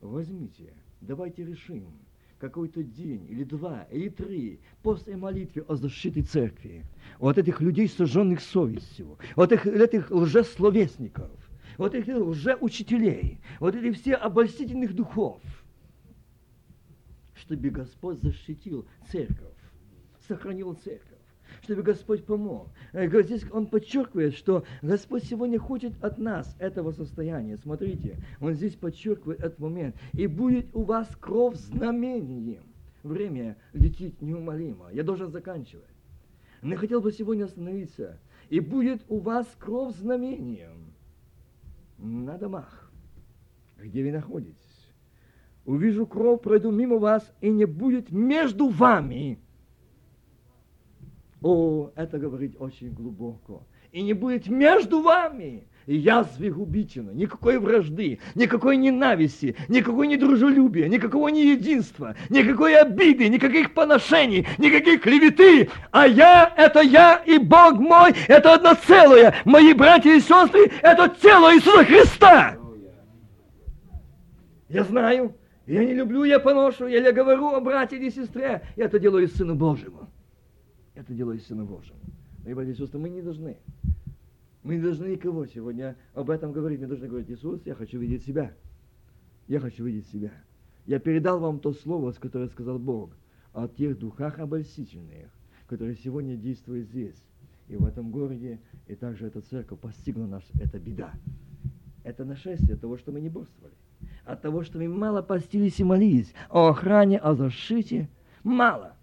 Возьмите, 0.00 0.72
давайте 1.02 1.44
решим– 1.44 1.84
какой-то 2.40 2.82
день, 2.82 3.26
или 3.28 3.44
два, 3.44 3.82
или 3.90 4.08
три, 4.08 4.60
после 4.82 5.16
молитвы 5.16 5.64
о 5.68 5.76
защите 5.76 6.22
церкви, 6.22 6.84
от 7.18 7.38
этих 7.38 7.60
людей, 7.60 7.86
сожженных 7.86 8.40
совестью, 8.40 9.18
от 9.36 9.52
этих, 9.52 9.66
этих 9.66 10.10
лжесловесников, 10.10 11.30
вот 11.76 11.94
этих 11.94 12.16
лжеучителей, 12.16 13.40
вот 13.60 13.74
этих 13.74 14.00
все 14.00 14.14
обольстительных 14.14 14.94
духов, 14.94 15.42
чтобы 17.34 17.68
Господь 17.68 18.20
защитил 18.22 18.86
церковь, 19.10 19.56
сохранил 20.26 20.74
церковь 20.74 21.09
чтобы 21.62 21.82
Господь 21.82 22.24
помог. 22.24 22.68
Э, 22.92 23.08
здесь 23.22 23.44
он 23.50 23.66
подчеркивает, 23.66 24.34
что 24.34 24.64
Господь 24.82 25.24
сегодня 25.24 25.58
хочет 25.58 25.92
от 26.02 26.18
нас 26.18 26.56
этого 26.58 26.92
состояния. 26.92 27.58
Смотрите, 27.58 28.16
он 28.40 28.54
здесь 28.54 28.74
подчеркивает 28.74 29.40
этот 29.40 29.58
момент. 29.58 29.96
И 30.12 30.26
будет 30.26 30.74
у 30.74 30.82
вас 30.82 31.08
кровь 31.20 31.56
знамением. 31.56 32.64
Время 33.02 33.56
летит 33.72 34.20
неумолимо. 34.20 34.90
Я 34.92 35.02
должен 35.02 35.30
заканчивать. 35.30 35.84
Но 36.62 36.76
хотел 36.76 37.00
бы 37.00 37.12
сегодня 37.12 37.44
остановиться. 37.44 38.18
И 38.50 38.60
будет 38.60 39.02
у 39.08 39.18
вас 39.18 39.46
кровь 39.58 39.94
знамением 39.96 40.92
на 41.98 42.36
домах, 42.36 42.90
где 43.78 44.02
вы 44.02 44.12
находитесь. 44.12 44.56
Увижу 45.64 46.06
кровь, 46.06 46.40
пройду 46.40 46.70
мимо 46.70 46.96
вас, 46.98 47.32
и 47.40 47.48
не 47.48 47.64
будет 47.64 48.10
между 48.10 48.68
вами 48.68 49.38
о, 51.42 51.90
это 51.96 52.18
говорит 52.18 52.56
очень 52.58 52.92
глубоко. 52.92 53.66
И 53.92 54.02
не 54.02 54.12
будет 54.12 54.48
между 54.48 55.02
вами 55.02 55.66
язвы 55.86 56.50
губительно, 56.50 57.10
никакой 57.10 57.58
вражды, 57.58 58.20
никакой 58.34 58.76
ненависти, 58.76 59.56
никакой 59.68 60.06
недружелюбия, 60.06 60.88
никакого 60.88 61.28
неединства, 61.28 62.14
никакой 62.28 62.76
обиды, 62.76 63.28
никаких 63.28 63.74
поношений, 63.74 64.46
никаких 64.58 65.02
клеветы. 65.02 65.70
А 65.90 66.06
я– 66.06 66.52
это 66.56 66.80
я 66.80 67.16
и 67.26 67.38
Бог 67.38 67.80
мой– 67.80 68.12
это 68.28 68.54
одно 68.54 68.74
целое. 68.86 69.34
Мои 69.44 69.72
братья 69.72 70.14
и 70.14 70.20
сестры– 70.20 70.70
это 70.82 71.08
тело 71.08 71.54
Иисуса 71.54 71.84
Христа. 71.84 72.56
Я 74.68 74.84
знаю, 74.84 75.34
я 75.66 75.84
не 75.84 75.94
люблю, 75.94 76.22
я 76.22 76.38
поношу, 76.38 76.86
я 76.86 77.10
говорю 77.10 77.48
о 77.54 77.60
брате 77.60 77.96
или 77.96 78.10
сестре, 78.10 78.62
я 78.76 78.84
это 78.84 79.00
делаю 79.00 79.26
Сыну 79.26 79.56
Божьему. 79.56 80.09
Это 80.94 81.14
дело 81.14 81.32
истинно 81.32 81.64
Божьим. 81.64 81.96
Мои 82.44 82.54
братья 82.54 82.72
и 82.72 82.76
сестры, 82.76 82.98
мы 82.98 83.10
не 83.10 83.22
должны. 83.22 83.56
Мы 84.62 84.76
не 84.76 84.82
должны 84.82 85.06
никого 85.06 85.46
сегодня 85.46 85.96
об 86.14 86.30
этом 86.30 86.52
говорить. 86.52 86.80
Мы 86.80 86.86
должны 86.86 87.08
говорить, 87.08 87.30
Иисус, 87.30 87.60
я 87.64 87.74
хочу 87.74 87.98
видеть 87.98 88.24
себя. 88.24 88.52
Я 89.46 89.60
хочу 89.60 89.84
видеть 89.84 90.08
себя. 90.08 90.32
Я 90.86 90.98
передал 90.98 91.40
вам 91.40 91.60
то 91.60 91.72
слово, 91.72 92.12
которое 92.12 92.48
сказал 92.48 92.78
Бог, 92.78 93.10
о 93.52 93.68
тех 93.68 93.98
духах 93.98 94.38
обольстительных, 94.38 95.30
которые 95.66 95.96
сегодня 95.96 96.36
действуют 96.36 96.88
здесь, 96.88 97.16
и 97.68 97.76
в 97.76 97.84
этом 97.84 98.10
городе, 98.10 98.60
и 98.86 98.94
также 98.94 99.26
эта 99.26 99.40
церковь 99.40 99.78
постигла 99.78 100.26
нас 100.26 100.42
эта 100.60 100.78
беда. 100.78 101.12
Это 102.02 102.24
нашествие 102.24 102.76
того, 102.76 102.96
что 102.96 103.12
мы 103.12 103.20
не 103.20 103.28
борствовали. 103.28 103.74
От 104.24 104.42
того, 104.42 104.62
что 104.62 104.78
мы 104.78 104.88
мало 104.88 105.22
постились 105.22 105.78
и 105.80 105.84
молились 105.84 106.32
о 106.48 106.68
охране, 106.68 107.18
о 107.18 107.34
защите, 107.34 108.08
мало. 108.42 108.96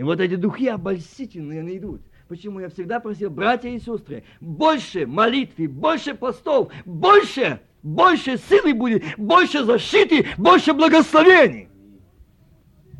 И 0.00 0.02
вот 0.02 0.18
эти 0.18 0.34
духи 0.34 0.66
обольстительные 0.66 1.62
найдут. 1.62 2.00
Почему 2.26 2.58
я 2.58 2.70
всегда 2.70 3.00
просил, 3.00 3.28
братья 3.28 3.68
и 3.68 3.78
сестры, 3.78 4.24
больше 4.40 5.06
молитвы, 5.06 5.68
больше 5.68 6.14
постов, 6.14 6.72
больше, 6.86 7.60
больше 7.82 8.38
силы 8.38 8.72
будет, 8.72 9.04
больше 9.18 9.62
защиты, 9.62 10.26
больше 10.38 10.72
благословений. 10.72 11.68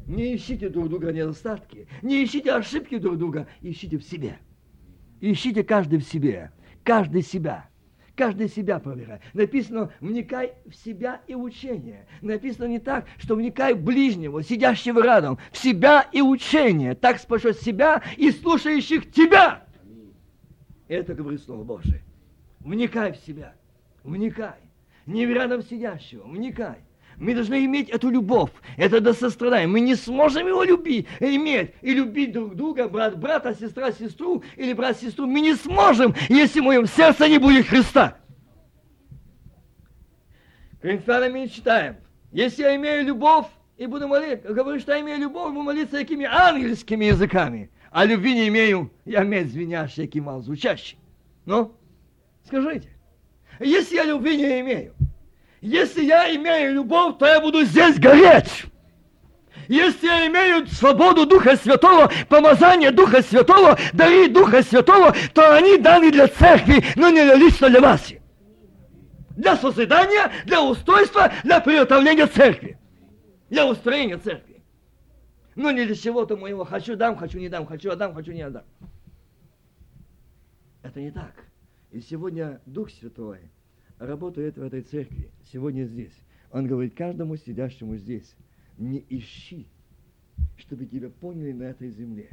Не 0.07 0.37
ищите 0.37 0.69
друг 0.69 0.91
друга 0.91 1.11
недостатки, 1.11 1.89
не 2.03 2.23
ищите 2.23 2.53
ошибки 2.53 2.99
друг 2.99 3.17
друга, 3.17 3.49
ищите 3.63 3.97
в 3.97 4.05
себе. 4.05 4.37
Ищите 5.23 5.65
каждый 5.65 6.01
в 6.01 6.05
себе, 6.05 6.53
каждый 6.85 7.23
себя. 7.23 7.70
Каждый 8.21 8.51
себя 8.51 8.79
проверяй. 8.79 9.21
Написано, 9.33 9.91
вникай 9.99 10.53
в 10.67 10.75
себя 10.75 11.23
и 11.27 11.35
учение. 11.35 12.07
Написано 12.21 12.67
не 12.67 12.79
так, 12.79 13.07
что 13.17 13.35
вникай 13.35 13.73
в 13.73 13.83
ближнего, 13.83 14.43
сидящего 14.43 15.03
рядом, 15.03 15.39
в 15.51 15.57
себя 15.57 16.07
и 16.13 16.21
учение. 16.21 16.95
Так 16.95 17.19
спасет 17.19 17.59
себя 17.63 18.03
и 18.19 18.31
слушающих 18.31 19.11
тебя. 19.11 19.65
Это 20.87 21.15
говорит 21.15 21.43
Слово 21.43 21.65
Божие. 21.65 22.03
Вникай 22.59 23.13
в 23.13 23.17
себя. 23.17 23.55
Вникай. 24.05 24.61
Не 25.07 25.25
в 25.25 25.31
рядом 25.31 25.63
сидящего. 25.63 26.25
Вникай. 26.25 26.77
Мы 27.21 27.35
должны 27.35 27.67
иметь 27.67 27.91
эту 27.91 28.09
любовь, 28.09 28.51
это 28.79 28.99
до 28.99 29.13
сострадания. 29.13 29.67
Мы 29.67 29.81
не 29.81 29.95
сможем 29.95 30.49
его 30.49 30.65
любить, 30.65 31.07
иметь 31.21 31.75
и 31.83 31.93
любить 31.93 32.33
друг 32.33 32.57
друга, 32.57 32.89
брат 32.89 33.19
брата, 33.19 33.55
сестра 33.55 33.93
сестру 33.93 34.43
или 34.57 34.73
брат 34.73 34.99
сестру. 34.99 35.27
Мы 35.27 35.43
не 35.43 35.55
сможем, 35.55 36.15
если 36.31 36.61
в 36.61 36.65
моем 36.65 36.87
сердце 36.87 37.29
не 37.29 37.37
будет 37.37 37.67
Христа. 37.67 38.17
Коринфянами 40.81 41.47
читаем. 41.47 41.97
Если 42.33 42.63
я 42.63 42.75
имею 42.77 43.05
любовь 43.05 43.49
и 43.77 43.85
буду 43.85 44.09
молиться, 44.09 44.55
говорю, 44.55 44.81
что 44.81 44.93
я 44.93 45.03
имею 45.03 45.19
любовь, 45.19 45.51
буду 45.53 45.63
молиться 45.63 45.99
какими 45.99 46.25
ангельскими 46.25 47.05
языками, 47.05 47.71
а 47.91 48.07
любви 48.07 48.33
не 48.33 48.49
имею, 48.49 48.91
я 49.05 49.25
медь 49.25 49.51
звенящий, 49.51 50.05
який 50.05 50.23
мал 50.23 50.41
звучащий. 50.41 50.97
Ну, 51.45 51.77
скажите, 52.47 52.89
если 53.59 53.97
я 53.97 54.05
любви 54.07 54.39
не 54.39 54.61
имею, 54.61 54.95
если 55.61 56.05
я 56.05 56.35
имею 56.35 56.75
любовь, 56.75 57.19
то 57.19 57.27
я 57.27 57.41
буду 57.41 57.63
здесь 57.65 57.99
гореть. 57.99 58.65
Если 59.69 60.07
я 60.07 60.27
имею 60.27 60.67
свободу 60.67 61.27
Духа 61.27 61.57
Святого, 61.57 62.11
помазание 62.29 62.91
Духа 62.91 63.23
Святого, 63.23 63.79
дары 63.93 64.29
Духа 64.29 64.63
Святого, 64.63 65.15
то 65.33 65.55
они 65.55 65.77
даны 65.79 66.11
для 66.11 66.29
церкви, 66.29 66.85
но 66.97 67.11
не 67.11 67.23
лично 67.37 67.69
для 67.69 67.81
вас. 67.81 68.13
Для 69.37 69.57
созидания, 69.57 70.33
для 70.45 70.63
устройства, 70.63 71.33
для 71.45 71.61
приготовления 71.61 72.27
церкви. 72.27 72.79
Для 73.49 73.67
устроения 73.67 74.19
церкви. 74.19 74.63
Но 75.55 75.71
не 75.71 75.85
для 75.85 75.95
чего-то 75.95 76.37
моего 76.37 76.65
хочу 76.65 76.97
дам, 76.97 77.17
хочу 77.17 77.39
не 77.39 77.49
дам, 77.49 77.67
хочу 77.67 77.91
отдам, 77.91 78.15
хочу 78.15 78.33
не 78.33 78.43
отдам. 78.43 78.65
Это 80.83 81.01
не 81.01 81.11
так. 81.11 81.45
И 81.91 82.01
сегодня 82.01 82.61
Дух 82.67 82.91
Святой 82.91 83.51
работает 84.01 84.57
в 84.57 84.63
этой 84.63 84.81
церкви, 84.81 85.31
сегодня 85.53 85.85
здесь. 85.85 86.15
Он 86.51 86.67
говорит 86.67 86.95
каждому 86.97 87.37
сидящему 87.37 87.97
здесь, 87.97 88.35
не 88.79 89.05
ищи, 89.09 89.69
чтобы 90.57 90.87
тебя 90.87 91.11
поняли 91.11 91.53
на 91.53 91.65
этой 91.65 91.91
земле. 91.91 92.31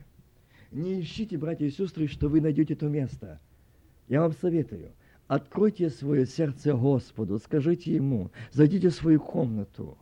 Не 0.72 1.02
ищите, 1.02 1.38
братья 1.38 1.66
и 1.66 1.70
сестры, 1.70 2.08
что 2.08 2.30
вы 2.30 2.42
найдете 2.42 2.76
то 2.76 2.88
место. 2.88 3.40
Я 4.08 4.22
вам 4.22 4.32
советую, 4.32 4.94
откройте 5.28 5.90
свое 5.90 6.26
сердце 6.26 6.74
Господу, 6.74 7.38
скажите 7.38 7.94
Ему, 7.94 8.32
зайдите 8.52 8.90
в 8.90 8.96
свою 8.96 9.20
комнату, 9.20 9.98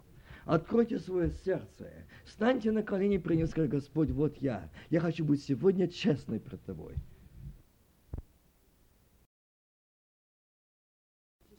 откройте 0.45 0.99
свое 0.99 1.32
сердце, 1.43 1.91
встаньте 2.24 2.72
на 2.72 2.84
колени, 2.84 3.18
принес, 3.18 3.49
скажите, 3.49 3.76
Господь, 3.76 4.11
вот 4.11 4.38
я, 4.38 4.70
я 4.91 4.99
хочу 4.99 5.26
быть 5.26 5.43
сегодня 5.43 5.88
честной 5.88 6.39
пред 6.39 6.63
Тобой. 6.63 6.93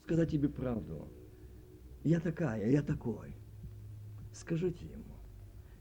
Сказать 0.07 0.31
тебе 0.31 0.47
правду. 0.47 1.09
Я 2.05 2.21
такая, 2.21 2.69
я 2.71 2.81
такой. 2.81 3.35
Скажите 4.31 4.85
ему. 4.85 5.03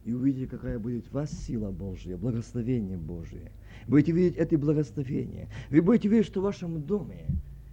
И 0.04 0.12
увидите, 0.12 0.48
какая 0.48 0.80
будет 0.80 1.06
в 1.06 1.12
вас 1.12 1.30
сила 1.30 1.70
Божья, 1.70 2.16
благословение 2.16 2.96
Божие. 2.96 3.52
Будете 3.86 4.10
видеть 4.10 4.36
это 4.36 4.58
благословение. 4.58 5.48
Вы 5.70 5.80
будете 5.80 6.08
видеть, 6.08 6.26
что 6.26 6.40
в 6.40 6.44
вашем 6.44 6.82
доме 6.82 7.28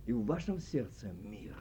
и 0.05 0.13
в 0.13 0.25
вашем 0.25 0.59
сердце 0.59 1.11
мир. 1.23 1.55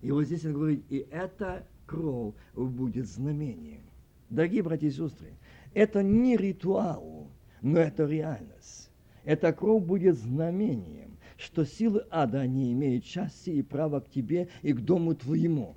И 0.00 0.12
вот 0.12 0.26
здесь 0.26 0.44
он 0.44 0.52
говорит, 0.52 0.84
и 0.88 1.08
это 1.10 1.66
кровь 1.86 2.34
будет 2.54 3.08
знамением. 3.08 3.82
Дорогие 4.28 4.62
братья 4.62 4.86
и 4.86 4.92
сестры, 4.92 5.32
это 5.74 6.04
не 6.04 6.36
ритуал, 6.36 7.28
но 7.62 7.80
это 7.80 8.06
реальность. 8.06 8.92
Эта 9.24 9.52
кровь 9.52 9.82
будет 9.82 10.16
знамением 10.16 11.09
что 11.40 11.64
силы 11.64 12.04
ада 12.10 12.46
не 12.46 12.72
имеют 12.72 13.04
части 13.04 13.50
и 13.50 13.62
права 13.62 14.00
к 14.00 14.10
тебе 14.10 14.48
и 14.62 14.72
к 14.72 14.80
дому 14.80 15.14
твоему. 15.14 15.76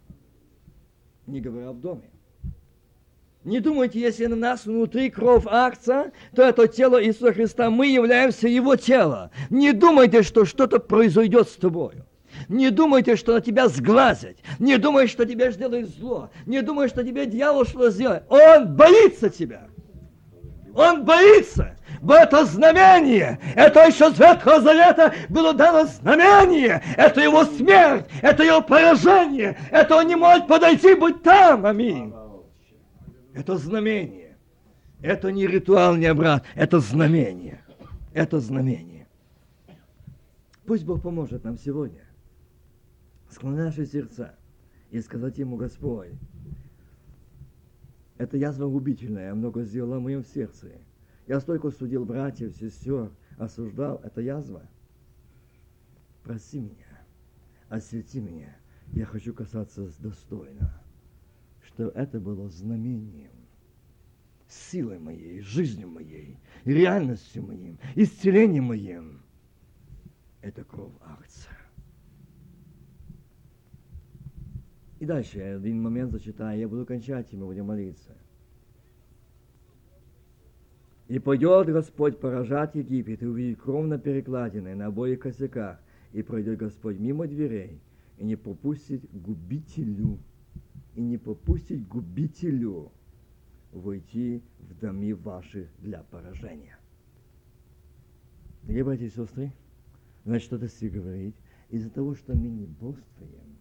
Не 1.26 1.40
говоря 1.40 1.72
в 1.72 1.80
доме. 1.80 2.10
Не 3.44 3.60
думайте, 3.60 4.00
если 4.00 4.26
на 4.26 4.36
нас 4.36 4.66
внутри 4.66 5.10
кровь 5.10 5.44
акция, 5.48 6.14
то 6.34 6.44
это 6.44 6.68
тело 6.68 7.04
Иисуса 7.04 7.34
Христа, 7.34 7.70
мы 7.70 7.88
являемся 7.88 8.48
Его 8.48 8.78
телом. 8.78 9.32
Не 9.50 9.74
думайте, 9.74 10.24
что 10.24 10.46
что-то 10.46 10.80
произойдет 10.80 11.50
с 11.50 11.56
тобою. 11.56 12.06
Не 12.48 12.72
думайте, 12.72 13.16
что 13.16 13.34
на 13.34 13.42
тебя 13.42 13.68
сглазят. 13.68 14.38
Не 14.60 14.78
думайте, 14.78 15.12
что 15.12 15.26
тебе 15.26 15.52
сделают 15.52 15.90
зло. 15.90 16.30
Не 16.46 16.62
думайте, 16.62 16.94
что 16.94 17.04
тебе 17.04 17.26
дьявол 17.26 17.66
что 17.66 17.90
сделает. 17.90 18.24
Он 18.30 18.76
боится 18.76 19.30
тебя. 19.30 19.68
Он 20.74 21.04
боится. 21.06 21.78
Бо 22.04 22.16
это 22.16 22.44
знамение, 22.44 23.40
это 23.56 23.86
еще 23.88 24.12
с 24.12 24.20
Ветхого 24.20 24.60
Завета 24.60 25.14
было 25.30 25.54
дано 25.54 25.86
знамение, 25.86 26.84
это 26.98 27.22
его 27.22 27.46
смерть, 27.46 28.08
это 28.22 28.44
его 28.44 28.62
поражение, 28.62 29.58
это 29.72 29.96
он 29.96 30.08
не 30.08 30.18
может 30.18 30.46
подойти, 30.46 30.96
быть 30.96 31.24
там, 31.24 31.66
аминь. 31.66 32.14
Это 33.34 33.58
знамение. 33.58 34.38
Это 35.02 35.32
не 35.32 35.48
ритуал, 35.48 35.96
не 35.96 36.08
обрат, 36.08 36.44
это 36.56 36.82
знамение. 36.82 37.64
Это 38.12 38.42
знамение. 38.42 39.08
Пусть 40.66 40.84
Бог 40.84 41.02
поможет 41.02 41.46
нам 41.46 41.58
сегодня 41.58 42.04
склонить 43.30 43.60
наши 43.60 43.86
сердца 43.86 44.36
и 44.92 45.00
сказать 45.00 45.38
Ему, 45.38 45.56
Господь, 45.56 46.10
это 48.18 48.36
язва 48.36 48.68
губительная, 48.68 49.34
много 49.34 49.64
сделала 49.64 50.00
в 50.00 50.02
моем 50.02 50.26
сердце. 50.26 50.68
Я 51.28 51.40
столько 51.40 51.72
судил 51.72 52.06
братьев, 52.06 52.56
сестер, 52.56 53.12
осуждал. 53.38 54.02
Это 54.04 54.22
язва. 54.22 54.68
Проси 56.24 56.60
меня, 56.60 57.02
освети 57.70 58.20
меня. 58.20 58.56
Я 58.92 59.06
хочу 59.06 59.34
касаться 59.34 59.90
достойно, 60.00 60.82
что 61.62 61.90
это 61.90 62.20
было 62.20 62.50
знамением, 62.50 63.32
силой 64.48 65.00
моей, 65.00 65.42
жизнью 65.42 65.90
моей, 65.90 66.38
реальностью 66.66 67.44
моим, 67.44 67.80
исцелением 67.96 68.66
моим. 68.66 69.22
Это 70.42 70.64
кровь 70.64 70.94
акция. 71.02 71.58
И 75.00 75.06
дальше 75.06 75.40
один 75.40 75.82
момент 75.82 76.12
зачитаю, 76.12 76.60
я 76.60 76.68
буду 76.68 76.86
кончать, 76.86 77.34
и 77.34 77.38
мы 77.38 77.46
будем 77.46 77.66
молиться. 77.66 78.16
И 81.14 81.20
пойдет 81.20 81.68
Господь 81.68 82.20
поражать 82.20 82.74
Египет 82.74 83.22
и 83.22 83.28
увидит 83.28 83.62
кровь 83.62 83.86
на 83.86 84.00
перекладине, 84.00 84.74
на 84.74 84.88
обоих 84.88 85.20
косяках, 85.20 85.80
и 86.12 86.24
пройдет 86.24 86.58
Господь 86.58 86.98
мимо 86.98 87.28
дверей, 87.28 87.80
и 88.18 88.26
не 88.26 88.36
попустит 88.36 89.06
губителю, 89.12 90.18
и 90.96 91.02
не 91.02 91.20
попустит 91.20 91.88
губителю 91.88 92.92
войти 93.72 94.42
в 94.58 94.80
доми 94.80 95.14
ваши 95.14 95.70
для 95.78 96.02
поражения. 96.02 96.80
Дорогие 98.64 98.84
братья 98.84 99.06
и 99.06 99.10
сестры, 99.10 99.54
значит, 100.26 100.48
что-то 100.48 100.68
стих 100.68 100.94
говорит, 100.94 101.36
из-за 101.70 101.92
того, 101.92 102.16
что 102.16 102.34
мы 102.34 102.50
не 102.50 102.66
бодрствуем, 102.66 103.56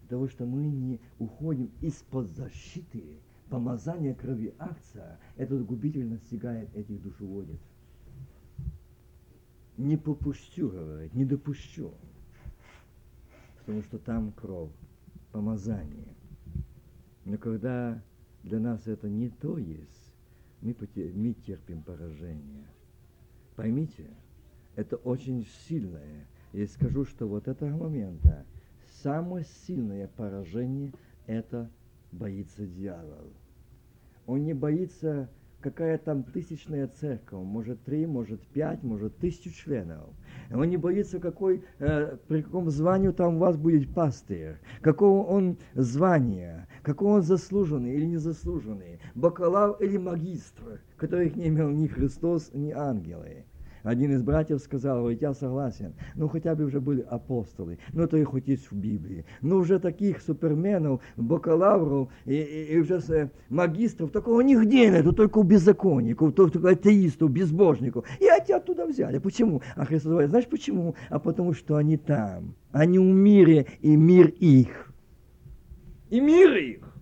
из-за 0.00 0.10
того, 0.10 0.28
что 0.28 0.44
мы 0.44 0.68
не 0.68 1.00
уходим 1.18 1.70
из-под 1.80 2.28
защиты 2.28 3.20
помазание 3.50 4.14
крови 4.14 4.54
акция, 4.58 5.18
этот 5.36 5.66
губитель 5.66 6.06
настигает 6.06 6.74
этих 6.74 7.02
душеводец. 7.02 7.60
Не 9.76 9.96
попущу, 9.96 10.70
говорит, 10.70 11.14
не 11.14 11.24
допущу. 11.24 11.92
Потому 13.58 13.82
что 13.82 13.98
там 13.98 14.32
кровь, 14.32 14.70
помазание. 15.32 16.14
Но 17.24 17.36
когда 17.38 18.02
для 18.42 18.60
нас 18.60 18.86
это 18.86 19.08
не 19.08 19.28
то 19.28 19.58
есть, 19.58 20.14
мы, 20.62 20.74
потер... 20.74 21.12
мы 21.14 21.32
терпим 21.32 21.82
поражение. 21.82 22.66
Поймите, 23.56 24.10
это 24.76 24.96
очень 24.96 25.46
сильное. 25.66 26.26
Я 26.52 26.66
скажу, 26.66 27.04
что 27.04 27.26
вот 27.26 27.48
этого 27.48 27.70
момента 27.70 28.46
самое 29.02 29.44
сильное 29.66 30.08
поражение– 30.08 30.92
это 31.26 31.70
боится 32.12 32.66
дьявол. 32.66 33.32
Он 34.30 34.44
не 34.44 34.54
боится, 34.54 35.28
какая 35.60 35.98
там 35.98 36.22
тысячная 36.22 36.86
церковь, 36.86 37.44
может 37.44 37.82
три, 37.82 38.06
может 38.06 38.40
пять, 38.40 38.80
может 38.84 39.16
тысячу 39.16 39.50
членов. 39.50 40.08
Он 40.52 40.68
не 40.68 40.76
боится, 40.76 41.18
какой, 41.18 41.64
э, 41.80 42.16
при 42.28 42.42
каком 42.42 42.70
звании 42.70 43.10
там 43.10 43.34
у 43.34 43.38
вас 43.40 43.56
будет 43.56 43.92
пастырь, 43.92 44.58
какого 44.82 45.26
он 45.26 45.58
звания, 45.74 46.68
какого 46.82 47.16
он 47.16 47.22
заслуженный 47.22 47.96
или 47.96 48.06
незаслуженный, 48.06 49.00
бакалавр 49.16 49.82
или 49.82 49.96
магистр, 49.96 50.80
которых 50.96 51.34
не 51.34 51.48
имел 51.48 51.70
ни 51.70 51.88
Христос, 51.88 52.52
ни 52.54 52.70
ангелы. 52.70 53.46
Один 53.82 54.12
из 54.12 54.22
братьев 54.22 54.60
сказал, 54.60 55.00
говорит, 55.00 55.22
я 55.22 55.34
согласен, 55.34 55.94
ну 56.14 56.28
хотя 56.28 56.54
бы 56.54 56.64
уже 56.64 56.80
были 56.80 57.00
апостолы, 57.00 57.78
ну 57.92 58.06
то 58.06 58.16
и 58.16 58.24
хоть 58.24 58.48
есть 58.48 58.70
в 58.70 58.76
Библии. 58.76 59.24
Ну 59.40 59.56
уже 59.56 59.78
таких 59.78 60.20
суперменов, 60.20 61.00
бакалавров 61.16 62.08
и, 62.24 62.34
и, 62.34 62.74
и 62.74 62.78
уже 62.78 63.00
э, 63.08 63.28
магистров, 63.48 64.10
такого 64.10 64.40
нигде 64.40 64.90
нет, 64.90 65.16
только 65.16 65.38
у 65.38 65.42
беззаконников, 65.42 66.34
только 66.34 66.68
атеистов, 66.68 67.30
безбожников. 67.30 68.06
И 68.18 68.26
они 68.26 68.52
оттуда 68.52 68.86
взяли. 68.86 69.18
Почему? 69.18 69.62
А 69.76 69.84
Христос 69.84 70.10
говорит, 70.10 70.30
знаешь 70.30 70.46
почему? 70.46 70.94
А 71.08 71.18
потому 71.18 71.54
что 71.54 71.76
они 71.76 71.96
там. 71.96 72.54
Они 72.72 72.98
в 72.98 73.02
мире, 73.02 73.66
и 73.80 73.96
мир 73.96 74.28
их. 74.28 74.92
И 76.08 76.20
мир 76.20 76.56
их. 76.56 76.94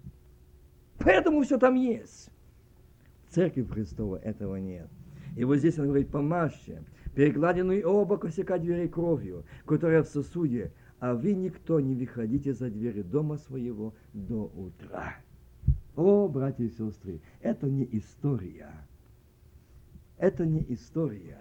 Поэтому 0.98 1.42
все 1.42 1.58
там 1.58 1.74
есть. 1.74 2.30
В 3.28 3.34
церкви 3.34 3.62
Христова 3.62 4.16
этого 4.16 4.56
нет. 4.56 4.88
И 5.38 5.44
вот 5.44 5.58
здесь 5.58 5.78
он 5.78 5.86
говорит, 5.86 6.10
помажьте, 6.10 6.82
перекладенную 7.14 7.88
оба 7.88 8.18
косяка 8.18 8.58
дверей 8.58 8.88
кровью, 8.88 9.44
которая 9.66 10.02
в 10.02 10.08
сосуде, 10.08 10.72
а 10.98 11.14
вы 11.14 11.32
никто 11.34 11.78
не 11.78 11.94
выходите 11.94 12.52
за 12.52 12.68
двери 12.70 13.02
дома 13.02 13.36
своего 13.36 13.94
до 14.12 14.50
утра. 14.56 15.14
О, 15.94 16.26
братья 16.26 16.64
и 16.64 16.70
сестры, 16.70 17.20
это 17.40 17.70
не 17.70 17.88
история. 17.92 18.72
Это 20.16 20.44
не 20.44 20.66
история. 20.70 21.38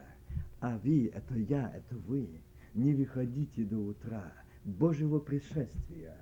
А 0.60 0.78
вы, 0.78 1.12
это 1.12 1.34
я, 1.34 1.74
это 1.76 1.96
вы. 1.96 2.30
Не 2.76 2.94
выходите 2.94 3.64
до 3.64 3.80
утра 3.80 4.32
Божьего 4.64 5.18
пришествия 5.18 6.16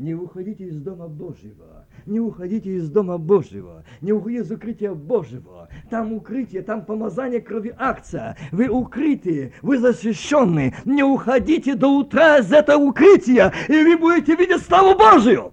не 0.00 0.14
уходите 0.14 0.64
из 0.64 0.80
Дома 0.80 1.08
Божьего, 1.08 1.86
не 2.06 2.20
уходите 2.20 2.74
из 2.74 2.88
Дома 2.88 3.18
Божьего, 3.18 3.84
не 4.00 4.12
уходите 4.12 4.42
из 4.42 4.50
укрытия 4.50 4.94
Божьего. 4.94 5.68
Там 5.90 6.14
укрытие, 6.14 6.62
там 6.62 6.86
помазание 6.86 7.40
крови 7.40 7.74
акция. 7.78 8.36
Вы 8.50 8.68
укрытые, 8.68 9.52
вы 9.60 9.78
защищенные. 9.78 10.74
Не 10.86 11.02
уходите 11.02 11.74
до 11.74 11.88
утра 11.88 12.38
из 12.38 12.50
этого 12.50 12.82
укрытия, 12.82 13.52
и 13.68 13.72
вы 13.72 13.98
будете 13.98 14.34
видеть 14.36 14.62
славу 14.62 14.98
Божию 14.98 15.52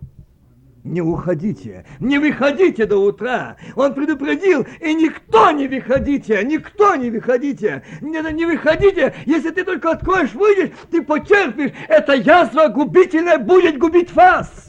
не 0.88 1.02
уходите, 1.02 1.86
не 2.00 2.18
выходите 2.18 2.86
до 2.86 2.98
утра. 2.98 3.58
Он 3.76 3.94
предупредил, 3.94 4.66
и 4.80 4.94
никто 4.94 5.52
не 5.52 5.68
выходите, 5.68 6.44
никто 6.44 6.96
не 6.96 7.12
выходите, 7.12 7.84
не, 8.02 8.34
не 8.34 8.46
выходите. 8.46 9.14
Если 9.26 9.52
ты 9.52 9.64
только 9.64 9.92
откроешь, 9.92 10.34
выйдешь, 10.34 10.72
ты 10.90 11.02
потерпишь. 11.02 11.72
Эта 11.88 12.14
язва 12.14 12.68
губительная 12.68 13.38
будет 13.38 13.78
губить 13.78 14.14
вас. 14.14 14.67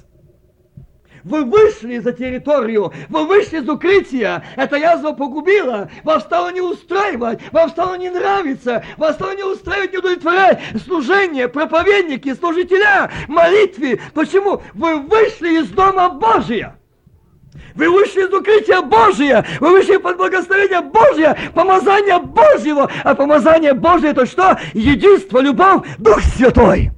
Вы 1.28 1.44
вышли 1.44 1.98
за 1.98 2.12
территорию, 2.12 2.90
вы 3.10 3.26
вышли 3.26 3.58
из 3.58 3.68
укрытия, 3.68 4.42
эта 4.56 4.76
язва 4.76 5.12
погубила, 5.12 5.90
вам 6.02 6.20
стало 6.20 6.50
не 6.52 6.62
устраивать, 6.62 7.40
вам 7.52 7.68
стало 7.68 7.96
не 7.96 8.08
нравиться, 8.08 8.82
вам 8.96 9.12
стало 9.12 9.36
не 9.36 9.42
устраивать, 9.42 9.92
не 9.92 9.98
удовлетворять 9.98 10.58
служение, 10.86 11.48
проповедники, 11.48 12.32
служителя, 12.32 13.10
молитвы. 13.28 14.00
Почему? 14.14 14.62
Вы 14.72 14.96
вышли 14.96 15.60
из 15.60 15.68
Дома 15.68 16.08
Божия. 16.08 16.78
Вы 17.74 17.90
вышли 17.90 18.22
из 18.22 18.32
укрытия 18.32 18.80
Божия, 18.80 19.44
вы 19.60 19.72
вышли 19.72 19.98
под 19.98 20.16
благословение 20.16 20.80
Божье, 20.80 21.36
помазание 21.54 22.18
Божьего, 22.18 22.90
а 23.04 23.14
помазание 23.14 23.74
Божье 23.74 24.10
это 24.10 24.24
что? 24.24 24.58
Единство, 24.72 25.40
любовь, 25.40 25.86
Дух 25.98 26.22
Святой. 26.22 26.90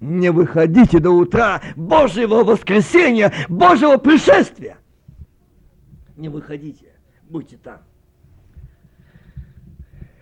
Не 0.00 0.30
выходите 0.30 1.00
до 1.00 1.10
утра 1.10 1.60
Божьего 1.74 2.44
воскресения, 2.44 3.32
Божьего 3.48 3.96
пришествия. 3.96 4.78
Не 6.16 6.28
выходите, 6.28 6.92
будьте 7.28 7.56
там. 7.56 7.82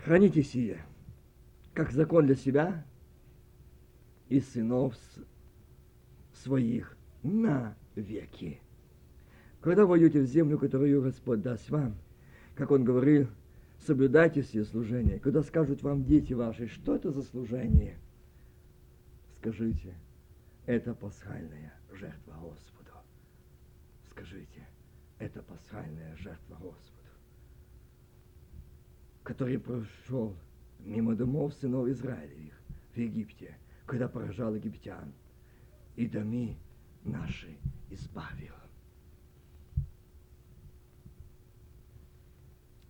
Храните 0.04 0.42
сие, 0.42 0.82
как 1.74 1.90
закон 1.90 2.26
для 2.26 2.36
себя 2.36 2.86
и 4.28 4.40
сынов 4.40 4.94
своих 6.32 6.96
на 7.22 7.76
веки. 7.96 8.60
Когда 9.60 9.84
войдете 9.84 10.20
в 10.20 10.26
землю, 10.26 10.58
которую 10.58 11.02
Господь 11.02 11.42
даст 11.42 11.68
вам, 11.70 11.96
как 12.54 12.70
Он 12.70 12.84
говорил, 12.84 13.28
соблюдайте 13.84 14.42
все 14.42 14.64
служения. 14.64 15.18
Когда 15.18 15.42
скажут 15.42 15.82
вам 15.82 16.04
дети 16.04 16.32
ваши, 16.32 16.68
что 16.68 16.94
это 16.94 17.10
за 17.10 17.22
служение– 17.22 17.98
Скажите, 19.46 19.94
это 20.66 20.92
пасхальная 20.92 21.72
жертва 21.92 22.34
Господу. 22.40 22.90
Скажите, 24.10 24.66
это 25.20 25.40
пасхальная 25.40 26.16
жертва 26.16 26.56
Господу, 26.56 27.10
который 29.22 29.60
прошел 29.60 30.36
мимо 30.80 31.14
домов 31.14 31.54
сынов 31.54 31.86
Израилевых 31.86 32.60
в 32.92 32.96
Египте, 32.96 33.56
когда 33.86 34.08
поражал 34.08 34.56
египтян, 34.56 35.14
и 35.94 36.08
доми 36.08 36.58
наши 37.04 37.56
избавил. 37.90 38.54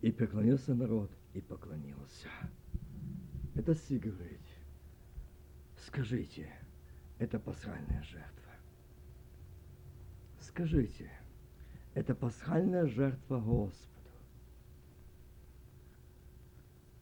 И 0.00 0.10
поклонился 0.10 0.74
народ, 0.74 1.10
и 1.34 1.42
поклонился. 1.42 2.30
Это 3.54 3.74
Си 3.74 3.98
говорит. 3.98 4.45
Скажите, 5.86 6.52
это 7.20 7.38
пасхальная 7.38 8.02
жертва. 8.02 8.52
Скажите, 10.40 11.08
это 11.94 12.12
пасхальная 12.12 12.86
жертва 12.86 13.38
Господу, 13.38 14.10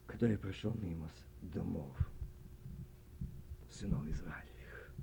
который 0.06 0.36
пришел 0.36 0.74
мимо 0.74 1.10
домов 1.40 1.96
сынов 3.70 4.06
Израилевых. 4.06 4.94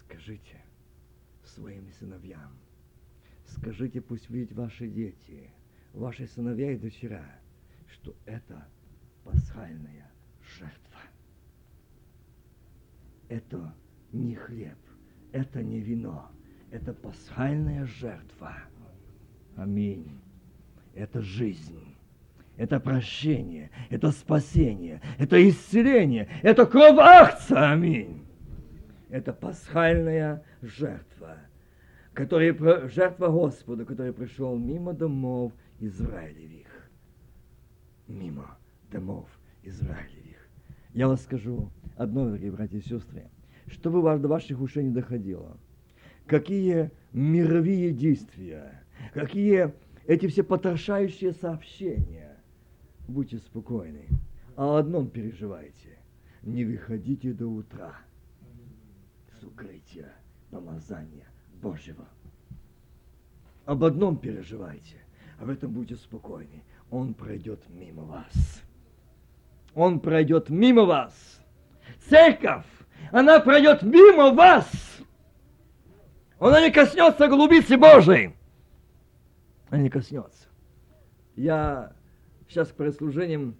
Скажите 0.00 0.60
своим 1.44 1.88
сыновьям, 1.92 2.58
скажите, 3.46 4.00
пусть 4.00 4.28
видят 4.28 4.56
ваши 4.56 4.88
дети, 4.88 5.52
ваши 5.92 6.26
сыновья 6.26 6.72
и 6.72 6.78
дочеря, 6.78 7.40
что 7.86 8.16
это 8.26 8.66
пасхальная 9.22 10.10
жертва 10.58 10.88
это 13.28 13.74
не 14.12 14.34
хлеб, 14.34 14.78
это 15.32 15.62
не 15.62 15.80
вино, 15.80 16.30
это 16.70 16.92
пасхальная 16.92 17.86
жертва. 17.86 18.56
Аминь. 19.56 20.18
Это 20.94 21.20
жизнь. 21.20 21.94
Это 22.56 22.80
прощение, 22.80 23.70
это 23.88 24.10
спасение, 24.10 25.00
это 25.16 25.48
исцеление, 25.48 26.28
это 26.42 26.66
кровь 26.66 26.98
акция. 26.98 27.70
Аминь. 27.70 28.26
Это 29.10 29.32
пасхальная 29.32 30.42
жертва, 30.60 31.36
которая, 32.12 32.52
жертва 32.88 33.28
Господа, 33.28 33.84
который 33.84 34.12
пришел 34.12 34.58
мимо 34.58 34.92
домов 34.92 35.52
Израилевых. 35.78 36.90
Мимо 38.08 38.58
домов 38.90 39.28
Израилевых. 39.62 40.27
Я 40.98 41.06
вас 41.06 41.22
скажу, 41.22 41.70
одно, 41.94 42.24
дорогие 42.24 42.50
братья 42.50 42.76
и 42.76 42.80
сестры, 42.80 43.30
чтобы 43.68 44.02
до 44.18 44.26
ваших 44.26 44.60
ушей 44.60 44.82
не 44.82 44.90
доходило. 44.90 45.56
Какие 46.26 46.90
мировые 47.12 47.92
действия, 47.92 48.82
какие 49.14 49.72
эти 50.08 50.26
все 50.26 50.42
потрошающие 50.42 51.34
сообщения. 51.34 52.36
Будьте 53.06 53.38
спокойны. 53.38 54.08
О 54.56 54.74
одном 54.74 55.08
переживайте. 55.08 56.00
Не 56.42 56.64
выходите 56.64 57.32
до 57.32 57.46
утра 57.46 57.94
с 59.38 59.44
укрытия 59.44 60.12
помазания 60.50 61.28
Божьего. 61.62 62.08
Об 63.66 63.84
одном 63.84 64.16
переживайте. 64.16 64.96
Об 65.38 65.48
этом 65.48 65.70
будьте 65.70 65.94
спокойны. 65.94 66.64
Он 66.90 67.14
пройдет 67.14 67.60
мимо 67.68 68.02
вас. 68.02 68.64
Он 69.78 70.00
пройдет 70.00 70.50
мимо 70.50 70.82
вас 70.82 71.40
церковь, 72.08 72.66
она 73.12 73.38
пройдет 73.38 73.84
мимо 73.84 74.32
вас. 74.32 74.68
Она 76.40 76.60
не 76.60 76.72
коснется 76.72 77.28
голубицы 77.28 77.76
Божией. 77.76 78.34
Она 79.70 79.82
не 79.82 79.88
коснется. 79.88 80.48
Я 81.36 81.92
сейчас 82.48 82.68
перед 82.70 82.96
служением 82.96 83.54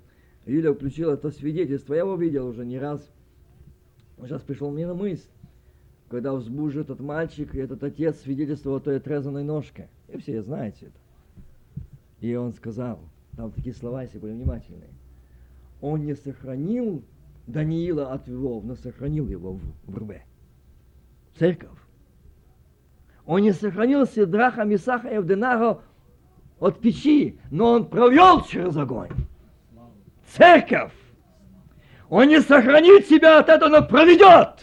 Юля 0.44 0.72
включила 0.72 1.16
то 1.16 1.30
свидетельство. 1.30 1.94
Я 1.94 2.00
его 2.00 2.16
видел 2.16 2.48
уже 2.48 2.66
не 2.66 2.80
раз. 2.80 3.08
Сейчас 4.20 4.42
пришел 4.42 4.72
мне 4.72 4.88
на 4.88 4.94
мысль, 4.94 5.28
когда 6.10 6.32
взбужил 6.32 6.82
этот 6.82 6.98
мальчик 6.98 7.54
и 7.54 7.58
этот 7.58 7.84
отец 7.84 8.22
свидетельствовал 8.22 8.78
о 8.78 8.80
той 8.80 8.96
отрезанной 8.96 9.44
ножке. 9.44 9.88
И 10.08 10.18
все 10.18 10.42
знаете 10.42 10.86
это. 10.86 11.86
И 12.20 12.34
он 12.34 12.54
сказал, 12.54 12.98
там 13.36 13.52
такие 13.52 13.72
слова, 13.72 14.02
если 14.02 14.18
были 14.18 14.32
внимательны. 14.32 14.97
Он 15.80 16.04
не 16.04 16.14
сохранил 16.14 17.04
Даниила 17.48 18.12
отвел, 18.12 18.60
но 18.62 18.76
сохранил 18.76 19.26
его 19.26 19.54
в, 19.54 19.62
в 19.86 19.98
рве. 19.98 20.24
Церковь. 21.38 21.78
Он 23.24 23.40
не 23.40 23.52
сохранил 23.52 24.06
Сидраха, 24.06 24.64
Мисаха 24.64 25.08
и 25.08 25.14
Евденаха 25.14 25.80
от 26.60 26.80
печи, 26.80 27.40
но 27.50 27.72
он 27.72 27.88
провел 27.88 28.42
через 28.44 28.76
огонь. 28.76 29.10
Церковь. 30.26 30.92
Он 32.10 32.28
не 32.28 32.40
сохранит 32.40 33.06
себя 33.06 33.38
от 33.38 33.48
этого, 33.48 33.70
но 33.70 33.86
проведет. 33.86 34.62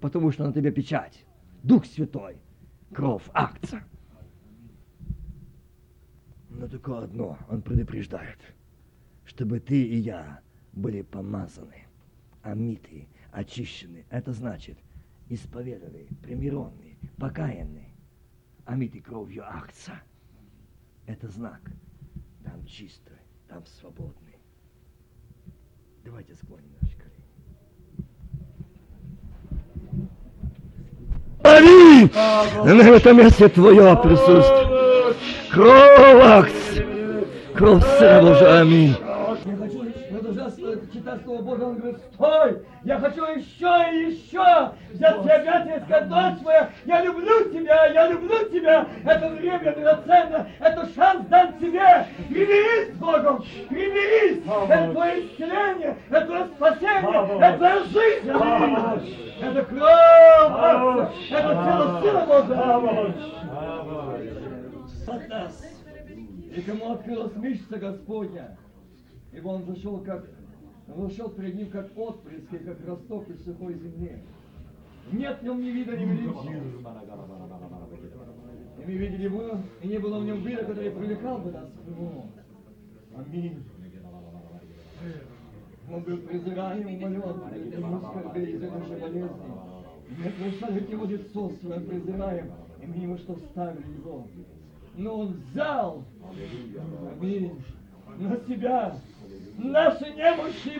Потому 0.00 0.32
что 0.32 0.46
на 0.46 0.52
тебе 0.52 0.70
печать. 0.70 1.24
Дух 1.62 1.84
Святой. 1.84 2.38
Кровь, 2.92 3.24
акция. 3.34 3.84
Но 6.48 6.68
только 6.68 6.98
одно 7.00 7.38
он 7.50 7.60
предупреждает. 7.60 8.38
Чтобы 9.24 9.60
ты 9.60 9.82
и 9.82 9.96
я 9.96 10.40
были 10.72 11.02
помазаны, 11.02 11.86
омиты, 12.42 13.08
очищены. 13.32 14.04
Это 14.10 14.32
значит, 14.32 14.78
исповеданы, 15.28 16.06
примиренные, 16.22 16.98
покаянные, 17.16 17.94
омиты 18.64 19.00
кровью 19.00 19.44
акция. 19.46 20.02
Это 21.06 21.28
знак. 21.28 21.60
Там 22.44 22.64
чисто, 22.66 23.12
там 23.48 23.64
свободный. 23.66 24.36
Давайте 26.04 26.34
склоним 26.34 26.70
наши 26.80 26.96
колени. 26.96 27.14
Аминь! 31.42 32.10
На 32.12 32.82
этом 32.96 33.16
месте 33.16 33.48
Твое 33.48 33.96
присутствие. 34.02 35.14
Кровь 35.50 36.22
акция. 36.22 37.24
Кровь 37.54 37.82
Сына 37.98 38.22
Божия. 38.22 38.60
Аминь 38.60 39.03
читать 40.50 41.22
Слово 41.24 41.42
Божие, 41.42 41.66
он 41.66 41.76
говорит, 41.76 41.98
стой, 42.12 42.66
я 42.84 42.98
хочу 42.98 43.24
еще 43.24 43.92
и 43.92 44.12
еще 44.12 44.72
взять 44.92 45.22
тебя 45.22 45.36
опять 45.36 45.82
и 45.82 45.84
сказать, 45.84 46.08
дочь 46.08 46.42
моя, 46.44 46.70
я 46.84 47.02
люблю 47.02 47.50
тебя, 47.50 47.86
я 47.86 48.08
люблю 48.08 48.48
тебя, 48.50 48.86
это 49.04 49.28
время 49.30 49.74
драгоценно, 49.74 50.48
это 50.60 50.88
шанс 50.94 51.26
дан 51.28 51.58
тебе, 51.58 52.06
примирись 52.28 52.94
с 52.94 52.98
Богом, 52.98 53.44
примирись, 53.68 54.42
это 54.68 54.92
твое 54.92 55.26
исцеление, 55.26 55.96
это 56.10 56.26
твое 56.26 56.46
спасение, 56.46 57.38
это 57.40 57.58
твоя 57.58 57.84
жизнь, 57.84 58.30
это 59.40 59.62
кровь, 59.64 60.52
это 61.30 61.50
тело 61.64 62.00
Сына 62.00 62.22
Божия. 62.26 63.14
Сатас, 65.04 65.54
и 66.54 66.60
кому 66.62 66.92
открылась 66.92 67.34
мышца 67.36 67.76
Господня, 67.78 68.56
ибо 69.32 69.48
он 69.48 69.64
зашел 69.64 69.98
как 69.98 70.24
он 70.88 71.06
ушел 71.06 71.30
перед 71.30 71.54
ним 71.54 71.70
как 71.70 71.96
отпрыски, 71.96 72.58
как 72.58 72.86
росток 72.86 73.28
из 73.30 73.44
сухой 73.44 73.74
земли. 73.74 74.18
Нет 75.12 75.40
в 75.40 75.42
нем 75.42 75.62
ни 75.62 75.70
вида, 75.70 75.96
ни 75.96 76.04
величия. 76.04 76.62
И 78.78 78.86
мы 78.86 78.92
видели 78.92 79.24
его, 79.24 79.58
и 79.82 79.88
не 79.88 79.98
было 79.98 80.18
в 80.18 80.24
нем 80.24 80.42
вида, 80.42 80.64
который 80.64 80.90
привлекал 80.90 81.38
бы 81.38 81.52
нас 81.52 81.68
к 81.70 81.88
нему. 81.88 82.30
Аминь. 83.16 83.64
Он 85.90 86.02
был 86.02 86.16
презираем, 86.18 86.86
умолен, 86.86 87.40
перед 87.50 87.78
ему 87.78 88.00
скорбели 88.00 88.52
из-за 88.52 88.70
нашей 88.70 89.00
болезни. 89.00 89.30
Мы 90.08 90.30
пришли 90.30 90.80
к 90.80 90.90
его 90.90 91.04
лицо 91.04 91.50
своим 91.60 91.86
презираем, 91.86 92.52
и 92.82 92.86
мы 92.86 92.94
ему 92.96 93.18
что 93.18 93.34
вставили 93.36 93.96
его. 93.98 94.26
Но 94.96 95.20
он 95.20 95.32
взял, 95.32 96.04
аминь, 97.20 97.62
на 98.18 98.36
себя 98.46 98.96
наши 99.58 100.04
немощи, 100.10 100.78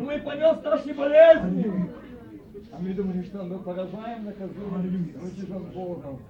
мы 0.00 0.18
понес 0.18 0.62
наши 0.62 0.94
болезни. 0.94 1.90
А 2.72 2.78
мы 2.78 2.92
думали, 2.92 3.22
что 3.22 3.42
мы 3.44 3.58
поражаем, 3.58 4.24
наказуем, 4.24 5.14
рычажом 5.22 5.64
Богом. 5.74 6.20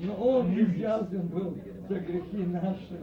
Но 0.00 0.14
Он 0.14 0.58
изъязвен 0.58 1.26
был 1.28 1.58
за 1.88 2.00
грехи 2.00 2.44
наши. 2.46 2.98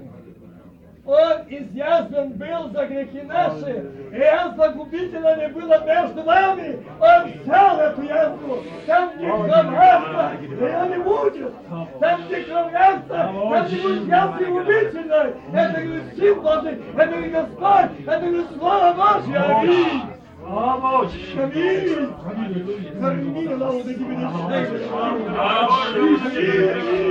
Он 1.09 1.41
изъязвен 1.49 2.33
был 2.33 2.69
за 2.71 2.85
грехи 2.85 3.21
наши, 3.23 3.89
и 4.11 4.15
язва 4.15 4.67
губительная 4.75 5.37
не 5.37 5.47
было 5.47 5.83
между 5.83 6.23
нами. 6.23 6.85
Он 6.99 7.31
взял 7.31 7.79
эту 7.79 8.03
язву, 8.03 8.57
там 8.85 9.13
где 9.15 9.25
кровляться, 9.25 10.31
ее 10.39 10.87
не 10.87 10.97
будет. 11.03 11.53
Там 11.99 12.21
где 12.27 12.43
кровляться, 12.43 13.07
там 13.07 13.35
не 13.71 13.81
будет 13.81 14.07
язвы 14.07 14.45
губительной. 14.45 15.33
Это 15.51 15.81
говорит 15.81 16.03
Сын 16.15 16.41
Божий, 16.41 16.77
это 16.95 17.07
говорит 17.07 17.31
Господь, 17.31 17.91
это 18.05 18.19
говорит 18.19 18.47
Слово 18.55 18.93
Божье. 18.93 19.37
Аминь. 19.39 20.01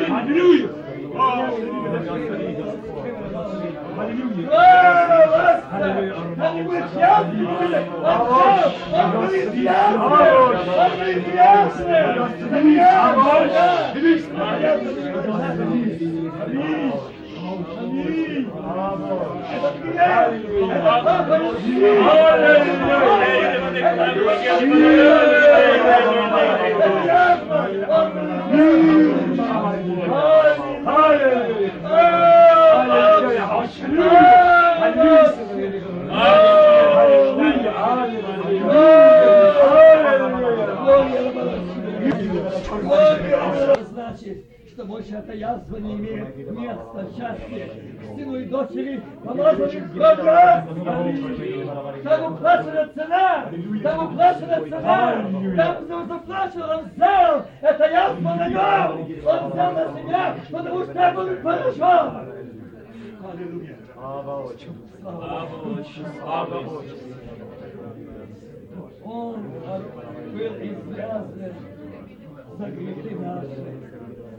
Аминь. 0.09 0.69
Аминь. 3.99 4.39
Аллилуйя. 30.87 32.38
Значит, 43.93 44.45
что 44.73 44.85
больше 44.85 45.17
эта 45.17 45.33
язва 45.33 45.77
не 45.77 45.95
имеет 45.95 46.37
места, 46.51 47.07
части, 47.17 47.71
сыну 48.15 48.37
и 48.37 48.45
дочери, 48.47 49.03
помазанных 49.23 49.93
кровью. 49.93 50.25
Там 52.05 52.33
уплачена 52.33 52.89
цена, 52.95 53.51
там 53.83 54.07
уплачена 54.07 54.61
цена, 54.63 55.31
там 55.57 55.89
заплачен, 56.09 56.63
он 56.63 56.85
взял, 56.95 57.45
это 57.61 57.85
язва 57.85 58.35
на 58.35 58.49
нем, 58.49 58.93
он 59.27 59.51
взял 59.51 59.73
на 59.73 59.85
себя, 60.01 60.37
потому 60.51 60.85
что 60.85 60.93
я 60.93 61.13
был 61.13 61.37
поражен. 61.43 62.38
Аллилуйя. 63.25 63.77
Слава 63.95 64.45
Отче. 64.45 64.67
Слава 65.01 65.47
Отче. 65.63 66.07
Слава 66.21 66.59
Отче. 66.61 66.95
Он 69.05 69.43
был 69.43 70.55
извязан 70.63 71.53
за 72.59 72.67
грехи 72.71 73.15
наши 73.15 73.77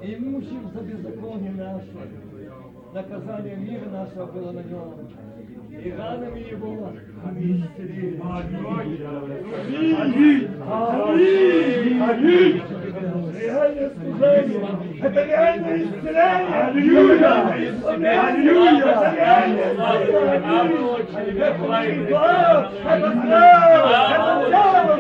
и 0.01 0.15
мучим 0.15 0.71
за 0.73 0.81
беззаконие 0.81 1.51
наше. 1.51 2.09
Наказание 2.93 3.55
мира 3.57 3.89
нашего 3.89 4.25
было 4.27 4.51
на 4.51 4.63
нем. 4.63 5.09
И 5.71 5.91
ранами 5.91 6.39
его 6.39 6.91
Реальное 13.39 13.89
служение. 13.91 14.61
Это 15.01 15.23
реальное 15.25 15.77
исцеление. 15.77 16.63
Аллилуйя. 16.65 17.33
Аллилуйя. 18.27 18.85
Это 18.85 19.07
реальное 19.15 19.73
исцеление. 19.73 20.07
Это 21.39 21.57
слава. 22.09 22.71
Это 22.85 23.09
слава. 23.21 23.99
Это 24.09 24.45
слава. 24.49 24.93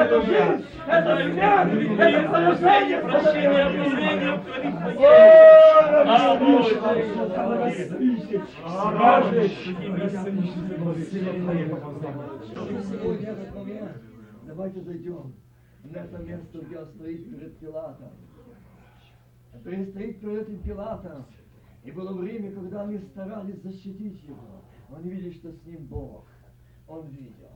Это 0.00 0.16
жизнь. 0.22 0.64
Это 0.86 1.10
смерть. 1.16 1.44
Это 2.10 2.46
служение. 2.56 2.98
Прощение. 2.98 3.50
Обновление. 8.90 10.29
Сегодня 12.80 13.30
этот 13.30 13.54
момент. 13.54 13.96
Давайте 14.46 14.80
зайдем 14.82 15.34
на 15.82 15.96
это 15.96 16.18
место, 16.18 16.58
где 16.60 16.78
он 16.78 16.86
стоит 16.86 17.30
перед 17.30 17.58
Пилатом. 17.58 18.12
Он 19.52 19.60
стоит 19.60 20.20
перед 20.20 20.42
этим 20.42 20.62
Пилатом. 20.62 21.26
И 21.82 21.90
было 21.90 22.12
время, 22.12 22.52
когда 22.52 22.82
они 22.82 22.98
старались 22.98 23.60
защитить 23.62 24.22
его. 24.22 24.62
Он 24.90 25.02
видели, 25.02 25.32
что 25.32 25.50
с 25.50 25.64
ним 25.64 25.86
Бог. 25.86 26.26
Он 26.86 27.08
видел. 27.08 27.50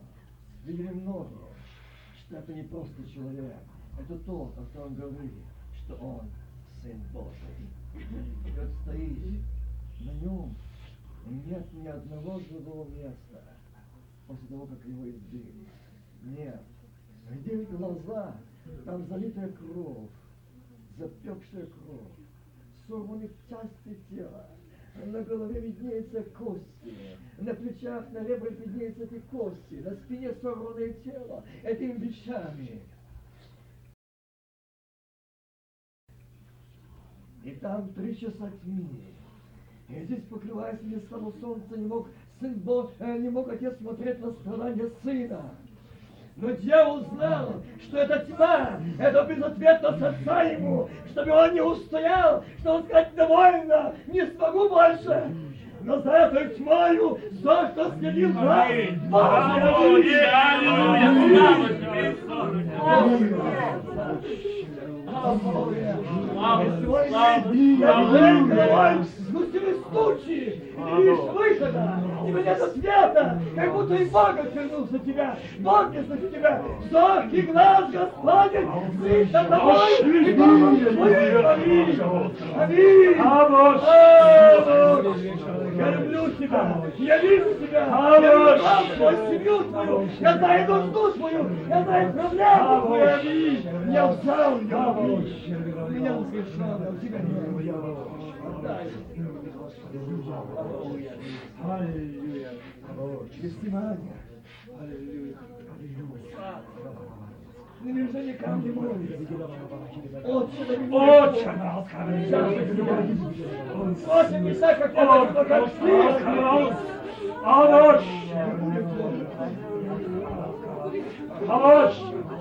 Видели 0.64 0.89
многие, 0.89 1.55
что 2.20 2.37
это 2.39 2.55
не 2.55 2.62
просто 2.64 3.09
человек. 3.09 3.57
Это 4.01 4.18
тот, 4.20 4.59
о 4.59 4.64
ком 4.72 4.95
говорили, 4.97 5.45
что 5.77 5.95
он 5.97 6.29
Сын 6.83 7.01
Божий. 7.12 7.68
И 7.95 8.51
вот 8.59 8.70
стоит 8.83 9.43
на 10.01 10.11
нем 10.25 10.57
нет 11.27 11.72
ни 11.72 11.89
одного 11.89 12.41
живого 12.41 12.89
места 12.91 13.43
после 14.27 14.49
того, 14.49 14.66
как 14.66 14.85
его 14.85 15.09
избили. 15.09 15.68
Нет. 16.22 16.62
Где 17.31 17.64
глаза? 17.64 18.37
Там 18.85 19.07
залитая 19.07 19.51
кровь, 19.53 20.11
запекшая 20.97 21.66
кровь, 21.66 22.12
сорваны 22.87 23.31
части 23.49 23.99
тела. 24.09 24.49
На 25.05 25.22
голове 25.22 25.61
виднеются 25.61 26.22
кости, 26.22 26.95
на 27.39 27.53
плечах, 27.53 28.11
на 28.12 28.25
ребрах 28.25 28.53
виднеются 28.53 29.05
эти 29.05 29.18
кости, 29.31 29.75
на 29.75 29.97
спине 29.97 30.33
сорванное 30.41 30.93
тело 31.05 31.45
этими 31.64 31.99
бичами. 31.99 32.81
И 37.43 37.51
там 37.57 37.93
три 37.93 38.16
часа 38.16 38.51
тьмы. 38.62 39.14
И 39.89 40.01
здесь, 40.05 40.22
покрываясь 40.30 40.80
местом 40.82 41.32
солнца, 41.41 41.76
не 41.76 41.87
мог 41.87 42.09
сын 42.41 42.55
Бог, 42.55 42.91
э, 43.01 43.18
не 43.18 43.28
мог 43.28 43.49
отец 43.53 43.76
смотреть 43.78 44.20
на 44.20 44.32
страдания 44.32 44.91
сына. 45.03 45.41
Но 46.37 46.51
дьявол 46.51 47.05
знал, 47.12 47.62
что 47.82 47.99
это 47.99 48.26
тьма, 48.26 48.80
это 48.99 49.24
безответность 49.24 50.03
отца 50.03 50.43
ему, 50.43 50.89
чтобы 51.11 51.30
он 51.30 51.55
не 51.55 51.61
устоял, 51.61 52.45
что 52.59 52.74
он 52.74 52.85
сказать 52.85 53.14
довольно, 53.14 53.95
не 54.09 54.26
смогу 54.26 54.68
больше. 54.68 55.32
Но 55.82 56.01
за 56.01 56.11
этой 56.11 56.57
тьмою 56.57 57.20
то, 57.43 57.68
что 57.68 57.93
следил 57.99 58.32
глаз 58.32 58.70
Божий. 59.11 60.18
Густили 61.68 62.14
стучи, 67.95 69.24
не 69.93 71.03
видишь 71.03 71.18
выхода, 71.32 72.01
тебе 72.26 72.43
нет 72.43 72.61
ответа, 72.61 73.41
как 73.55 73.72
будто 73.72 73.95
и 73.95 74.05
Бог 74.07 74.39
отвернулся 74.39 74.97
от 74.97 75.05
тебя, 75.05 75.37
Бог 75.59 75.91
не 75.91 76.03
слышит 76.05 76.30
тебя, 76.32 76.62
взор 76.80 77.24
и 77.30 77.43
глаз 77.43 77.91
Господень, 77.91 78.70
слышь 78.99 79.30
над 79.30 79.49
тобой, 79.49 79.99
и 80.01 80.32
Богом 80.35 80.76
твоим, 80.76 81.47
аминь, 81.47 82.01
аминь, 82.57 83.16
я 85.76 85.91
люблю 85.91 86.30
тебя, 86.39 86.85
я 86.99 87.18
вижу 87.18 87.55
тебя, 87.55 87.87
я 87.87 88.18
люблю 88.20 88.97
твою 88.97 89.16
семью 89.30 89.64
твою, 89.64 90.09
я 90.20 90.37
знаю 90.39 90.68
нужду 90.68 91.12
твою, 91.12 91.51
я 91.68 91.82
знаю 91.82 92.12
проблему 92.12 92.87
твою, 92.87 93.14
аминь, 93.14 93.68
я 93.93 94.07
взял, 94.07 94.61
я 94.61 94.95
меня 95.91 96.16
услышал, 96.16 96.62
а 96.62 96.91
у 96.91 96.97
тебя 96.99 97.18
нет. 97.18 97.74
Отдай. 98.45 98.91
Аллилуйя. 101.62 102.51
Фестивальня. 103.41 104.16
Аллилуйя. 104.80 105.39
Неужели 107.85 108.32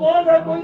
но 0.03 0.23
как 0.25 0.43
ты. 0.43 0.63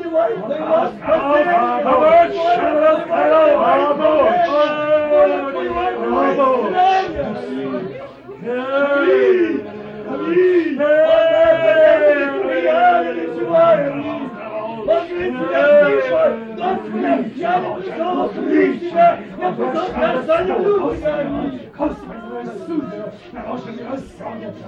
Слышу, 20.40 20.80
Господи. 20.80 21.30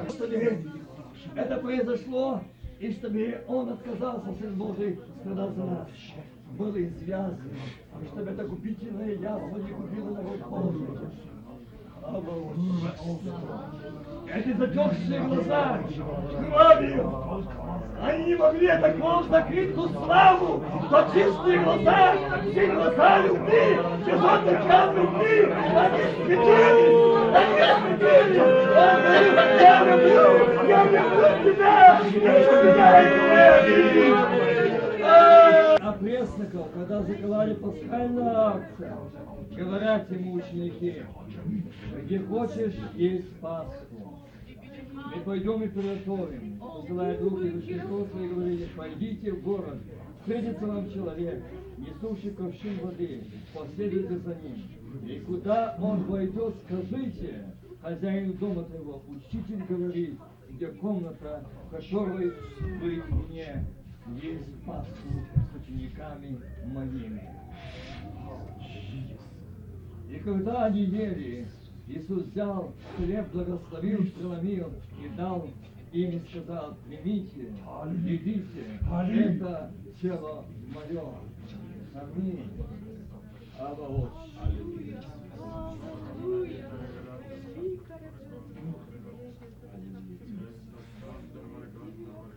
Господи, 0.06 0.66
это 1.36 1.56
произошло, 1.58 2.42
и 2.82 2.92
чтобы 2.94 3.44
Он 3.48 3.70
отказался, 3.70 4.34
Сын 4.40 4.56
Божий, 4.56 5.00
страдал 5.20 5.54
за 5.54 5.66
нас. 5.66 5.88
Был 6.58 6.76
извязан, 6.76 7.38
и 8.02 8.06
чтобы 8.08 8.32
это 8.32 8.44
купительное 8.46 9.14
яство 9.16 9.58
не 9.58 9.72
купило 9.72 10.10
народ 10.10 10.42
Божий. 10.50 10.88
Эти 14.34 14.54
затекшие 14.54 15.20
глаза, 15.20 15.80
кровью, 16.50 17.46
они 18.02 18.24
не 18.26 18.36
могли 18.36 18.68
так 18.68 18.98
мол 18.98 19.24
закрыть 19.24 19.76
ту 19.76 19.88
славу, 19.90 20.64
то 20.90 21.08
чистые 21.14 21.60
глаза, 21.60 22.16
все 22.42 22.68
глаза 22.74 23.20
любви, 23.20 23.78
чесоточка 24.06 24.94
любви, 24.96 25.52
они 25.76 26.04
светились, 26.16 26.96
они 27.36 27.62
светились. 27.82 28.52
Я 29.62 29.74
люблю, 29.86 30.28
я 30.68 30.82
люблю 30.86 31.30
тебя, 31.44 32.02
я 32.16 33.02
люблю 33.04 33.28
тебя. 33.78 35.12
А 35.84 35.92
пресноков, 35.94 36.68
когда 36.74 37.02
закрывали 37.02 37.54
пасхальную 37.56 38.40
акцию, 38.40 38.98
говорят 39.52 40.12
ему 40.12 40.34
ученики, 40.34 41.04
где 42.04 42.20
хочешь 42.20 42.76
есть 42.96 43.40
Пасху. 43.40 44.20
Мы 44.94 45.22
пойдем 45.24 45.64
и 45.64 45.68
приготовим. 45.68 46.60
Посылая 46.60 47.18
двух 47.18 47.42
из 47.42 47.56
учеников 47.56 48.08
и 48.16 48.28
говорили, 48.28 48.68
пойдите 48.76 49.32
в 49.34 49.44
город, 49.44 49.78
встретится 50.20 50.66
вам 50.66 50.92
человек, 50.92 51.44
несущий 51.78 52.32
ковшин 52.32 52.80
воды, 52.80 53.24
последуйте 53.54 54.18
за 54.20 54.36
ним. 54.36 55.08
И 55.08 55.20
куда 55.22 55.78
он 55.82 56.04
войдет, 56.04 56.56
скажите 56.66 57.46
хозяину 57.82 58.34
дома 58.34 58.64
твоего, 58.64 59.02
учитель 59.08 59.64
говорит, 59.68 60.20
где 60.50 60.68
комната, 60.68 61.46
в 61.66 61.76
которой 61.76 62.32
вы 62.82 63.04
мне 63.10 63.66
есть 64.22 64.64
Пасху 64.66 65.10
с 65.34 65.62
учениками 65.62 66.38
моими. 66.66 67.30
И 70.12 70.20
когда 70.20 70.66
они 70.66 70.82
ели, 70.82 71.48
Иисус 71.88 72.26
взял 72.26 72.74
хлеб, 72.98 73.32
благословил, 73.32 74.06
преломил 74.12 74.74
и 75.02 75.08
дал 75.16 75.48
им 75.94 76.10
и 76.12 76.20
сказал, 76.30 76.76
примите, 76.86 77.54
едите, 78.06 78.80
это 78.82 79.72
тело 80.02 80.46
мое. 80.74 81.14
Аминь. 81.94 82.50
Абba 83.58 83.88
Отче. 83.88 84.12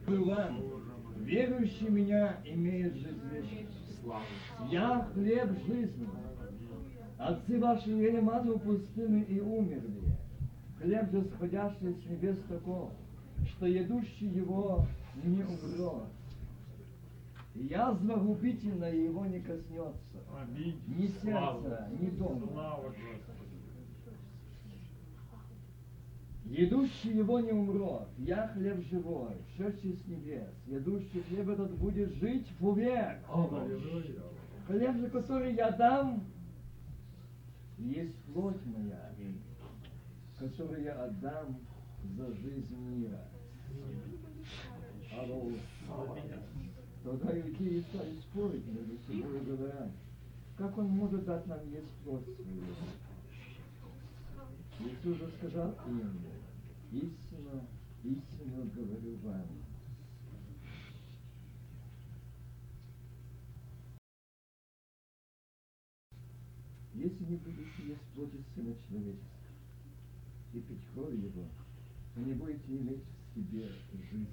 Вам, 0.06 0.62
верующий 1.20 1.88
меня 1.88 2.36
имеет 2.44 2.94
жизнь 2.94 3.20
вечную. 3.32 4.20
Я 4.70 5.08
хлеб 5.14 5.50
жизни. 5.66 6.08
Отцы 7.18 7.58
ваши 7.60 7.90
ели 7.90 8.20
ману 8.20 8.56
в 8.56 8.62
пустыне 8.62 9.22
и 9.24 9.40
умерли. 9.40 10.02
Хлеб 10.80 11.10
же 11.10 11.24
сходящий 11.24 11.94
с 11.94 12.10
небес 12.10 12.38
таков, 12.48 12.90
что 13.46 13.66
едущий 13.66 14.28
его 14.28 14.86
не 15.22 15.42
умрет. 15.42 16.08
Язва 17.54 18.16
губительная 18.16 18.94
его 18.94 19.24
не 19.26 19.40
коснется. 19.40 19.94
Ни 20.56 21.06
сердца, 21.22 21.88
ни 22.00 22.10
дома. 22.10 22.80
Едущий 26.44 27.16
его 27.16 27.40
не 27.40 27.52
умрет. 27.52 28.08
Я 28.18 28.48
хлеб 28.48 28.84
живой, 28.90 29.36
шедший 29.56 29.94
с 29.94 30.06
небес. 30.06 30.50
Едущий 30.66 31.22
хлеб 31.28 31.48
этот 31.48 31.70
будет 31.78 32.12
жить 32.16 32.46
вовек. 32.58 33.18
Аллилуйя. 33.32 34.20
Хлеб 34.66 34.96
же, 34.96 35.08
который 35.10 35.54
я 35.54 35.70
дам, 35.70 36.24
есть 37.78 38.16
плоть 38.24 38.64
моя, 38.66 39.12
которую 40.38 40.82
я 40.82 41.04
отдам 41.04 41.58
за 42.16 42.34
жизнь 42.34 42.76
мира. 42.76 43.28
Тогда 47.02 47.38
иудеи 47.38 47.84
стали 47.88 48.14
спорить 48.20 48.66
между 48.66 48.98
собой, 49.06 49.40
говоря, 49.40 49.90
как 50.56 50.78
он 50.78 50.88
может 50.88 51.24
дать 51.24 51.46
нам 51.46 51.70
есть 51.70 51.90
плоть 52.04 52.24
свою? 52.24 52.62
Иисус 54.80 55.18
же 55.18 55.30
сказал 55.38 55.74
им, 55.86 56.20
истинно, 56.90 57.66
истинно 58.02 58.64
говорю 58.74 59.16
вам, 59.22 59.46
Если 66.94 67.24
не 67.24 67.36
будете 67.38 67.88
есть 67.88 68.02
плоти 68.14 68.40
Сына 68.54 68.72
Человеческого 68.86 69.18
и 70.52 70.60
пить 70.60 70.86
кровь 70.94 71.14
Его, 71.14 71.48
то 72.14 72.20
не 72.20 72.34
будете 72.34 72.76
иметь 72.76 73.02
в 73.02 73.34
себе 73.34 73.68
жизни. 74.12 74.28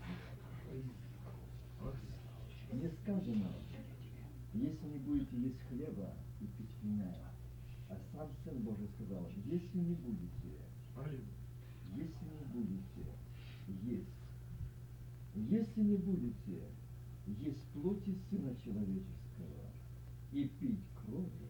Не 2.72 2.90
сказано, 3.02 3.52
если 4.54 4.88
не 4.88 5.00
будете 5.00 5.38
есть 5.38 5.60
хлеба 5.70 6.14
и 6.40 6.46
пить 6.46 6.70
вина, 6.84 7.12
а 7.90 7.98
сам 8.14 8.30
Божий 8.64 8.88
сказал, 8.96 9.28
если 9.44 9.80
не 9.80 9.96
будете, 9.96 10.62
если 11.96 12.26
не 12.26 12.46
будете 12.54 13.06
есть, 13.82 14.08
если 15.34 15.82
не 15.82 15.98
будете 15.98 16.62
есть 17.26 17.64
плоти 17.74 18.16
Сына 18.30 18.56
Человеческого 18.64 19.72
и 20.32 20.48
пить 20.60 20.86
крови 20.96 21.41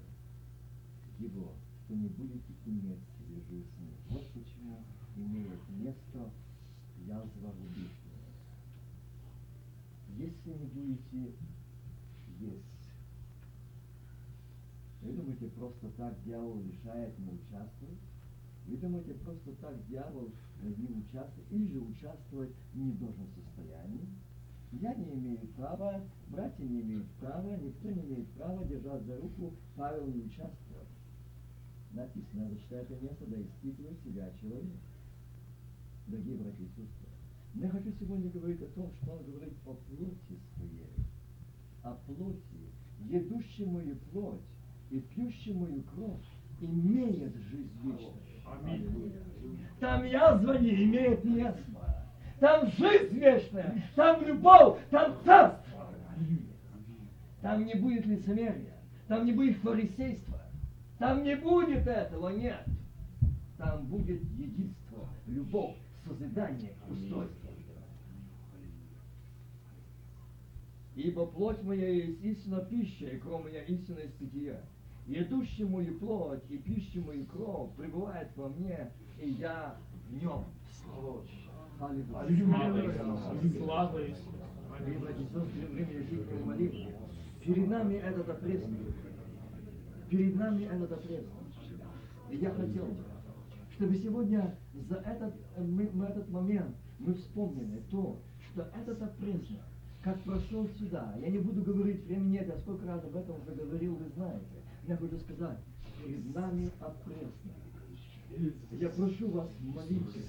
Его, 1.22 1.54
то 1.88 1.94
не 1.94 2.08
будете 2.08 2.54
иметь 2.66 3.00
в 3.00 3.18
себе 3.20 3.42
жизни. 3.50 3.94
Вот 4.10 4.28
почему 4.34 4.84
имеет 5.16 5.60
место 5.70 6.32
язва 7.06 7.54
убийственная. 7.62 8.32
Если 10.18 10.50
не 10.50 10.66
будете 10.66 11.36
есть, 12.40 12.66
вы 15.02 15.14
думаете, 15.14 15.48
просто 15.50 15.90
так 15.92 16.24
дьявол 16.24 16.62
решает 16.62 17.18
не 17.20 17.30
участвовать? 17.30 18.00
Вы 18.68 18.78
думаете, 18.78 19.14
просто 19.16 19.52
так 19.54 19.88
дьявол 19.88 20.30
не 20.62 20.88
участвует 20.88 21.52
или 21.52 21.68
же 21.68 21.80
участвовать 21.80 22.52
не 22.74 22.94
должен 22.94 23.28
состоянии? 23.36 24.08
Я 24.72 24.94
не 24.96 25.14
имею 25.16 25.40
права, 25.58 26.02
братья 26.30 26.64
не 26.64 26.82
имеют 26.82 27.08
права, 27.20 27.58
никто 27.58 27.90
не 27.90 28.02
имеет 28.02 28.28
права 28.32 28.64
держать 28.66 29.04
за 29.04 29.18
руку, 29.18 29.54
Павел 29.76 30.08
не 30.08 30.22
участвовал. 30.22 30.71
Написано, 31.94 32.50
что 32.66 32.78
это 32.78 32.96
место, 32.96 33.26
да 33.28 33.42
испытывает 33.42 34.02
себя 34.04 34.32
человек. 34.39 34.80
Дорогие 36.08 36.38
братья 36.38 36.64
и 36.64 36.68
сестры, 36.68 37.10
я 37.56 37.70
хочу 37.70 37.92
сегодня 38.00 38.30
говорить 38.30 38.62
о 38.62 38.68
том, 38.68 38.92
что 39.02 39.12
он 39.12 39.32
говорит 39.32 39.54
о 39.66 39.74
плоти 39.74 40.39
своей, 40.56 41.06
о 41.84 41.94
плоти, 42.06 42.39
едущей 43.10 43.66
мою 43.66 43.96
плоть 44.12 44.42
и 44.89 45.00
пьющей 45.00 45.54
мою 45.54 45.84
кровь, 45.84 46.22
имеет 46.62 47.36
жизнь 47.36 47.72
вечную. 47.84 48.14
Аминь. 48.46 49.14
Там 49.80 50.06
язва 50.06 50.58
не 50.60 50.84
имеет 50.86 51.24
места. 51.26 51.60
Там 52.39 52.72
жизнь 52.72 53.18
вечная, 53.18 53.84
там 53.96 54.26
любовь, 54.26 54.80
там 54.89 55.16
царство. 55.24 55.94
Там 57.42 57.66
не 57.66 57.76
будет 57.76 58.06
лицемерия, 58.06 58.78
там 59.08 59.26
не 59.26 59.34
будет 59.34 59.58
фарисейства, 59.58 60.41
там 61.02 61.24
не 61.24 61.36
будет 61.36 61.88
этого, 61.88 62.30
нет. 62.30 62.64
Там 63.58 63.88
будет 63.88 64.22
единство, 64.38 65.10
любовь, 65.26 65.76
созидание, 66.06 66.76
устройство. 66.88 67.49
Ибо 70.95 71.26
плоть 71.26 71.64
моя 71.64 71.89
есть 71.89 72.24
истинно 72.24 72.60
пища, 72.60 73.08
и 73.08 73.18
кровь 73.18 73.43
моя 73.45 73.64
истинно 73.64 73.97
из 73.99 74.12
питья. 74.12 74.62
Едущий 75.08 75.66
мою 75.66 75.97
плоть 75.97 76.43
и 76.49 76.58
пищу 76.60 77.02
мою 77.02 77.26
кровь 77.26 77.72
пребывает 77.76 78.28
во 78.36 78.49
мне, 78.49 78.91
и 79.20 79.30
я 79.32 79.78
в 80.08 80.14
нем. 80.14 80.45
Слава 80.86 81.24
Слава 83.58 83.99
Перед 87.43 87.68
нами 87.68 87.95
этот 87.95 88.30
опреснок. 88.30 88.80
Перед 90.12 90.36
нами 90.36 90.66
этот 90.66 90.91
опреснок. 90.91 91.41
И 92.30 92.36
я 92.36 92.51
хотел 92.51 92.86
бы, 92.86 92.97
чтобы 93.76 93.95
сегодня 93.95 94.57
за 94.89 94.95
этот, 94.95 95.34
мы, 95.57 95.88
в 95.88 96.01
этот 96.03 96.30
момент 96.30 96.76
мы 96.99 97.14
вспомнили 97.14 97.82
то, 97.89 98.20
что 98.51 98.64
этот 98.76 99.01
опреснок, 99.01 99.62
как 100.03 100.22
прошел 100.24 100.68
сюда, 100.78 101.16
я 101.18 101.30
не 101.30 101.38
буду 101.38 101.62
говорить, 101.62 102.03
времени 102.03 102.43
я 102.45 102.57
сколько 102.57 102.86
раз 102.88 103.01
об 103.05 103.16
этом 103.16 103.38
уже 103.41 103.55
говорил, 103.55 103.95
вы 103.95 104.09
знаете. 104.09 104.45
Я 104.86 104.97
хочу 104.97 105.18
сказать, 105.20 105.59
перед 106.03 106.36
нами 106.36 106.70
опреснок. 106.82 107.32
Я 108.72 108.89
прошу 108.89 109.32
вас 109.32 109.49
молиться 109.62 110.20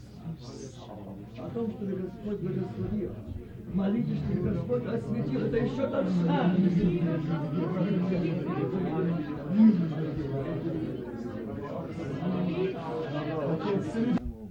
о 1.39 1.51
том, 1.51 1.71
чтобы 1.73 1.97
Господь 1.97 2.41
благословил. 2.41 3.11
Молитесь, 3.75 4.23
Господь 4.43 4.85
осветил. 4.87 5.41
Это 5.41 5.57
еще 5.57 5.87
тот 5.89 6.07
шаг. 6.25 6.57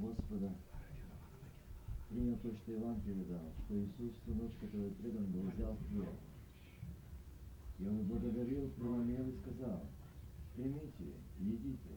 Господа, 0.01 0.51
принял 2.09 2.37
то, 2.37 2.51
что 2.53 2.73
Иван 2.73 3.01
передал, 3.01 3.53
что 3.65 3.75
Иисус, 3.77 4.13
ночь, 4.27 4.51
который 4.59 4.91
предан 4.91 5.25
был, 5.27 5.49
взял 5.51 5.77
хлеб. 5.89 6.09
И 7.79 7.87
он 7.87 8.03
благодарил, 8.03 8.69
преломил 8.77 9.27
и 9.27 9.33
сказал, 9.37 9.81
примите, 10.55 11.13
едите, 11.39 11.95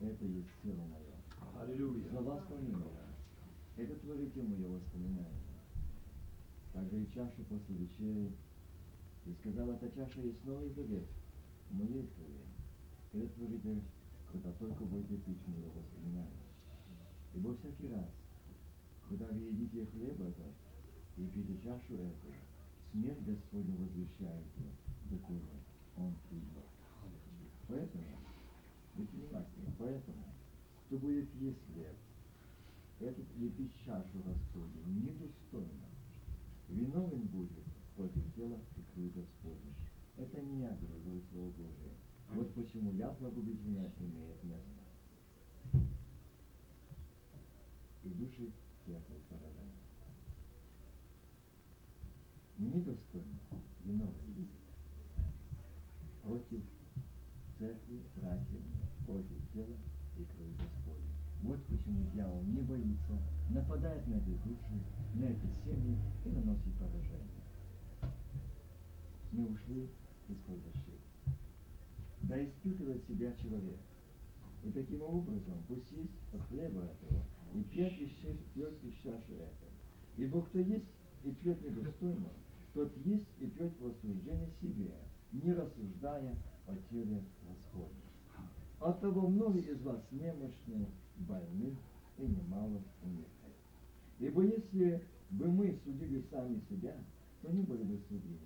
это 0.00 0.24
есть 0.24 0.48
тело 0.62 0.84
мое. 0.90 1.16
Аллилуйя. 1.60 2.08
За 2.10 2.20
вас 2.20 2.42
помилуя. 2.48 3.06
Это 3.76 3.94
творите 3.96 4.42
мое 4.42 4.68
воспоминание. 4.68 5.45
Также 6.76 7.02
и 7.04 7.10
чашу 7.10 7.42
после 7.48 7.74
вечери. 7.74 8.30
И 9.24 9.32
сказал, 9.40 9.70
эта 9.70 9.90
чаша 9.92 10.20
есть 10.20 10.44
новый 10.44 10.68
завет, 10.74 11.08
моей 11.70 12.06
крови. 12.08 12.44
Это 13.14 13.28
творите, 13.28 13.80
когда 14.30 14.52
только 14.52 14.84
будете 14.84 15.16
пить 15.16 15.48
мое 15.48 15.70
воспоминание. 15.70 16.44
Ибо 17.32 17.56
всякий 17.56 17.88
раз, 17.88 18.10
когда 19.08 19.24
вы 19.28 19.40
едите 19.44 19.86
хлеб 19.86 20.20
этот 20.20 20.52
и 21.16 21.26
пьете 21.28 21.58
чашу 21.64 21.94
эту, 21.94 22.34
смерть 22.92 23.24
Господню 23.24 23.74
возвещаете, 23.78 24.62
доколе 25.10 25.40
Он 25.96 26.14
придет. 26.28 26.66
Поэтому, 27.68 28.04
будьте 28.94 29.16
внимательны, 29.16 29.72
поэтому, 29.78 30.24
кто 30.84 30.98
будет 30.98 31.34
есть 31.36 31.64
хлеб, 31.72 31.96
этот 33.00 33.26
и 33.38 33.48
пить 33.48 33.74
чашу 33.82 34.18
Господню 34.22 34.82
недостойно, 34.86 35.95
виновен 36.68 37.26
будет 37.28 37.64
против 37.94 38.34
тела 38.34 38.58
и 38.76 38.82
крови 38.92 39.10
Господня. 39.10 39.72
Это 40.16 40.40
не 40.40 40.60
я 40.62 40.70
говорю 40.70 41.22
Слово 41.30 41.50
Божие. 41.50 41.92
Вот 42.34 42.54
почему 42.54 42.92
язва 42.92 43.30
губительная 43.30 43.92
имеет 44.00 44.42
место. 44.44 45.86
И 48.04 48.08
души 48.08 48.52
всякого 48.82 49.18
поражения. 49.28 49.72
Недостойно, 52.58 53.38
виновен 53.84 54.48
против 56.22 56.60
церкви, 57.58 58.02
братьев, 58.16 58.62
против 59.06 59.52
тела 59.52 59.76
и 60.18 60.24
крови 60.24 60.54
Господня. 60.58 61.16
Вот 61.42 61.64
почему 61.66 62.10
дьявол 62.12 62.42
не 62.42 62.60
боится, 62.62 63.18
нападает 63.50 64.06
на 64.08 64.14
эти 64.14 64.30
души, 64.44 64.82
на 65.18 65.24
эти 65.24 65.48
семьи 65.64 65.96
и 66.24 66.28
наносит 66.28 66.74
поражение. 66.78 67.42
Мы 69.32 69.48
ушли 69.48 69.88
из-под 70.28 70.58
защиты. 70.64 71.00
Да 72.22 72.44
испытывает 72.44 73.02
себя 73.06 73.32
человек. 73.36 73.78
И 74.62 74.70
таким 74.72 75.02
образом, 75.02 75.62
пусть 75.68 75.92
от 76.32 76.42
хлеба 76.48 76.82
этого, 76.82 77.22
и 77.54 77.62
пьет 77.62 77.92
из, 78.00 78.10
чаши 79.02 79.34
этого. 79.34 79.70
Ибо 80.16 80.42
кто 80.42 80.58
есть 80.58 80.86
и 81.24 81.30
пьет 81.30 81.62
недостойно, 81.62 82.28
тот 82.74 82.94
есть 83.04 83.28
и 83.40 83.46
пьет 83.46 83.72
в 83.80 83.86
осуждение 83.86 84.50
себе, 84.60 84.92
не 85.32 85.52
рассуждая 85.52 86.36
о 86.66 86.76
теле 86.90 87.22
Господне. 87.48 88.02
Оттого 88.80 89.28
многие 89.28 89.72
из 89.72 89.80
вас 89.80 90.02
немощны, 90.10 90.88
больны 91.16 91.76
и 92.18 92.22
немало 92.22 92.82
умирают. 93.02 93.35
Ибо 94.18 94.42
если 94.44 95.02
бы 95.30 95.50
мы 95.50 95.78
судили 95.84 96.24
сами 96.30 96.60
себя, 96.70 96.96
то 97.42 97.50
не 97.50 97.62
были 97.62 97.82
бы 97.82 97.98
судимы. 98.08 98.38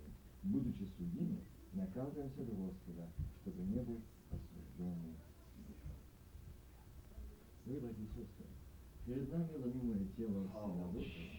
Будучи 0.42 0.88
судимы, 0.96 1.38
наказываемся 1.72 2.44
до 2.44 2.52
Господа, 2.52 3.08
чтобы 3.42 3.62
не 3.64 3.80
быть 3.80 4.04
осужденным 4.30 5.16
грехом. 5.66 5.96
Дорогие 7.66 7.88
братья 7.88 8.02
и 8.02 8.06
сестры, 8.06 8.46
перед 9.06 9.30
нами 9.30 9.56
ломимое 9.56 10.06
тело 10.16 10.44
Божьего. 10.92 11.30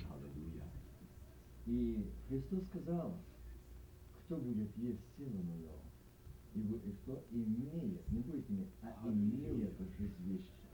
И 1.67 2.09
Христос 2.27 2.63
сказал, 2.69 3.17
кто 4.25 4.37
будет 4.37 4.75
есть 4.77 5.01
тело 5.17 5.41
мое, 5.43 5.71
и, 6.55 6.59
вы, 6.61 6.77
и 6.77 6.91
кто 7.03 7.23
имеет, 7.31 8.09
не 8.09 8.19
будет 8.19 8.49
иметь, 8.49 8.69
а 8.81 9.07
имеет 9.07 9.73
жизнь 9.97 10.15
вечную. 10.23 10.71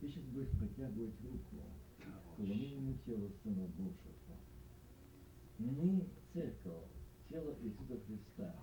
Ты 0.00 0.08
сейчас 0.08 0.24
будешь 0.24 0.50
протягивать 0.50 1.14
руку 1.22 1.62
ломимому 2.40 2.94
телу 3.04 3.30
Сына 3.42 3.66
Божьего. 3.76 4.36
Мы, 5.58 6.06
церковь, 6.32 6.88
тело 7.28 7.54
Иисуса 7.62 8.00
Христа. 8.06 8.54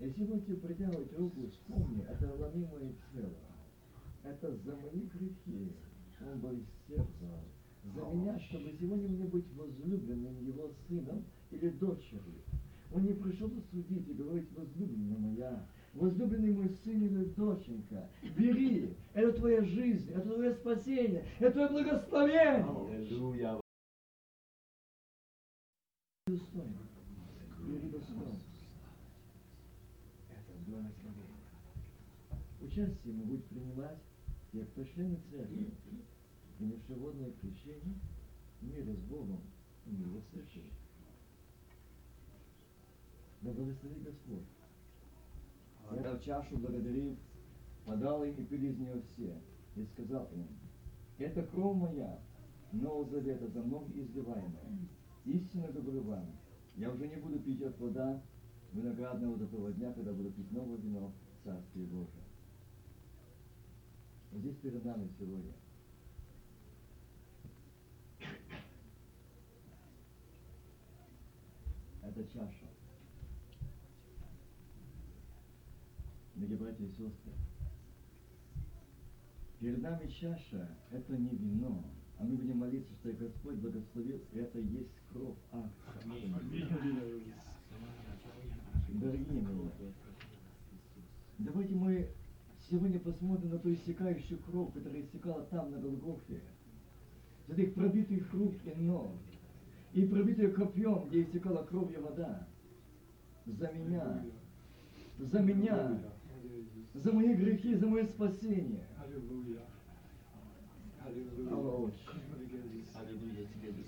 Если 0.00 0.24
будете 0.24 0.54
протягивать 0.56 1.16
руку, 1.16 1.48
вспомни, 1.48 2.02
это 2.02 2.34
ломимое 2.34 2.92
тело. 3.12 3.38
Это 4.24 4.56
за 4.56 4.76
мои 4.76 5.06
грехи. 5.06 5.72
Он 6.20 6.40
был 6.40 6.58
сердцем. 6.88 7.40
За 7.94 8.00
меня, 8.00 8.38
чтобы 8.40 8.72
сегодня 8.80 9.08
мне 9.08 9.26
быть 9.26 9.46
возлюбленным 9.54 10.44
его 10.44 10.72
сыном 10.86 11.24
или 11.50 11.68
дочерью. 11.70 12.42
Он 12.92 13.04
не 13.04 13.14
пришел 13.14 13.50
судить 13.70 14.08
и 14.08 14.12
говорить, 14.12 14.48
возлюбленная 14.56 15.18
моя, 15.18 15.66
возлюбленный 15.94 16.52
мой 16.52 16.68
сын 16.68 17.04
или 17.04 17.24
доченька, 17.24 18.08
бери, 18.36 18.96
это 19.12 19.32
твоя 19.32 19.62
жизнь, 19.62 20.10
это 20.10 20.32
твое 20.32 20.54
спасение, 20.54 21.26
это 21.38 21.52
твое 21.52 21.68
благословение. 21.68 22.64
Аллилуйя. 22.96 23.60
Достоин. 26.26 26.78
Бери 27.66 27.88
достоин. 27.90 28.40
Это 30.30 30.52
благословение. 30.66 31.26
Участие 32.60 33.14
будем 33.14 33.42
принимать 33.42 33.98
як 34.52 34.70
то 34.70 34.84
члены 34.84 35.18
церкви, 35.30 35.70
принявши 36.58 36.94
водное 36.94 37.32
крещение, 37.32 37.94
мира 38.60 38.94
с 38.94 39.00
Богом 39.00 39.40
и 39.86 39.90
мира 39.90 40.20
с 40.20 40.34
церковью. 40.34 40.70
Да 43.42 43.52
благослови 43.52 44.00
Господь. 44.00 44.44
Я 45.94 46.18
чашу 46.18 46.56
благодарил, 46.56 47.16
подал 47.84 48.24
им 48.24 48.34
и 48.34 48.44
пили 48.44 48.68
из 48.68 48.78
нее 48.78 49.02
все, 49.12 49.34
и 49.76 49.84
сказал 49.84 50.28
им, 50.32 50.46
это 51.18 51.42
кровь 51.42 51.76
моя, 51.76 52.18
Нового 52.72 53.04
Завета, 53.10 53.48
за 53.48 53.62
многих 53.62 53.96
изливаемая. 53.96 54.88
Истинно 55.24 55.68
говорю 55.68 56.02
вам, 56.02 56.26
я 56.76 56.90
уже 56.90 57.06
не 57.06 57.16
буду 57.16 57.38
пить 57.40 57.62
от 57.62 57.76
плода 57.76 58.22
виноградного 58.72 59.36
до 59.36 59.46
того 59.46 59.70
дня, 59.70 59.92
когда 59.92 60.12
буду 60.12 60.30
пить 60.30 60.50
новое 60.50 60.78
вино 60.78 61.12
в 61.40 61.44
Царстве 61.44 61.84
Божьем. 61.84 62.22
Здесь 64.32 64.56
перед 64.56 64.82
нами 64.84 65.10
сегодня 65.18 65.52
это 72.02 72.24
чаша. 72.32 72.61
Дорогие 76.42 76.58
братья 76.58 76.84
и 76.84 76.88
сестры, 76.88 77.32
перед 79.60 79.80
нами 79.80 80.08
чаша– 80.08 80.68
это 80.90 81.16
не 81.16 81.36
вино, 81.36 81.84
а 82.18 82.24
мы 82.24 82.34
будем 82.34 82.58
молиться, 82.58 82.92
что 82.94 83.12
Господь 83.12 83.54
благословил, 83.58 84.20
это 84.34 84.58
есть 84.58 84.90
кровь 85.12 85.36
Агнца. 85.52 85.70
Дорогие 88.88 89.40
мои, 89.40 89.92
давайте 91.38 91.74
мы 91.76 92.08
сегодня 92.68 92.98
посмотрим 92.98 93.50
на 93.50 93.58
ту 93.60 93.72
иссякающую 93.72 94.40
кровь, 94.40 94.74
которая 94.74 95.02
иссякала 95.02 95.44
там, 95.44 95.70
на 95.70 95.78
Голгофе. 95.78 96.40
За 97.46 97.54
этих 97.54 97.74
пробитых 97.74 98.34
рук 98.34 98.54
и 98.64 98.80
ног. 98.80 99.12
И 99.92 100.04
пробитую 100.06 100.52
копьем, 100.54 101.06
где 101.08 101.22
иссякала 101.22 101.62
кровь 101.62 101.96
и 101.96 102.00
вода. 102.00 102.48
За 103.46 103.70
меня. 103.70 104.24
За 105.18 105.38
меня. 105.38 106.11
За 106.94 107.12
мои 107.12 107.34
грехи, 107.34 107.74
за 107.74 107.86
мое 107.86 108.04
спасение. 108.04 108.86
Аллах, 111.50 111.80
Отче. 111.80 111.96
Аллилуйя 112.94 113.46
тебе, 113.60 113.84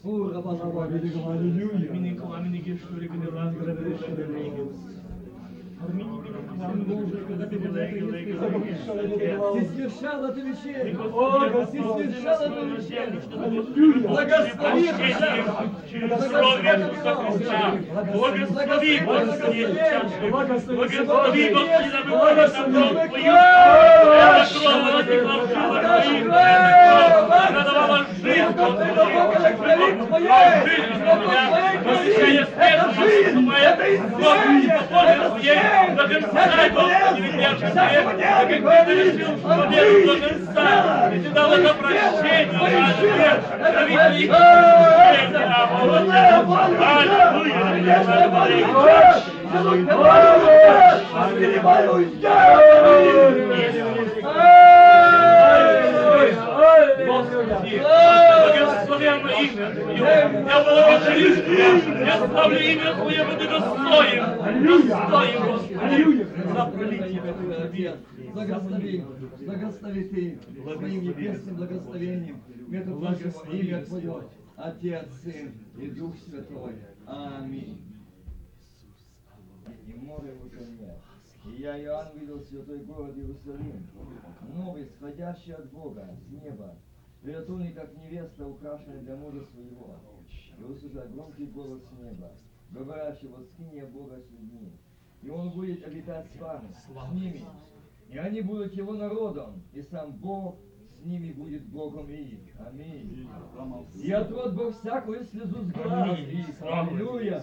Аллилуйя. 5.82 6.34
Ты 9.54 9.68
вечерю. 10.40 10.98
О, 11.14 11.40
ты 11.50 12.10
свершал 12.10 12.40
эту 12.42 12.66
вечерю. 12.66 13.20
Благослови 14.08 14.90
Благослови, 18.12 19.00
Господи, 19.00 19.62
благослови, 20.30 20.98
Господи, 21.04 21.44
она 27.46 27.60
давала 27.64 27.98
жизнь, 28.22 28.52
Господи, 28.56 28.88
жизнь, 33.04 33.40
Господи, 35.04 35.63
посещение 35.64 36.20
света, 36.20 36.32
моя, 36.32 37.12
Господи, 37.12 37.30
Господи, 37.30 37.34
ей, 37.34 38.04
благословляй, 38.04 38.04
Господи, 38.04 38.44
ведь 38.48 38.62
как 38.64 38.86
Ты 38.86 38.92
решил, 38.94 39.32
Господи, 39.36 39.76
благословляй, 40.04 41.16
и 41.16 41.22
Ты 41.22 41.30
дал 41.30 41.52
это 41.52 41.74
прощение, 41.74 42.60
Аллилуйя, 43.04 43.42
крови 43.98 44.26
Твоих, 44.26 44.44
Благословенно 58.44 59.28
имя 59.28 59.70
Твое. 59.74 59.98
Я 59.98 60.28
благодарю 60.64 61.28
Тебя. 61.36 62.06
Я 62.06 62.14
ставлю 62.26 62.58
имя 62.58 62.94
Твое, 62.94 63.22
Ты 63.38 63.44
достоин. 63.48 64.22
Достоин, 64.66 65.40
Господи. 65.46 66.26
За 66.52 66.62
пролитие 66.66 67.20
Твоего 67.20 67.54
Благослови, 68.32 69.04
благослови 69.40 70.04
Ты 70.04 70.38
своим 70.60 71.02
небесным 71.02 71.54
благословением. 71.56 72.42
Это 72.72 72.90
Твое 72.90 73.60
имя 73.60 73.84
Твое, 73.84 74.28
Отец, 74.56 75.06
Сын 75.22 75.54
и 75.78 75.86
Дух 75.88 76.14
Святой. 76.18 76.74
Аминь. 77.06 77.80
И 79.86 79.92
море 79.94 80.32
выполнять. 80.42 80.98
И 81.46 81.60
я, 81.60 81.78
Иоанн, 81.78 82.08
видел 82.18 82.40
святой 82.40 82.78
город 82.78 83.16
Иерусалим, 83.16 83.86
новый, 84.54 84.86
сходящий 84.96 85.52
от 85.52 85.70
Бога, 85.70 86.08
с 86.26 86.32
неба, 86.32 86.74
приготовленный 87.24 87.72
как 87.72 87.90
невеста, 87.96 88.46
украшенная 88.46 89.00
для 89.00 89.16
мужа 89.16 89.42
своего. 89.46 89.96
И 90.58 90.62
услышал 90.62 91.08
громкий 91.08 91.46
голос 91.46 91.82
с 91.82 91.92
неба, 91.92 92.30
говорящий, 92.70 93.28
восхиния 93.28 93.86
Бога 93.86 94.20
с 94.20 94.30
людьми. 94.30 94.72
И 95.22 95.30
он 95.30 95.50
будет 95.50 95.84
обитать 95.86 96.26
с 96.30 96.38
вами, 96.38 96.68
с 96.72 97.12
ними. 97.12 97.44
И 98.10 98.18
они 98.18 98.42
будут 98.42 98.74
его 98.74 98.92
народом, 98.92 99.62
и 99.72 99.80
сам 99.82 100.12
Бог 100.12 100.58
с 101.00 101.04
ними 101.04 101.32
будет 101.32 101.64
Богом 101.66 102.10
их. 102.10 102.40
Аминь. 102.60 103.26
И 103.94 104.12
отрот 104.12 104.52
Бог 104.52 104.78
всякую 104.78 105.24
слезу 105.24 105.62
с 105.62 105.72
глаз 105.72 106.18
их. 106.18 106.62
Аллилуйя. 106.62 107.42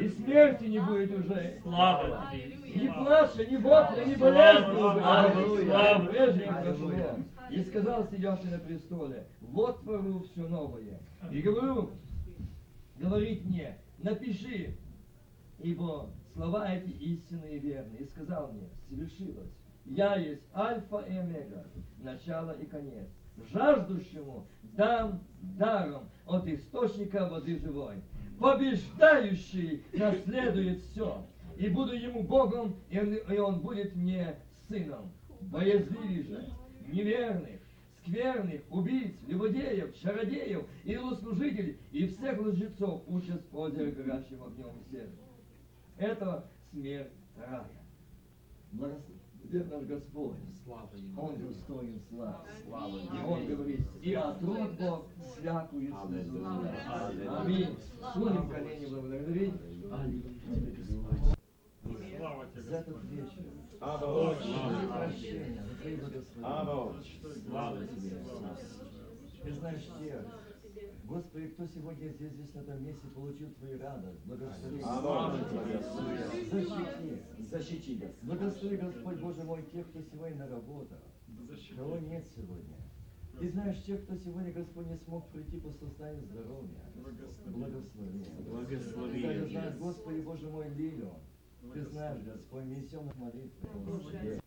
И 0.00 0.08
смерти 0.08 0.64
не 0.64 0.80
будет 0.80 1.12
уже. 1.12 1.60
Слава 1.62 2.30
Тебе. 2.32 2.82
Ни 2.82 2.88
плача, 2.88 3.46
ни 3.46 3.56
вопля, 3.56 4.04
ни 4.04 4.14
болезни 4.16 4.70
уже. 4.70 5.00
Слава, 5.00 5.24
Аллилуйя. 5.24 5.64
слава. 5.64 7.18
И 7.50 7.62
сказал 7.64 8.06
сидящий 8.08 8.50
на 8.50 8.58
престоле, 8.58 9.26
вот 9.40 9.82
творю 9.82 10.20
все 10.20 10.46
новое. 10.46 11.00
И 11.30 11.40
говорю, 11.40 11.90
говорит 12.96 13.44
мне, 13.44 13.78
напиши, 13.98 14.76
ибо 15.58 16.10
слова 16.34 16.72
эти 16.72 16.90
истинные 16.90 17.56
и 17.56 17.60
верные. 17.60 18.00
И 18.00 18.04
сказал 18.04 18.52
мне, 18.52 18.68
совершилось. 18.88 19.50
Я 19.84 20.16
есть 20.16 20.42
Альфа 20.54 20.98
и 21.08 21.16
Омега, 21.16 21.66
начало 21.98 22.52
и 22.52 22.66
конец. 22.66 23.08
Жаждущему 23.52 24.46
дам 24.76 25.20
даром 25.58 26.08
от 26.26 26.46
источника 26.46 27.28
воды 27.28 27.58
живой. 27.58 28.02
Побеждающий 28.38 29.84
наследует 29.94 30.82
все. 30.82 31.24
И 31.56 31.68
буду 31.68 31.94
ему 31.94 32.22
Богом, 32.22 32.76
и 32.90 33.38
он 33.38 33.60
будет 33.60 33.96
мне 33.96 34.36
сыном. 34.68 35.10
Боязливый 35.40 36.22
же, 36.22 36.48
неверных, 36.88 37.60
скверных, 38.00 38.62
убийц, 38.70 39.14
любодеев, 39.26 39.96
чародеев, 39.96 40.66
идолослужителей 40.84 41.78
и 41.92 42.06
всех 42.08 42.38
лжецов 42.40 43.02
учат 43.06 43.42
в 43.50 43.56
озере 43.56 43.92
горящим 43.92 44.42
огнем 44.42 44.72
и 44.80 44.90
сердцем. 44.90 45.24
Это 45.98 46.50
смерть 46.70 47.12
рая. 47.36 47.66
Благословен 48.72 49.18
наш 49.50 49.84
Господь. 49.84 50.36
Он 51.16 51.38
достоин 51.38 52.00
славы. 52.10 53.00
И 53.00 53.24
Он 53.24 53.46
говорит, 53.46 53.80
и 54.02 54.14
отрод 54.14 54.72
Бог 54.78 55.06
всякую 55.38 55.94
слезу. 56.06 56.46
Аминь. 57.28 57.76
Склоним 58.10 58.48
колени 58.50 58.86
благодарить. 58.86 59.54
За 62.54 62.76
этот 62.76 63.04
вечер. 63.04 63.57
Прощения, 63.78 65.62
за 65.64 65.74
твои 65.76 65.96
благословения. 65.96 67.02
Слава 67.48 67.86
тебе. 67.86 68.16
Ты 69.44 69.52
знаешь 69.52 69.84
тех, 70.00 70.26
Господи, 71.04 71.46
кто 71.48 71.66
сегодня 71.66 72.08
здесь, 72.08 72.32
здесь, 72.32 72.54
на 72.54 72.60
этом 72.60 72.84
месте 72.84 73.06
получил 73.14 73.50
Твою 73.54 73.80
радость, 73.80 74.20
благослови. 74.26 74.80
Слава 74.82 75.38
Тебе. 75.48 75.80
Защити. 76.50 77.22
Защити, 77.50 77.94
Господь. 77.96 78.22
Благослови, 78.22 78.76
Господь, 78.76 79.20
Боже 79.20 79.44
мой, 79.44 79.62
тех, 79.72 79.88
кто 79.88 80.02
сегодня 80.02 80.36
на 80.36 80.48
работах, 80.48 80.98
кого 81.76 81.98
нет 81.98 82.26
сегодня. 82.34 82.76
Ты 83.38 83.50
знаешь 83.50 83.82
тех, 83.84 84.02
кто 84.04 84.16
сегодня, 84.16 84.52
Господь, 84.52 84.86
не 84.88 84.96
смог 84.96 85.30
прийти 85.30 85.60
по 85.60 85.70
состоянию 85.70 86.24
здоровья. 86.24 86.80
Благослови. 87.46 88.24
Благослови. 88.44 89.22
Ты 89.22 89.46
знаешь, 89.46 89.76
Господи, 89.76 90.20
Боже 90.20 90.48
мой, 90.48 90.68
Лилю. 90.70 91.12
Ты 91.72 91.84
знаешь, 91.86 92.22
Господь, 92.22 92.64
несем 92.64 93.10
молитвы. 93.16 93.68
Господи. 93.84 94.40